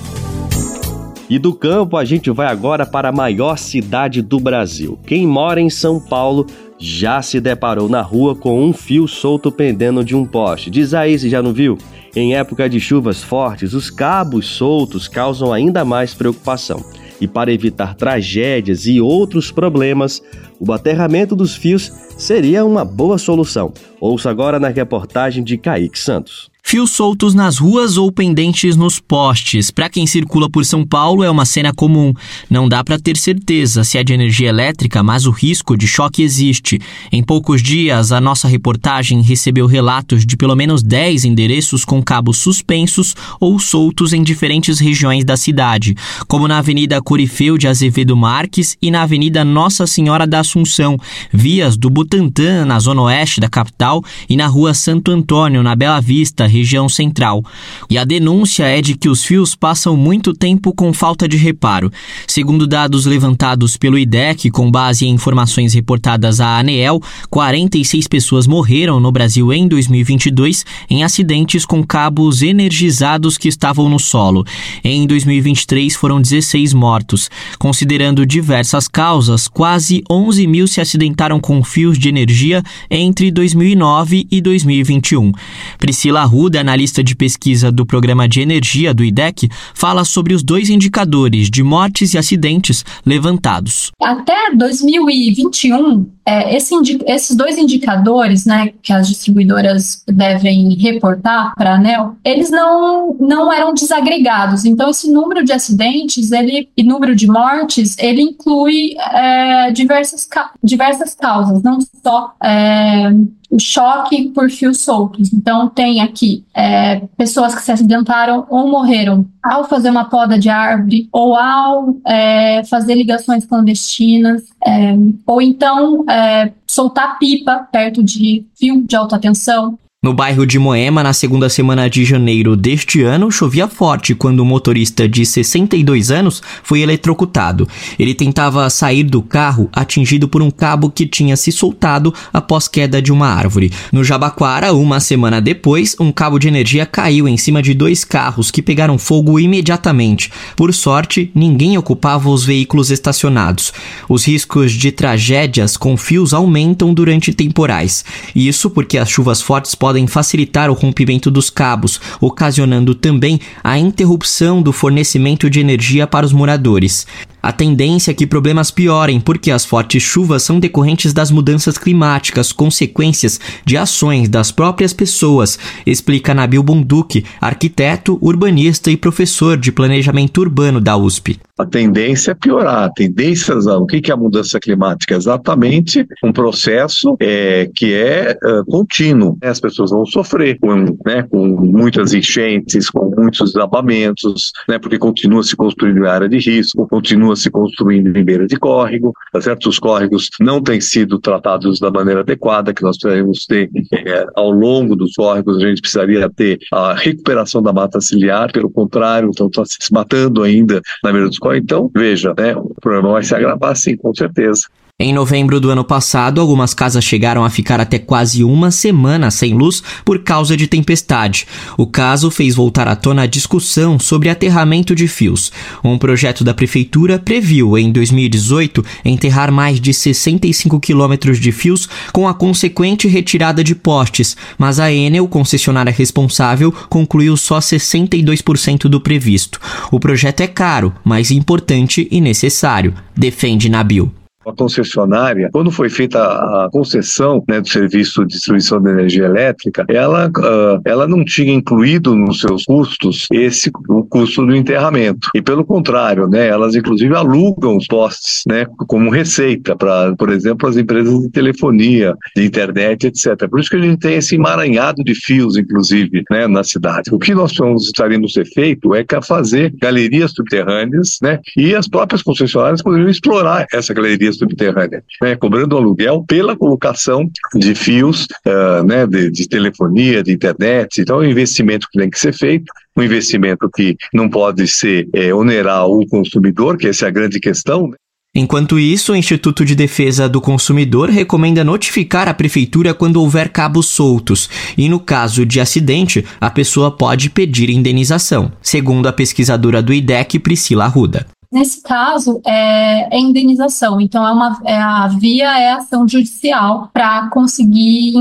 E 1.27 1.39
do 1.39 1.51
campo 1.51 1.97
a 1.97 2.05
gente 2.05 2.29
vai 2.29 2.45
agora 2.45 2.85
para 2.85 3.09
a 3.09 3.11
maior 3.11 3.57
cidade 3.57 4.21
do 4.21 4.39
Brasil. 4.39 4.99
Quem 5.07 5.25
mora 5.25 5.59
em 5.59 5.71
São 5.71 5.99
Paulo 5.99 6.45
já 6.77 7.23
se 7.23 7.41
deparou 7.41 7.89
na 7.89 8.03
rua 8.03 8.35
com 8.35 8.63
um 8.63 8.71
fio 8.71 9.07
solto 9.07 9.51
pendendo 9.51 10.05
de 10.05 10.15
um 10.15 10.27
poste. 10.27 10.69
Diz 10.69 10.93
aí 10.93 11.17
se 11.17 11.27
já 11.27 11.41
não 11.41 11.53
viu? 11.53 11.75
Em 12.15 12.35
época 12.35 12.69
de 12.69 12.79
chuvas 12.79 13.23
fortes, 13.23 13.73
os 13.73 13.89
cabos 13.89 14.45
soltos 14.45 15.07
causam 15.07 15.51
ainda 15.51 15.83
mais 15.83 16.13
preocupação. 16.13 16.85
E 17.19 17.27
para 17.27 17.51
evitar 17.51 17.95
tragédias 17.95 18.85
e 18.85 19.01
outros 19.01 19.51
problemas, 19.51 20.21
o 20.59 20.71
aterramento 20.71 21.35
dos 21.35 21.55
fios 21.55 21.91
seria 22.17 22.65
uma 22.65 22.85
boa 22.85 23.17
solução. 23.17 23.73
Ouça 23.99 24.29
agora 24.29 24.59
na 24.59 24.69
reportagem 24.69 25.43
de 25.43 25.57
Kaique 25.57 25.99
Santos. 25.99 26.48
Fios 26.69 26.91
soltos 26.91 27.33
nas 27.33 27.57
ruas 27.57 27.97
ou 27.97 28.11
pendentes 28.11 28.75
nos 28.75 28.99
postes. 28.99 29.71
Para 29.71 29.89
quem 29.89 30.05
circula 30.05 30.47
por 30.47 30.63
São 30.63 30.85
Paulo 30.85 31.23
é 31.23 31.31
uma 31.31 31.43
cena 31.43 31.73
comum. 31.73 32.13
Não 32.47 32.69
dá 32.69 32.83
para 32.83 32.99
ter 32.99 33.17
certeza 33.17 33.83
se 33.83 33.97
é 33.97 34.03
de 34.03 34.13
energia 34.13 34.49
elétrica, 34.49 35.01
mas 35.01 35.25
o 35.25 35.31
risco 35.31 35.75
de 35.75 35.87
choque 35.87 36.21
existe. 36.21 36.79
Em 37.11 37.23
poucos 37.23 37.63
dias, 37.63 38.11
a 38.11 38.21
nossa 38.21 38.47
reportagem 38.47 39.19
recebeu 39.23 39.65
relatos 39.65 40.23
de 40.23 40.37
pelo 40.37 40.55
menos 40.55 40.83
10 40.83 41.25
endereços 41.25 41.83
com 41.83 42.03
cabos 42.03 42.37
suspensos 42.37 43.15
ou 43.39 43.57
soltos 43.57 44.13
em 44.13 44.21
diferentes 44.21 44.77
regiões 44.77 45.25
da 45.25 45.35
cidade, 45.35 45.95
como 46.27 46.47
na 46.47 46.59
Avenida 46.59 47.01
Corifeu 47.01 47.57
de 47.57 47.67
Azevedo 47.67 48.15
Marques 48.15 48.77
e 48.79 48.91
na 48.91 49.01
Avenida 49.01 49.43
Nossa 49.43 49.87
Senhora 49.87 50.27
da 50.27 50.41
Assunção, 50.41 50.99
vias 51.33 51.75
do 51.75 51.89
Butantã, 51.89 52.63
na 52.63 52.79
zona 52.79 53.01
oeste 53.01 53.39
da 53.41 53.49
capital, 53.49 54.03
e 54.29 54.37
na 54.37 54.45
Rua 54.45 54.75
Santo 54.75 55.09
Antônio, 55.09 55.63
na 55.63 55.75
Bela 55.75 55.99
Vista, 55.99 56.45
região 56.59 56.87
central. 56.87 57.43
E 57.89 57.97
a 57.97 58.03
denúncia 58.03 58.65
é 58.65 58.81
de 58.81 58.95
que 58.95 59.09
os 59.09 59.23
fios 59.23 59.55
passam 59.55 59.97
muito 59.97 60.33
tempo 60.33 60.73
com 60.73 60.93
falta 60.93 61.27
de 61.27 61.37
reparo. 61.37 61.91
Segundo 62.27 62.67
dados 62.67 63.05
levantados 63.05 63.77
pelo 63.77 63.97
IDEC, 63.97 64.49
com 64.51 64.69
base 64.69 65.05
em 65.05 65.09
informações 65.09 65.73
reportadas 65.73 66.39
à 66.39 66.59
ANEEL, 66.59 67.01
46 67.29 68.07
pessoas 68.07 68.47
morreram 68.47 68.99
no 68.99 69.11
Brasil 69.11 69.51
em 69.51 69.67
2022 69.67 70.65
em 70.89 71.03
acidentes 71.03 71.65
com 71.65 71.83
cabos 71.83 72.41
energizados 72.41 73.37
que 73.37 73.47
estavam 73.47 73.89
no 73.89 73.99
solo. 73.99 74.45
Em 74.83 75.05
2023 75.07 75.95
foram 75.95 76.21
16 76.21 76.73
mortos. 76.73 77.29
Considerando 77.57 78.25
diversas 78.25 78.87
causas, 78.87 79.47
quase 79.47 80.03
11 80.09 80.47
mil 80.47 80.67
se 80.67 80.81
acidentaram 80.81 81.39
com 81.39 81.63
fios 81.63 81.97
de 81.97 82.09
energia 82.09 82.63
entre 82.89 83.31
2009 83.31 84.27
e 84.31 84.41
2021. 84.41 85.31
Priscila 85.77 86.21
Arruda 86.21 86.48
Arruda, 86.49 86.61
analista 86.61 87.03
de 87.03 87.15
pesquisa 87.15 87.71
do 87.71 87.85
Programa 87.85 88.27
de 88.27 88.41
Energia 88.41 88.91
do 88.91 89.03
IDEC, 89.03 89.47
fala 89.75 90.03
sobre 90.03 90.33
os 90.33 90.41
dois 90.41 90.69
indicadores 90.69 91.47
de 91.47 91.61
mortes 91.61 92.15
e 92.15 92.17
acidentes 92.17 92.83
levantados. 93.05 93.91
Até 94.01 94.55
2021, 94.55 96.09
é, 96.29 96.55
esse 96.55 96.75
esses 97.07 97.35
dois 97.35 97.57
indicadores 97.57 98.45
né, 98.45 98.71
que 98.83 98.93
as 98.93 99.07
distribuidoras 99.07 100.03
devem 100.07 100.75
reportar 100.75 101.53
para 101.55 101.71
a 101.71 101.75
ANEL, 101.75 102.15
eles 102.23 102.51
não, 102.51 103.15
não 103.19 103.51
eram 103.51 103.73
desagregados. 103.73 104.63
Então, 104.63 104.89
esse 104.89 105.11
número 105.11 105.43
de 105.43 105.51
acidentes 105.51 106.31
ele, 106.31 106.69
e 106.77 106.83
número 106.83 107.15
de 107.15 107.25
mortes, 107.25 107.97
ele 107.97 108.21
inclui 108.21 108.95
é, 108.97 109.71
diversas, 109.71 110.27
diversas 110.63 111.15
causas, 111.15 111.63
não 111.63 111.79
só 112.03 112.33
é, 112.43 113.11
o 113.49 113.59
choque 113.59 114.29
por 114.29 114.49
fios 114.51 114.81
soltos. 114.81 115.33
Então, 115.33 115.67
tem 115.67 116.01
aqui 116.01 116.45
é, 116.53 117.01
pessoas 117.17 117.55
que 117.55 117.61
se 117.61 117.71
acidentaram 117.71 118.45
ou 118.49 118.67
morreram 118.67 119.25
ao 119.41 119.63
fazer 119.63 119.89
uma 119.89 120.05
poda 120.05 120.37
de 120.37 120.49
árvore, 120.49 121.07
ou 121.11 121.35
ao 121.35 121.95
é, 122.05 122.63
fazer 122.65 122.93
ligações 122.93 123.45
clandestinas, 123.45 124.43
é, 124.65 124.93
ou 125.25 125.41
então 125.41 126.03
é, 126.19 126.53
soltar 126.67 127.17
pipa 127.17 127.67
perto 127.71 128.03
de 128.03 128.45
fio 128.55 128.83
de 128.83 128.95
alta 128.95 129.17
tensão. 129.19 129.77
No 130.01 130.13
bairro 130.13 130.45
de 130.45 130.57
Moema, 130.57 131.03
na 131.03 131.11
segunda 131.11 131.49
semana 131.49 131.89
de 131.89 132.05
janeiro 132.05 132.55
deste 132.55 133.03
ano, 133.03 133.29
chovia 133.29 133.67
forte 133.67 134.15
quando 134.15 134.39
o 134.39 134.45
motorista 134.45 135.09
de 135.09 135.25
62 135.25 136.09
anos 136.09 136.41
foi 136.63 136.79
eletrocutado. 136.79 137.67
Ele 137.99 138.15
tentava 138.15 138.69
sair 138.69 139.03
do 139.03 139.21
carro 139.21 139.67
atingido 139.73 140.29
por 140.29 140.41
um 140.41 140.49
cabo 140.49 140.89
que 140.89 141.05
tinha 141.05 141.35
se 141.35 141.51
soltado 141.51 142.13
após 142.31 142.69
queda 142.69 143.01
de 143.01 143.11
uma 143.11 143.27
árvore. 143.27 143.73
No 143.91 144.01
Jabaquara, 144.01 144.71
uma 144.71 145.01
semana 145.01 145.41
depois, 145.41 145.97
um 145.99 146.13
cabo 146.13 146.39
de 146.39 146.47
energia 146.47 146.85
caiu 146.85 147.27
em 147.27 147.35
cima 147.35 147.61
de 147.61 147.73
dois 147.73 148.05
carros 148.05 148.49
que 148.49 148.61
pegaram 148.61 148.97
fogo 148.97 149.37
imediatamente. 149.37 150.31
Por 150.55 150.73
sorte, 150.73 151.29
ninguém 151.35 151.77
ocupava 151.77 152.29
os 152.29 152.45
veículos 152.45 152.89
estacionados. 152.89 153.73
Os 154.07 154.25
riscos 154.25 154.71
de 154.71 154.93
tragédias 154.93 155.75
com 155.75 155.97
fios 155.97 156.33
aumentam 156.33 156.93
durante 156.93 157.33
temporais. 157.33 158.05
Isso 158.33 158.69
porque 158.69 158.97
as 158.97 159.09
chuvas 159.09 159.41
fortes 159.41 159.75
podem 159.75 159.88
podem 159.89 160.05
facilitar 160.05 160.69
o 160.69 160.75
rompimento 160.75 161.31
dos 161.31 161.49
cabos, 161.49 161.99
ocasionando 162.21 162.93
também 162.93 163.41
a 163.63 163.79
interrupção 163.79 164.61
do 164.61 164.71
fornecimento 164.71 165.49
de 165.49 165.59
energia 165.59 166.05
para 166.05 166.27
os 166.27 166.31
moradores. 166.31 167.07
A 167.41 167.51
tendência 167.51 168.11
é 168.11 168.13
que 168.13 168.27
problemas 168.27 168.69
piorem 168.69 169.19
porque 169.19 169.49
as 169.49 169.65
fortes 169.65 170.03
chuvas 170.03 170.43
são 170.43 170.59
decorrentes 170.59 171.11
das 171.11 171.31
mudanças 171.31 171.75
climáticas, 171.75 172.51
consequências 172.51 173.39
de 173.65 173.77
ações 173.77 174.29
das 174.29 174.51
próprias 174.51 174.93
pessoas, 174.93 175.57
explica 175.87 176.35
Nabil 176.35 176.61
Bonduque, 176.61 177.25
arquiteto, 177.41 178.19
urbanista 178.21 178.91
e 178.91 178.97
professor 178.97 179.57
de 179.57 179.71
planejamento 179.71 180.39
urbano 180.39 180.79
da 180.79 180.95
USP. 180.95 181.39
A 181.59 181.65
tendência 181.65 182.31
é 182.31 182.33
piorar. 182.33 182.85
A 182.85 182.89
tendência, 182.89 183.53
o 183.53 183.85
que 183.85 184.09
é 184.09 184.13
a 184.13 184.17
mudança 184.17 184.57
climática? 184.61 185.13
Exatamente 185.13 186.07
um 186.23 186.31
processo 186.31 187.17
é, 187.19 187.69
que 187.75 187.93
é 187.93 188.37
contínuo. 188.65 189.37
As 189.43 189.59
pessoas 189.59 189.91
vão 189.91 190.05
sofrer 190.05 190.57
com, 190.57 190.97
né, 191.05 191.23
com 191.29 191.45
muitas 191.45 192.13
enchentes, 192.13 192.89
com 192.89 193.13
muitos 193.13 193.51
desabamentos, 193.51 194.53
né, 194.69 194.79
porque 194.79 194.97
continua 194.97 195.43
se 195.43 195.53
construindo 195.57 196.07
área 196.07 196.29
de 196.29 196.37
risco, 196.37 196.87
continua 196.87 197.35
se 197.35 197.49
construindo 197.49 198.15
em 198.15 198.23
beira 198.23 198.47
de 198.47 198.55
córrego, 198.55 199.13
tá 199.33 199.41
certo? 199.41 199.67
Os 199.67 199.79
córregos 199.79 200.29
não 200.39 200.61
têm 200.61 200.79
sido 200.79 201.19
tratados 201.19 201.77
da 201.77 201.91
maneira 201.91 202.21
adequada, 202.21 202.73
que 202.73 202.83
nós 202.83 202.97
precisamos 202.97 203.45
ter 203.45 203.69
é, 203.91 204.25
ao 204.35 204.49
longo 204.49 204.95
dos 204.95 205.13
córregos, 205.13 205.57
a 205.57 205.67
gente 205.67 205.81
precisaria 205.81 206.29
ter 206.29 206.57
a 206.71 206.93
recuperação 206.93 207.61
da 207.61 207.73
mata 207.73 207.99
ciliar, 207.99 208.49
pelo 208.53 208.69
contrário, 208.69 209.29
então 209.29 209.47
está 209.47 209.63
se 209.65 209.91
matando 209.91 210.41
ainda 210.41 210.81
na 211.03 211.11
beira 211.11 211.27
dos 211.27 211.37
córregos. 211.37 211.48
Então, 211.57 211.89
veja, 211.93 212.33
né, 212.37 212.55
o 212.55 212.73
problema 212.81 213.11
vai 213.11 213.23
se 213.23 213.35
agravar 213.35 213.75
sim, 213.75 213.95
com 213.95 214.13
certeza. 214.13 214.61
Em 215.01 215.13
novembro 215.13 215.61
do 215.61 215.69
ano 215.69 215.85
passado, 215.85 216.41
algumas 216.41 216.73
casas 216.73 217.05
chegaram 217.05 217.45
a 217.45 217.49
ficar 217.49 217.79
até 217.79 217.97
quase 217.97 218.43
uma 218.43 218.69
semana 218.69 219.31
sem 219.31 219.53
luz 219.53 219.81
por 220.03 220.19
causa 220.19 220.57
de 220.57 220.67
tempestade. 220.67 221.47
O 221.77 221.87
caso 221.87 222.29
fez 222.29 222.55
voltar 222.55 222.85
à 222.85 222.97
tona 222.97 223.21
a 223.21 223.25
discussão 223.25 223.97
sobre 223.97 224.27
aterramento 224.29 224.93
de 224.93 225.07
fios. 225.07 225.53
Um 225.81 225.97
projeto 225.97 226.43
da 226.43 226.53
prefeitura 226.53 227.17
previu, 227.17 227.77
em 227.77 227.93
2018, 227.93 228.83
enterrar 229.05 229.53
mais 229.53 229.79
de 229.79 229.93
65 229.93 230.81
quilômetros 230.81 231.39
de 231.39 231.53
fios 231.53 231.87
com 232.11 232.27
a 232.27 232.33
consequente 232.33 233.07
retirada 233.07 233.63
de 233.63 233.75
postes, 233.75 234.35
mas 234.57 234.81
a 234.81 234.91
Enel, 234.91 235.29
concessionária 235.29 235.93
responsável, 235.93 236.73
concluiu 236.89 237.37
só 237.37 237.59
62% 237.59 238.89
do 238.89 238.99
previsto. 238.99 239.61
O 239.93 239.97
projeto 239.97 240.41
é 240.41 240.47
caro, 240.47 240.93
mas 241.05 241.31
importante 241.31 242.05
e 242.11 242.19
necessário, 242.19 242.93
defende 243.15 243.69
Nabil 243.69 244.11
a 244.49 244.55
concessionária, 244.55 245.49
quando 245.51 245.71
foi 245.71 245.89
feita 245.89 246.19
a 246.19 246.69
concessão 246.71 247.43
né, 247.47 247.61
do 247.61 247.69
serviço 247.69 248.25
de 248.25 248.33
distribuição 248.33 248.81
de 248.81 248.89
energia 248.89 249.25
elétrica, 249.25 249.85
ela, 249.87 250.27
uh, 250.27 250.81
ela 250.85 251.07
não 251.07 251.23
tinha 251.23 251.53
incluído 251.53 252.15
nos 252.15 252.39
seus 252.41 252.65
custos 252.65 253.27
esse 253.31 253.71
o 253.87 254.03
custo 254.03 254.45
do 254.45 254.55
enterramento. 254.55 255.29
E 255.35 255.41
pelo 255.41 255.65
contrário, 255.65 256.27
né, 256.27 256.47
elas 256.47 256.75
inclusive 256.75 257.15
alugam 257.15 257.77
os 257.77 257.87
postes 257.87 258.43
né, 258.47 258.65
como 258.87 259.09
receita 259.09 259.75
para, 259.75 260.15
por 260.15 260.29
exemplo, 260.29 260.67
as 260.67 260.77
empresas 260.77 261.19
de 261.21 261.29
telefonia, 261.29 262.15
de 262.35 262.45
internet, 262.45 263.07
etc. 263.07 263.47
Por 263.49 263.59
isso 263.59 263.69
que 263.69 263.77
a 263.77 263.81
gente 263.81 263.99
tem 263.99 264.15
esse 264.15 264.35
emaranhado 264.35 265.03
de 265.03 265.15
fios, 265.15 265.57
inclusive, 265.57 266.23
né, 266.29 266.47
na 266.47 266.63
cidade. 266.63 267.13
O 267.13 267.19
que 267.19 267.33
nós 267.33 267.53
estaríamos 267.81 268.33
ser 268.33 268.45
feito 268.45 268.95
é 268.95 269.05
fazer 269.21 269.73
galerias 269.81 270.31
subterrâneas, 270.31 271.17
né, 271.21 271.39
e 271.57 271.75
as 271.75 271.87
próprias 271.87 272.21
concessionárias 272.21 272.81
poderiam 272.81 273.09
explorar 273.09 273.65
essa 273.73 273.93
galeria 273.93 274.31
subterrânea, 274.39 275.03
né, 275.21 275.35
cobrando 275.35 275.77
aluguel 275.77 276.23
pela 276.27 276.55
colocação 276.55 277.29
de 277.55 277.75
fios 277.75 278.25
uh, 278.47 278.83
né, 278.85 279.05
de, 279.05 279.29
de, 279.29 279.47
telefonia, 279.47 280.23
de 280.23 280.31
internet. 280.31 281.01
Então, 281.01 281.21
é 281.21 281.27
um 281.27 281.29
investimento 281.29 281.87
que 281.91 281.99
tem 281.99 282.09
que 282.09 282.19
ser 282.19 282.33
feito, 282.33 282.71
um 282.97 283.03
investimento 283.03 283.69
que 283.69 283.95
não 284.13 284.29
pode 284.29 284.67
ser 284.67 285.07
é, 285.13 285.33
onerar 285.33 285.85
o 285.87 286.05
consumidor, 286.07 286.77
que 286.77 286.87
essa 286.87 287.05
é 287.05 287.07
a 287.07 287.11
grande 287.11 287.39
questão. 287.39 287.87
Né? 287.87 287.95
Enquanto 288.35 288.77
isso, 288.77 289.11
o 289.11 289.15
Instituto 289.15 289.65
de 289.65 289.75
Defesa 289.75 290.29
do 290.29 290.39
Consumidor 290.39 291.09
recomenda 291.09 291.63
notificar 291.63 292.27
a 292.27 292.33
prefeitura 292.33 292.93
quando 292.93 293.17
houver 293.17 293.49
cabos 293.49 293.87
soltos 293.87 294.47
e, 294.77 294.87
no 294.87 294.99
caso 294.99 295.45
de 295.45 295.59
acidente, 295.59 296.23
a 296.39 296.49
pessoa 296.51 296.91
pode 296.91 297.31
pedir 297.31 297.71
indenização, 297.71 298.51
segundo 298.61 299.07
a 299.07 299.13
pesquisadora 299.13 299.81
do 299.81 299.91
IDEC, 299.91 300.37
Priscila 300.37 300.85
Arruda. 300.85 301.25
Nesse 301.51 301.81
caso, 301.81 302.39
é, 302.45 303.15
é 303.15 303.19
indenização. 303.19 303.99
Então, 303.99 304.25
é 304.25 304.31
uma, 304.31 304.61
é 304.65 304.77
a 304.77 305.07
via 305.07 305.59
é 305.59 305.71
ação 305.71 306.07
judicial 306.07 306.91
para 306.93 307.27
conseguir 307.29 308.13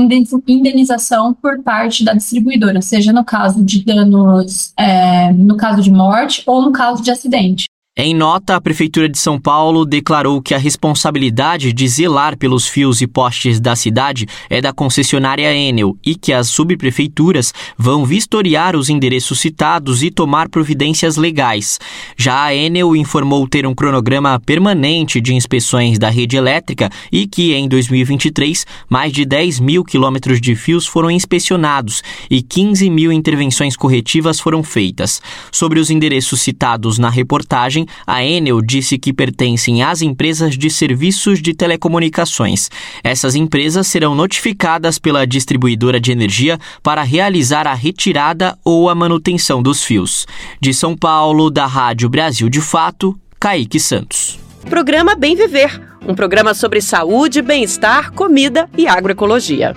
indenização 0.47 1.31
por 1.35 1.61
parte 1.61 2.03
da 2.03 2.13
distribuidora, 2.13 2.81
seja 2.81 3.13
no 3.13 3.23
caso 3.23 3.63
de 3.63 3.85
danos, 3.85 4.73
é, 4.75 5.31
no 5.31 5.55
caso 5.55 5.81
de 5.83 5.91
morte 5.91 6.41
ou 6.47 6.63
no 6.63 6.71
caso 6.71 7.03
de 7.03 7.11
acidente. 7.11 7.65
Em 8.01 8.13
nota, 8.13 8.55
a 8.55 8.61
Prefeitura 8.61 9.09
de 9.09 9.19
São 9.19 9.37
Paulo 9.37 9.83
declarou 9.83 10.41
que 10.41 10.53
a 10.53 10.57
responsabilidade 10.57 11.73
de 11.73 11.85
zelar 11.85 12.37
pelos 12.37 12.65
fios 12.65 13.01
e 13.01 13.07
postes 13.07 13.59
da 13.59 13.75
cidade 13.75 14.25
é 14.49 14.61
da 14.61 14.71
concessionária 14.71 15.53
Enel 15.53 15.97
e 16.05 16.15
que 16.15 16.31
as 16.31 16.47
subprefeituras 16.47 17.53
vão 17.77 18.05
vistoriar 18.05 18.73
os 18.73 18.87
endereços 18.87 19.41
citados 19.41 20.01
e 20.01 20.09
tomar 20.09 20.47
providências 20.47 21.17
legais. 21.17 21.77
Já 22.15 22.45
a 22.45 22.55
Enel 22.55 22.95
informou 22.95 23.45
ter 23.45 23.67
um 23.67 23.75
cronograma 23.75 24.39
permanente 24.45 25.19
de 25.19 25.35
inspeções 25.35 25.99
da 25.99 26.09
rede 26.09 26.37
elétrica 26.37 26.89
e 27.11 27.27
que, 27.27 27.53
em 27.53 27.67
2023, 27.67 28.65
mais 28.87 29.11
de 29.11 29.25
10 29.25 29.59
mil 29.59 29.83
quilômetros 29.83 30.39
de 30.39 30.55
fios 30.55 30.87
foram 30.87 31.11
inspecionados 31.11 32.01
e 32.31 32.41
15 32.41 32.89
mil 32.89 33.11
intervenções 33.11 33.75
corretivas 33.75 34.39
foram 34.39 34.63
feitas. 34.63 35.21
Sobre 35.51 35.81
os 35.81 35.89
endereços 35.89 36.39
citados 36.39 36.97
na 36.97 37.09
reportagem, 37.09 37.88
a 38.05 38.23
Enel 38.23 38.61
disse 38.61 38.97
que 38.97 39.13
pertencem 39.13 39.83
às 39.83 40.01
empresas 40.01 40.57
de 40.57 40.69
serviços 40.69 41.41
de 41.41 41.53
telecomunicações. 41.53 42.69
Essas 43.03 43.35
empresas 43.35 43.87
serão 43.87 44.15
notificadas 44.15 44.99
pela 44.99 45.25
distribuidora 45.25 45.99
de 45.99 46.11
energia 46.11 46.59
para 46.81 47.03
realizar 47.03 47.67
a 47.67 47.73
retirada 47.73 48.57
ou 48.63 48.89
a 48.89 48.95
manutenção 48.95 49.61
dos 49.61 49.83
fios. 49.83 50.25
De 50.61 50.73
São 50.73 50.95
Paulo, 50.95 51.49
da 51.49 51.65
Rádio 51.65 52.09
Brasil 52.09 52.49
de 52.49 52.61
Fato, 52.61 53.17
Kaique 53.39 53.79
Santos. 53.79 54.39
Programa 54.69 55.15
Bem 55.15 55.35
Viver 55.35 55.89
um 56.07 56.15
programa 56.15 56.53
sobre 56.53 56.81
saúde, 56.81 57.41
bem-estar, 57.41 58.11
comida 58.13 58.69
e 58.77 58.87
agroecologia. 58.87 59.75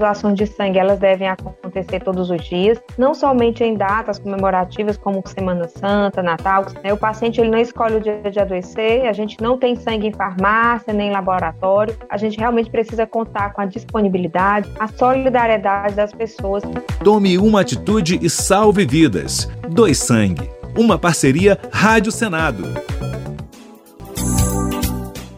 Doações 0.01 0.35
de 0.35 0.45
sangue 0.47 0.79
elas 0.79 0.99
devem 0.99 1.27
acontecer 1.27 1.99
todos 2.01 2.29
os 2.29 2.43
dias, 2.43 2.81
não 2.97 3.13
somente 3.13 3.63
em 3.63 3.75
datas 3.75 4.19
comemorativas 4.19 4.97
como 4.97 5.23
Semana 5.25 5.67
Santa, 5.67 6.21
Natal. 6.21 6.65
Né? 6.83 6.91
O 6.91 6.97
paciente 6.97 7.39
ele 7.39 7.49
não 7.49 7.59
escolhe 7.59 7.95
o 7.95 8.01
dia 8.01 8.19
de 8.29 8.39
adoecer, 8.39 9.07
a 9.07 9.13
gente 9.13 9.41
não 9.41 9.57
tem 9.57 9.75
sangue 9.75 10.07
em 10.07 10.11
farmácia 10.11 10.91
nem 10.91 11.09
em 11.09 11.11
laboratório. 11.11 11.95
A 12.09 12.17
gente 12.17 12.37
realmente 12.37 12.69
precisa 12.69 13.05
contar 13.05 13.53
com 13.53 13.61
a 13.61 13.65
disponibilidade, 13.65 14.69
a 14.79 14.87
solidariedade 14.87 15.95
das 15.95 16.11
pessoas. 16.13 16.63
Tome 17.03 17.37
uma 17.37 17.61
atitude 17.61 18.19
e 18.21 18.29
salve 18.29 18.85
vidas. 18.85 19.49
Dois 19.69 19.97
Sangue. 19.99 20.49
Uma 20.77 20.97
parceria 20.97 21.57
Rádio 21.71 22.11
Senado. 22.11 22.63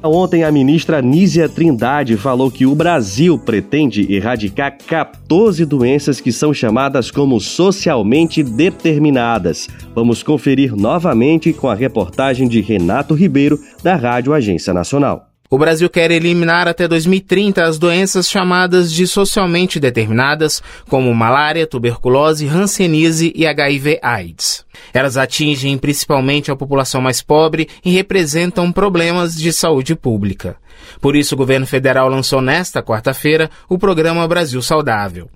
Ontem, 0.06 0.44
a 0.44 0.52
ministra 0.52 1.02
Nízia 1.02 1.48
Trindade 1.48 2.18
falou 2.18 2.52
que 2.52 2.66
o 2.66 2.76
Brasil 2.76 3.40
pretende 3.40 4.14
erradicar 4.14 4.78
14 4.86 5.66
doenças 5.66 6.20
que 6.20 6.30
são 6.30 6.54
chamadas 6.54 7.10
como 7.10 7.40
socialmente 7.40 8.44
determinadas. 8.44 9.70
Vamos 9.96 10.22
conferir 10.22 10.76
novamente 10.76 11.54
com 11.54 11.70
a 11.70 11.74
reportagem 11.74 12.50
de 12.50 12.60
Renato 12.60 13.14
Ribeiro, 13.14 13.58
da 13.82 13.96
Rádio 13.96 14.34
Agência 14.34 14.74
Nacional. 14.74 15.33
O 15.54 15.58
Brasil 15.60 15.88
quer 15.88 16.10
eliminar 16.10 16.68
até 16.68 16.88
2030 16.88 17.64
as 17.64 17.78
doenças 17.78 18.28
chamadas 18.28 18.92
de 18.92 19.06
socialmente 19.06 19.80
determinadas, 19.80 20.64
como 20.90 21.14
malária, 21.14 21.68
tuberculose, 21.68 22.48
hanseníase 22.48 23.32
e 23.36 23.46
HIV/AIDS. 23.46 24.66
Elas 24.92 25.16
atingem 25.16 25.78
principalmente 25.78 26.50
a 26.50 26.56
população 26.56 27.02
mais 27.02 27.22
pobre 27.22 27.70
e 27.86 27.92
representam 27.92 28.72
problemas 28.72 29.36
de 29.36 29.54
saúde 29.54 29.94
pública. 29.94 30.56
Por 31.00 31.16
isso, 31.16 31.36
o 31.36 31.38
governo 31.38 31.68
federal 31.68 32.10
lançou 32.10 32.42
nesta 32.42 32.82
quarta-feira 32.82 33.48
o 33.70 33.78
programa 33.78 34.28
Brasil 34.28 34.60
Saudável. 34.60 35.30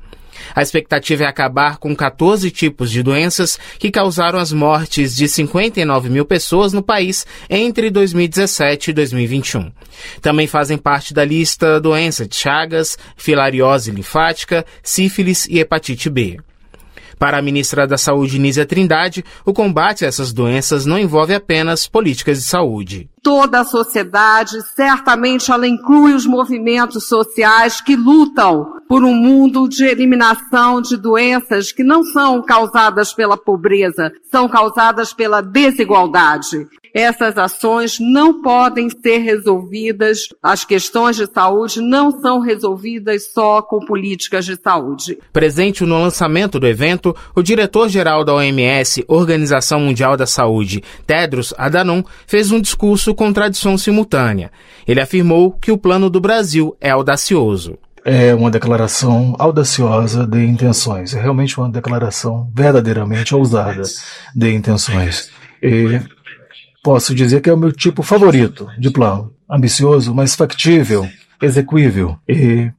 A 0.55 0.61
expectativa 0.61 1.23
é 1.23 1.27
acabar 1.27 1.77
com 1.77 1.95
14 1.95 2.49
tipos 2.51 2.91
de 2.91 3.03
doenças 3.03 3.59
que 3.79 3.91
causaram 3.91 4.39
as 4.39 4.51
mortes 4.51 5.15
de 5.15 5.27
59 5.27 6.09
mil 6.09 6.25
pessoas 6.25 6.73
no 6.73 6.81
país 6.81 7.25
entre 7.49 7.89
2017 7.89 8.91
e 8.91 8.93
2021. 8.93 9.71
Também 10.21 10.47
fazem 10.47 10.77
parte 10.77 11.13
da 11.13 11.25
lista 11.25 11.79
doença 11.79 12.27
de 12.27 12.35
Chagas, 12.35 12.97
filariose 13.15 13.91
linfática, 13.91 14.65
sífilis 14.83 15.47
e 15.47 15.59
hepatite 15.59 16.09
B. 16.09 16.37
Para 17.19 17.39
a 17.39 17.41
ministra 17.41 17.87
da 17.87 17.97
Saúde, 17.97 18.37
Nízia 18.37 18.65
Trindade, 18.65 19.25
o 19.43 19.51
combate 19.51 20.05
a 20.05 20.07
essas 20.07 20.31
doenças 20.31 20.85
não 20.85 20.99
envolve 20.99 21.33
apenas 21.33 21.87
políticas 21.87 22.37
de 22.37 22.43
saúde. 22.43 23.09
Toda 23.23 23.61
a 23.61 23.65
sociedade, 23.65 24.61
certamente 24.75 25.51
ela 25.51 25.67
inclui 25.67 26.13
os 26.13 26.27
movimentos 26.27 27.07
sociais 27.07 27.81
que 27.81 27.95
lutam 27.95 28.76
por 28.87 29.03
um 29.03 29.13
mundo 29.13 29.67
de 29.67 29.85
eliminação 29.85 30.81
de 30.81 30.97
doenças 30.97 31.71
que 31.71 31.83
não 31.83 32.03
são 32.03 32.41
causadas 32.41 33.13
pela 33.13 33.37
pobreza, 33.37 34.11
são 34.31 34.47
causadas 34.47 35.13
pela 35.13 35.41
desigualdade 35.41 36.67
essas 36.97 37.37
ações 37.37 37.99
não 37.99 38.41
podem 38.41 38.89
ser 38.89 39.19
resolvidas, 39.19 40.29
as 40.41 40.65
questões 40.65 41.15
de 41.15 41.27
saúde 41.31 41.79
não 41.79 42.09
são 42.19 42.39
resolvidas 42.39 43.31
só 43.31 43.61
com 43.61 43.85
políticas 43.85 44.45
de 44.45 44.55
saúde. 44.55 45.19
Presente 45.31 45.83
no 45.83 46.01
lançamento 46.01 46.59
do 46.59 46.65
evento, 46.65 47.15
o 47.35 47.43
diretor-geral 47.43 48.25
da 48.25 48.33
OMS, 48.33 49.05
Organização 49.07 49.81
Mundial 49.81 50.17
da 50.17 50.25
Saúde, 50.25 50.83
Tedros 51.05 51.53
Adhanom, 51.55 52.01
fez 52.25 52.51
um 52.51 52.59
discurso 52.59 53.13
com 53.13 53.31
tradição 53.31 53.77
simultânea. 53.77 54.51
Ele 54.87 54.99
afirmou 54.99 55.51
que 55.51 55.71
o 55.71 55.77
plano 55.77 56.09
do 56.09 56.19
Brasil 56.19 56.75
é 56.81 56.89
audacioso 56.89 57.77
é 58.07 58.33
uma 58.33 58.49
declaração 58.49 59.35
audaciosa 59.37 60.25
de 60.25 60.43
intenções, 60.43 61.13
é 61.13 61.21
realmente 61.21 61.59
uma 61.59 61.69
declaração 61.69 62.49
verdadeiramente 62.55 63.35
ousada 63.35 63.83
de 64.33 64.51
intenções. 64.51 65.29
E 65.61 65.99
Posso 66.87 67.13
dizer 67.13 67.41
que 67.41 67.49
é 67.49 67.53
o 67.53 67.57
meu 67.57 67.73
tipo 67.73 68.01
favorito 68.01 68.69
de 68.79 68.89
plano. 68.89 69.33
Ambicioso, 69.51 70.15
mas 70.15 70.35
factível, 70.35 71.05
execuível 71.41 72.17
e, 72.25 72.71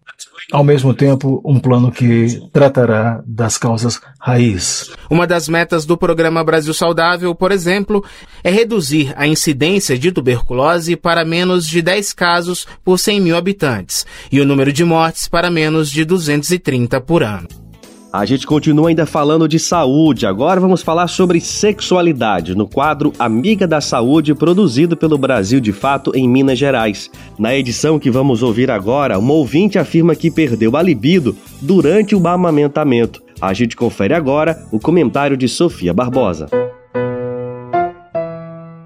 ao 0.52 0.64
mesmo 0.64 0.94
tempo, 0.94 1.42
um 1.44 1.58
plano 1.58 1.90
que 1.90 2.40
tratará 2.52 3.22
das 3.26 3.58
causas 3.58 4.00
raiz. 4.20 4.90
Uma 5.10 5.26
das 5.26 5.48
metas 5.48 5.84
do 5.84 5.96
programa 5.96 6.44
Brasil 6.44 6.72
Saudável, 6.72 7.34
por 7.34 7.52
exemplo, 7.52 8.04
é 8.42 8.50
reduzir 8.50 9.12
a 9.16 9.26
incidência 9.26 9.98
de 9.98 10.12
tuberculose 10.12 10.96
para 10.96 11.24
menos 11.24 11.66
de 11.66 11.82
10 11.82 12.12
casos 12.12 12.66
por 12.84 12.98
100 12.98 13.20
mil 13.20 13.36
habitantes 13.36 14.06
e 14.30 14.40
o 14.40 14.46
número 14.46 14.72
de 14.72 14.84
mortes 14.84 15.28
para 15.28 15.50
menos 15.50 15.90
de 15.90 16.04
230 16.04 17.00
por 17.00 17.22
ano. 17.22 17.67
A 18.10 18.24
gente 18.24 18.46
continua 18.46 18.88
ainda 18.88 19.04
falando 19.04 19.46
de 19.46 19.58
saúde. 19.58 20.26
Agora 20.26 20.58
vamos 20.58 20.80
falar 20.80 21.08
sobre 21.08 21.42
sexualidade 21.42 22.54
no 22.54 22.66
quadro 22.66 23.12
Amiga 23.18 23.66
da 23.66 23.82
Saúde, 23.82 24.34
produzido 24.34 24.96
pelo 24.96 25.18
Brasil 25.18 25.60
de 25.60 25.72
Fato 25.72 26.12
em 26.14 26.26
Minas 26.26 26.58
Gerais. 26.58 27.10
Na 27.38 27.54
edição 27.54 27.98
que 27.98 28.10
vamos 28.10 28.42
ouvir 28.42 28.70
agora, 28.70 29.18
uma 29.18 29.34
ouvinte 29.34 29.78
afirma 29.78 30.16
que 30.16 30.30
perdeu 30.30 30.74
a 30.74 30.82
libido 30.82 31.36
durante 31.60 32.16
o 32.16 32.26
amamentamento. 32.26 33.22
A 33.40 33.52
gente 33.52 33.76
confere 33.76 34.14
agora 34.14 34.58
o 34.72 34.80
comentário 34.80 35.36
de 35.36 35.46
Sofia 35.46 35.92
Barbosa. 35.92 36.46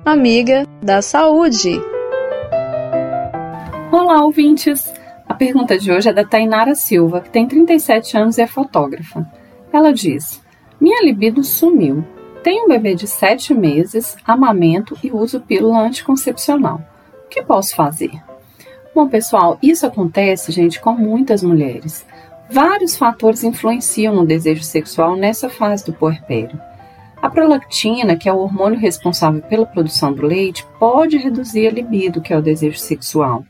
Amiga 0.05 0.67
da 0.83 1.01
Saúde. 1.01 1.81
Olá, 3.93 4.25
ouvintes! 4.25 4.93
A 5.29 5.35
pergunta 5.35 5.79
de 5.79 5.91
hoje 5.91 6.09
é 6.09 6.13
da 6.13 6.25
Tainara 6.25 6.75
Silva, 6.75 7.21
que 7.21 7.31
tem 7.31 7.47
37 7.47 8.17
anos 8.17 8.39
e 8.39 8.43
é 8.43 8.47
fotógrafa. 8.47 9.27
Ela 9.73 9.93
diz: 9.93 10.43
Minha 10.81 11.05
libido 11.05 11.43
sumiu. 11.45 12.05
Tenho 12.43 12.65
um 12.65 12.69
bebê 12.69 12.95
de 12.95 13.07
7 13.07 13.55
meses, 13.55 14.17
amamento 14.27 14.99
e 15.03 15.13
uso 15.13 15.41
pílula 15.41 15.81
anticoncepcional. 15.81 16.81
O 17.25 17.29
que 17.29 17.43
posso 17.43 17.75
fazer? 17.77 18.11
Bom, 18.95 19.09
pessoal, 19.09 19.59
isso 19.63 19.87
acontece, 19.87 20.53
gente, 20.53 20.81
com 20.81 20.93
muitas 20.93 21.43
mulheres. 21.43 22.05
Vários 22.51 22.97
fatores 22.97 23.45
influenciam 23.45 24.15
no 24.15 24.27
desejo 24.27 24.63
sexual 24.63 25.17
nessa 25.17 25.49
fase 25.49 25.87
do 25.87 25.93
puerpério. 25.93 26.61
A 27.23 27.31
prolactina, 27.31 28.17
que 28.17 28.29
é 28.29 28.33
o 28.33 28.39
hormônio 28.39 28.79
responsável 28.79 29.41
pela 29.41 29.65
produção 29.65 30.13
do 30.13 30.27
leite, 30.27 30.67
pode 30.79 31.17
reduzir 31.17 31.69
a 31.69 31.71
libido, 31.71 32.21
que 32.21 32.33
é 32.33 32.37
o 32.37 32.43
desejo 32.43 32.79
sexual. 32.79 33.45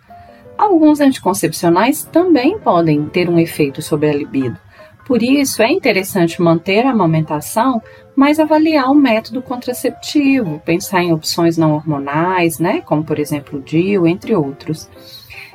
Alguns 0.56 1.00
anticoncepcionais 1.00 2.04
também 2.04 2.58
podem 2.58 3.06
ter 3.06 3.28
um 3.28 3.38
efeito 3.38 3.82
sobre 3.82 4.08
a 4.08 4.12
libido. 4.12 4.58
Por 5.06 5.22
isso, 5.22 5.62
é 5.62 5.70
interessante 5.70 6.40
manter 6.40 6.86
a 6.86 6.90
amamentação, 6.90 7.82
mas 8.14 8.38
avaliar 8.38 8.90
o 8.90 8.94
método 8.94 9.42
contraceptivo, 9.42 10.62
pensar 10.64 11.02
em 11.02 11.12
opções 11.12 11.56
não 11.56 11.72
hormonais, 11.72 12.58
né, 12.58 12.80
como 12.80 13.02
por 13.02 13.18
exemplo 13.18 13.58
o 13.58 13.62
DIU, 13.62 14.06
entre 14.06 14.34
outros. 14.34 14.88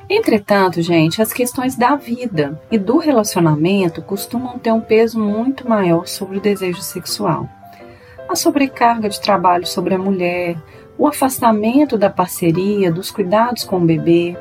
Entretanto, 0.09 0.81
gente, 0.81 1.21
as 1.21 1.33
questões 1.33 1.75
da 1.75 1.95
vida 1.95 2.61
e 2.71 2.77
do 2.77 2.97
relacionamento 2.97 4.01
costumam 4.01 4.57
ter 4.57 4.71
um 4.71 4.79
peso 4.79 5.19
muito 5.19 5.67
maior 5.67 6.07
sobre 6.07 6.37
o 6.37 6.41
desejo 6.41 6.81
sexual. 6.81 7.47
A 8.29 8.35
sobrecarga 8.35 9.09
de 9.09 9.19
trabalho 9.19 9.65
sobre 9.65 9.95
a 9.95 9.97
mulher, 9.97 10.57
o 10.97 11.07
afastamento 11.07 11.97
da 11.97 12.09
parceria, 12.09 12.91
dos 12.91 13.11
cuidados 13.11 13.63
com 13.63 13.77
o 13.77 13.85
bebê, 13.85 14.37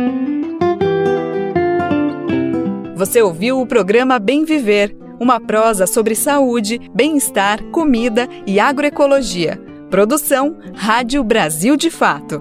Você 2.95 3.22
ouviu 3.22 3.59
o 3.59 3.68
programa 3.68 4.18
Bem 4.20 4.45
Viver, 4.45 4.95
uma 5.20 5.38
prosa 5.38 5.86
sobre 5.86 6.16
saúde, 6.16 6.80
bem-estar, 6.95 7.61
comida 7.66 8.30
e 8.47 8.57
agroecologia. 8.57 9.59
Produção 9.89 10.57
Rádio 10.74 11.22
Brasil 11.26 11.76
de 11.76 11.89
Fato. 11.89 12.39